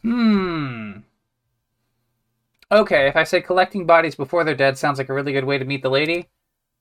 Hmm. 0.03 0.99
Okay, 2.71 3.07
if 3.09 3.17
I 3.17 3.25
say 3.25 3.41
collecting 3.41 3.87
bodies 3.87 4.17
before 4.17 4.45
they're 4.45 4.55
dead 4.55 4.77
sounds 4.77 4.99
like 4.99 5.09
a 5.09 5.15
really 5.15 5.33
good 5.33 5.45
way 5.45 5.57
to 5.57 5.65
meet 5.65 5.83
the 5.83 5.91
lady, 5.91 6.29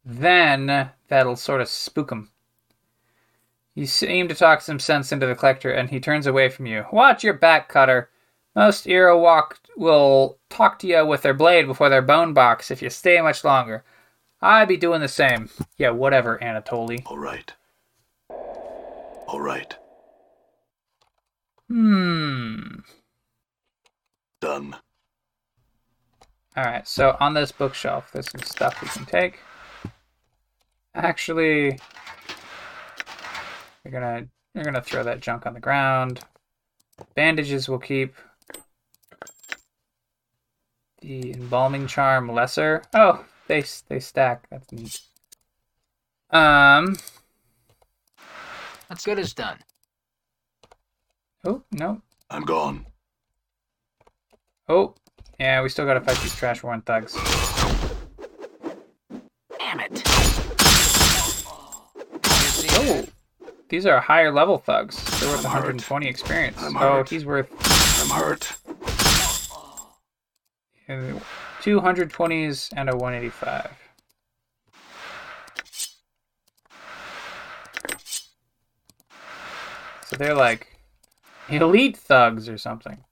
then 0.04 0.92
that'll 1.08 1.36
sort 1.36 1.62
of 1.62 1.68
spook 1.68 2.12
him. 2.12 2.32
You 3.76 3.86
seem 3.86 4.28
to 4.28 4.36
talk 4.36 4.62
some 4.62 4.80
sense 4.80 5.12
into 5.12 5.26
the 5.28 5.36
collector, 5.36 5.72
and 5.72 5.90
he 5.90 6.00
turns 6.00 6.28
away 6.28 6.50
from 6.50 6.66
you. 6.66 6.86
Watch 6.92 7.24
your 7.24 7.34
back, 7.34 7.70
Cutter. 7.70 8.10
Most 8.56 8.86
Irowalk 8.86 9.58
will 9.76 10.38
talk 10.50 10.80
to 10.80 10.88
you 10.88 11.06
with 11.06 11.22
their 11.22 11.34
blade 11.34 11.68
before 11.68 11.90
their 11.90 12.02
bone 12.02 12.34
box 12.34 12.72
if 12.72 12.82
you 12.82 12.90
stay 12.90 13.20
much 13.22 13.44
longer. 13.44 13.84
I'd 14.42 14.68
be 14.68 14.78
doing 14.78 15.02
the 15.02 15.08
same. 15.08 15.50
Yeah, 15.78 15.90
whatever, 15.90 16.38
Anatoly. 16.42 17.04
All 17.06 17.18
right. 17.18 17.52
All 18.30 19.42
right. 19.42 19.76
Hmm. 21.68 22.80
Done. 24.40 24.76
Alright, 26.58 26.88
so 26.88 27.18
on 27.20 27.34
this 27.34 27.52
bookshelf, 27.52 28.12
there's 28.14 28.30
some 28.32 28.42
stuff 28.42 28.82
we 28.82 28.88
can 28.88 29.06
take. 29.06 29.40
Actually, 30.94 31.78
we're 33.84 33.92
gonna 33.92 34.28
we're 34.54 34.64
gonna 34.64 34.82
throw 34.82 35.04
that 35.04 35.20
junk 35.20 35.46
on 35.46 35.54
the 35.54 35.60
ground. 35.60 36.22
Bandages 37.16 37.68
we'll 37.68 37.80
keep. 37.80 38.16
The 41.06 41.34
embalming 41.34 41.86
charm 41.86 42.32
lesser. 42.32 42.82
Oh, 42.96 43.24
they 43.46 43.64
they 43.90 44.00
stack. 44.00 44.48
That's 44.50 44.72
neat. 44.72 45.02
Um. 46.32 46.98
That's 48.90 49.06
good 49.06 49.20
as 49.20 49.32
done. 49.36 49.60
Oh 51.44 51.62
no. 51.72 52.02
I'm 52.32 52.42
gone. 52.42 52.88
Oh, 54.68 54.96
yeah. 55.40 55.62
We 55.62 55.70
still 55.70 55.86
gotta 55.86 56.02
fight 56.02 56.18
these 56.24 56.36
trash 56.36 56.64
worn 56.64 56.82
thugs. 56.82 57.14
Damn 59.60 59.82
it. 59.82 60.02
Oh, 62.72 63.06
these 63.70 63.86
are 63.86 64.00
higher 64.00 64.32
level 64.32 64.58
thugs. 64.58 65.04
They're 65.20 65.30
worth 65.30 65.46
I'm 65.46 65.52
hurt. 65.52 65.60
120 65.60 66.08
experience. 66.08 66.58
I'm 66.64 66.76
oh, 66.78 66.80
hurt. 66.80 67.10
he's 67.10 67.28
worth 67.28 67.52
I'm 68.02 68.10
hurt. 68.10 68.55
Uh, 70.88 71.20
220s 71.62 72.74
and 72.76 72.90
a 72.90 72.96
185. 72.96 73.72
So 80.06 80.16
they're 80.18 80.36
like 80.36 80.78
elite 81.50 81.98
thugs 81.98 82.48
or 82.48 82.58
something. 82.58 83.04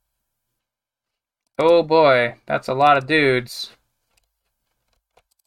Oh 1.58 1.84
boy, 1.84 2.36
that's 2.46 2.68
a 2.68 2.74
lot 2.74 2.98
of 2.98 3.08
dudes. 3.08 3.72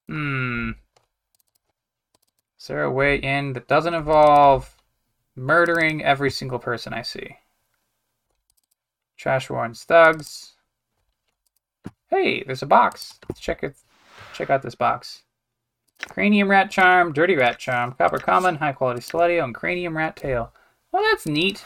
Hmm. 0.09 0.73
Is 2.59 2.67
there 2.67 2.83
a 2.83 2.91
way 2.91 3.17
in 3.17 3.53
that 3.53 3.69
doesn't 3.69 3.95
involve 3.95 4.77
murdering 5.37 6.03
every 6.03 6.31
single 6.31 6.59
person 6.59 6.93
I 6.93 7.03
see? 7.03 7.37
Trash 9.17 9.49
Warren's 9.49 9.85
thugs. 9.85 10.56
Hey, 12.09 12.43
there's 12.45 12.63
a 12.63 12.67
box. 12.67 13.19
Let's 13.29 13.41
check 13.41 13.63
it. 13.63 13.77
Check 14.33 14.51
out 14.51 14.63
this 14.63 14.75
box. 14.75 15.23
Cranium 16.09 16.51
rat 16.51 16.71
charm, 16.71 17.13
dirty 17.13 17.35
rat 17.37 17.59
charm, 17.59 17.93
copper 17.93 18.19
common, 18.19 18.57
high 18.57 18.73
quality 18.73 19.01
stiletto, 19.01 19.43
and 19.43 19.55
cranium 19.55 19.97
rat 19.97 20.17
tail. 20.17 20.53
Well, 20.93 21.03
that's 21.03 21.27
neat. 21.27 21.65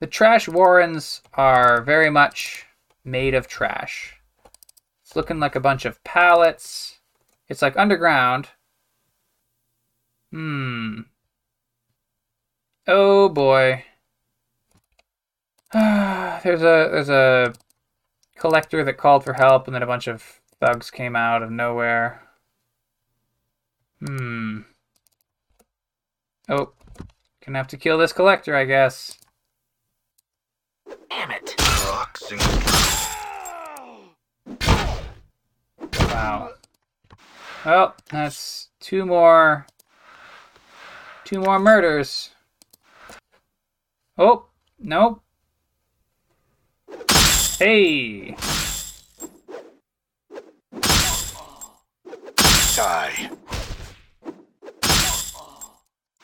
The 0.00 0.06
trash 0.06 0.48
warrens 0.48 1.22
are 1.34 1.82
very 1.82 2.10
much 2.10 2.66
made 3.04 3.34
of 3.34 3.48
trash. 3.48 4.16
It's 5.02 5.16
looking 5.16 5.40
like 5.40 5.56
a 5.56 5.60
bunch 5.60 5.84
of 5.84 6.02
pallets. 6.04 6.98
It's 7.48 7.62
like 7.62 7.76
underground. 7.76 8.48
Hmm. 10.32 11.00
Oh 12.86 13.28
boy. 13.28 13.84
there's 15.72 16.62
a 16.62 16.88
there's 16.90 17.08
a 17.08 17.54
collector 18.38 18.84
that 18.84 18.96
called 18.96 19.24
for 19.24 19.34
help 19.34 19.66
and 19.66 19.74
then 19.74 19.82
a 19.82 19.86
bunch 19.86 20.06
of 20.06 20.40
thugs 20.60 20.90
came 20.90 21.16
out 21.16 21.42
of 21.42 21.50
nowhere. 21.50 22.22
Hmm. 24.00 24.60
Oh. 26.48 26.72
Gonna 27.44 27.58
have 27.58 27.68
to 27.68 27.76
kill 27.76 27.98
this 27.98 28.12
collector, 28.12 28.54
I 28.54 28.64
guess. 28.64 29.18
Damn 31.10 31.30
it. 31.30 31.54
Rocks 31.58 32.30
Wow. 35.90 36.50
Well, 37.64 37.94
that's 38.10 38.68
two 38.80 39.06
more 39.06 39.66
two 41.24 41.40
more 41.40 41.58
murders. 41.58 42.30
Oh, 44.16 44.46
nope. 44.78 45.22
Hey. 47.58 48.36
die. 52.78 53.30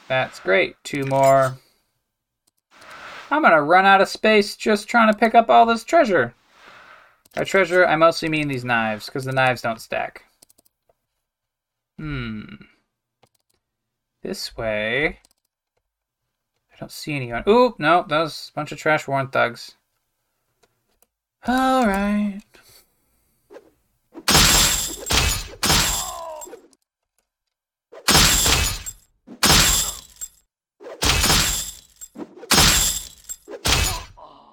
That's 0.06 0.38
great. 0.38 0.76
Two 0.84 1.04
more. 1.06 1.58
I'm 3.30 3.42
gonna 3.42 3.60
run 3.60 3.86
out 3.86 4.00
of 4.00 4.08
space 4.08 4.54
just 4.54 4.86
trying 4.86 5.12
to 5.12 5.18
pick 5.18 5.34
up 5.34 5.50
all 5.50 5.66
this 5.66 5.82
treasure. 5.82 6.32
By 7.34 7.42
treasure, 7.42 7.84
I 7.84 7.96
mostly 7.96 8.28
mean 8.28 8.46
these 8.46 8.64
knives, 8.64 9.06
because 9.06 9.24
the 9.24 9.32
knives 9.32 9.62
don't 9.62 9.80
stack. 9.80 10.26
Hmm. 11.98 12.44
This 14.22 14.56
way. 14.56 15.18
I 16.72 16.76
don't 16.78 16.92
see 16.92 17.14
anyone. 17.14 17.42
Ooh, 17.48 17.74
no, 17.78 18.04
those 18.06 18.52
bunch 18.54 18.70
of 18.70 18.78
trash 18.78 19.08
worn 19.08 19.28
thugs. 19.28 19.74
All 21.46 21.86
right. 21.86 22.40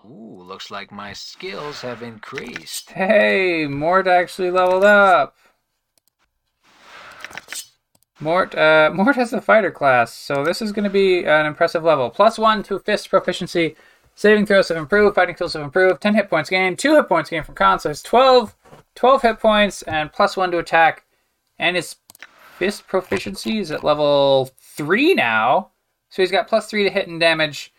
Ooh, 0.05 0.43
looks 0.43 0.69
like 0.69 0.91
my 0.91 1.13
skills 1.13 1.79
have 1.79 2.03
increased. 2.03 2.91
Hey, 2.91 3.67
Mort 3.67 4.07
actually 4.07 4.51
leveled 4.51 4.83
up. 4.83 5.37
Mort, 8.19 8.53
uh, 8.53 8.91
Mort 8.93 9.15
has 9.15 9.31
the 9.31 9.39
fighter 9.39 9.71
class, 9.71 10.13
so 10.13 10.43
this 10.43 10.61
is 10.61 10.73
going 10.73 10.83
to 10.83 10.89
be 10.89 11.23
an 11.23 11.45
impressive 11.45 11.85
level. 11.85 12.09
Plus 12.09 12.37
one 12.37 12.63
to 12.63 12.79
fist 12.79 13.09
proficiency. 13.09 13.77
Saving 14.16 14.45
throws 14.45 14.70
have 14.70 14.78
improved. 14.78 15.16
Fighting 15.16 15.36
skills 15.36 15.53
have 15.53 15.64
improved. 15.64 16.01
10 16.01 16.16
hit 16.16 16.30
points 16.30 16.49
gained. 16.49 16.80
2 16.80 16.95
hit 16.95 17.07
points 17.07 17.30
gained 17.30 17.45
from 17.45 17.55
con, 17.55 17.80
so 17.80 17.89
it's 17.89 18.03
12, 18.03 18.55
12 18.95 19.22
hit 19.22 19.39
points 19.39 19.82
and 19.84 20.12
plus 20.12 20.38
1 20.38 20.51
to 20.51 20.59
attack. 20.59 21.05
And 21.57 21.76
his 21.76 21.95
fist 22.57 22.88
proficiency 22.88 23.59
is 23.59 23.72
at 23.72 23.84
level 23.84 24.51
3 24.59 25.14
now. 25.14 25.72
So 26.09 26.22
he's 26.22 26.32
got 26.32 26.47
plus 26.47 26.70
3 26.70 26.84
to 26.84 26.89
hit 26.89 27.07
and 27.07 27.20
damage 27.20 27.74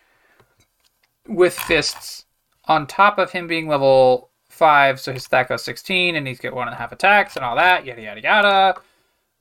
with 1.28 1.55
fists 1.57 2.24
on 2.64 2.87
top 2.87 3.18
of 3.18 3.30
him 3.30 3.47
being 3.47 3.68
level 3.68 4.30
5. 4.49 5.01
So 5.01 5.12
his 5.12 5.24
stat 5.24 5.49
goes 5.49 5.64
16 5.64 6.16
and 6.16 6.26
he's 6.26 6.43
a 6.45 6.74
half 6.74 6.93
attacks 6.93 7.37
and 7.37 7.45
all 7.45 7.57
that. 7.57 7.85
Yada, 7.85 8.03
yada, 8.03 8.20
yada. 8.20 8.74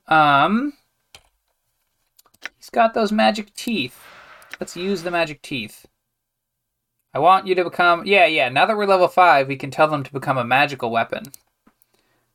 Um, 0.08 0.74
he's 2.56 2.70
got 2.70 2.94
those 2.94 3.12
magic 3.12 3.54
teeth. 3.54 3.98
Let's 4.60 4.76
use 4.76 5.02
the 5.02 5.10
magic 5.10 5.42
teeth. 5.42 5.86
I 7.14 7.18
want 7.18 7.46
you 7.46 7.54
to 7.54 7.64
become. 7.64 8.06
Yeah, 8.06 8.26
yeah. 8.26 8.48
Now 8.48 8.66
that 8.66 8.76
we're 8.76 8.86
level 8.86 9.08
5, 9.08 9.48
we 9.48 9.56
can 9.56 9.70
tell 9.70 9.88
them 9.88 10.02
to 10.02 10.12
become 10.12 10.38
a 10.38 10.44
magical 10.44 10.90
weapon. 10.90 11.24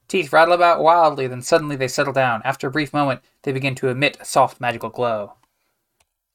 Teeth 0.07 0.31
rattle 0.31 0.53
about 0.53 0.81
wildly, 0.81 1.27
then 1.27 1.41
suddenly 1.41 1.75
they 1.75 1.87
settle 1.87 2.13
down. 2.13 2.41
After 2.45 2.67
a 2.67 2.71
brief 2.71 2.93
moment, 2.93 3.21
they 3.41 3.51
begin 3.51 3.75
to 3.75 3.89
emit 3.89 4.17
a 4.21 4.25
soft 4.25 4.61
magical 4.61 4.89
glow. 4.89 5.33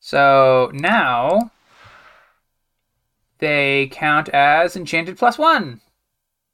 So 0.01 0.71
now 0.75 1.53
they 3.39 3.89
count 3.93 4.29
as 4.31 4.77
enchanted 4.77 5.17
plus 5.17 5.39
1. 5.39 5.81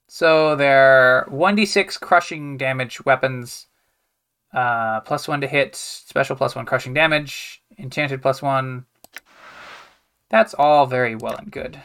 So 0.07 0.57
they're 0.57 1.27
1d6 1.31 2.01
crushing 2.01 2.57
damage 2.57 3.05
weapons, 3.05 3.67
uh, 4.55 5.01
plus 5.01 5.27
1 5.27 5.41
to 5.41 5.47
hit, 5.47 5.75
special 5.75 6.37
plus 6.37 6.55
1 6.55 6.67
crushing 6.67 6.95
damage, 6.95 7.63
enchanted 7.79 8.23
plus 8.23 8.41
1, 8.41 8.87
that's 10.31 10.55
all 10.55 10.87
very 10.87 11.15
well 11.15 11.37
and 11.37 11.51
good. 11.51 11.81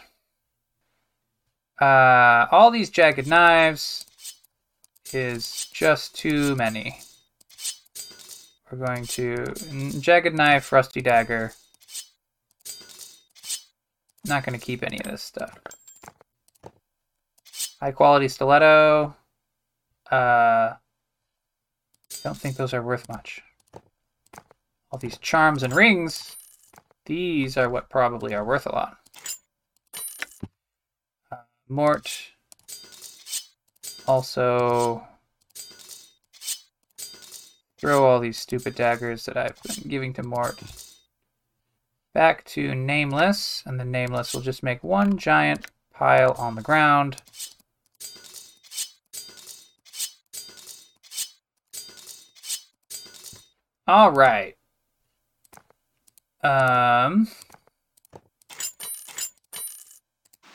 Uh, 1.82 2.48
all 2.52 2.72
these 2.72 2.90
jagged 2.90 3.28
knives 3.28 4.06
is 5.12 5.66
just 5.74 6.16
too 6.16 6.56
many. 6.56 7.00
We're 8.72 8.86
going 8.86 9.06
to 9.06 9.54
jagged 10.00 10.36
knife, 10.36 10.72
rusty 10.72 11.02
dagger. 11.02 11.54
Not 14.26 14.46
going 14.46 14.58
to 14.58 14.66
keep 14.66 14.84
any 14.84 15.00
of 15.00 15.06
this 15.06 15.22
stuff. 15.22 15.60
High 17.80 17.92
quality 17.92 18.28
stiletto. 18.30 19.16
Uh, 20.10 20.74
don't 22.24 22.38
think 22.38 22.56
those 22.56 22.74
are 22.74 22.82
worth 22.82 23.10
much. 23.10 23.42
All 24.92 25.00
these 25.00 25.18
charms 25.18 25.64
and 25.64 25.74
rings 25.74 26.38
these 27.06 27.58
are 27.58 27.70
what 27.70 27.90
probably 27.90 28.34
are 28.34 28.44
worth 28.44 28.66
a 28.66 28.72
lot. 28.72 28.98
Uh, 31.32 31.38
Mort 31.68 32.32
also 34.08 35.06
throw 37.78 38.06
all 38.06 38.20
these 38.20 38.38
stupid 38.38 38.76
daggers 38.76 39.26
that 39.26 39.38
I've 39.38 39.62
been 39.64 39.90
giving 39.90 40.14
to 40.14 40.24
Mort 40.24 40.60
back 42.14 42.46
to 42.46 42.76
Nameless, 42.76 43.64
and 43.66 43.80
the 43.80 43.86
Nameless 43.86 44.34
will 44.34 44.42
just 44.42 44.64
make 44.64 44.84
one 44.84 45.18
giant 45.18 45.68
pile 45.94 46.34
on 46.38 46.56
the 46.56 46.62
ground. 46.62 47.22
All 53.86 54.12
right. 54.12 54.56
Um, 56.44 57.30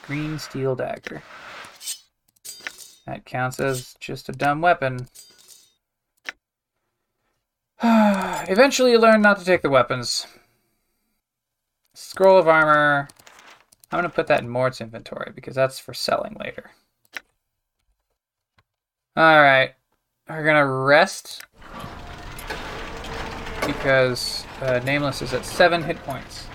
green 0.02 0.38
steel 0.38 0.76
dagger. 0.76 1.22
That 3.06 3.24
counts 3.24 3.58
as 3.58 3.94
just 3.98 4.28
a 4.28 4.32
dumb 4.32 4.60
weapon. 4.60 5.08
Eventually, 7.82 8.90
you 8.90 8.98
learn 8.98 9.22
not 9.22 9.38
to 9.38 9.44
take 9.44 9.62
the 9.62 9.70
weapons. 9.70 10.26
Scroll 11.94 12.38
of 12.38 12.48
armor. 12.48 13.08
I'm 13.90 14.00
going 14.00 14.10
to 14.10 14.14
put 14.14 14.26
that 14.26 14.40
in 14.40 14.48
Mort's 14.50 14.82
inventory 14.82 15.32
because 15.34 15.54
that's 15.54 15.78
for 15.78 15.94
selling 15.94 16.36
later. 16.38 16.70
Alright. 19.18 19.72
We're 20.28 20.44
going 20.44 20.56
to 20.56 20.66
rest 20.66 21.42
because 23.66 24.44
uh, 24.60 24.80
Nameless 24.84 25.22
is 25.22 25.32
at 25.32 25.44
7 25.44 25.82
hit 25.82 25.96
points. 26.04 26.46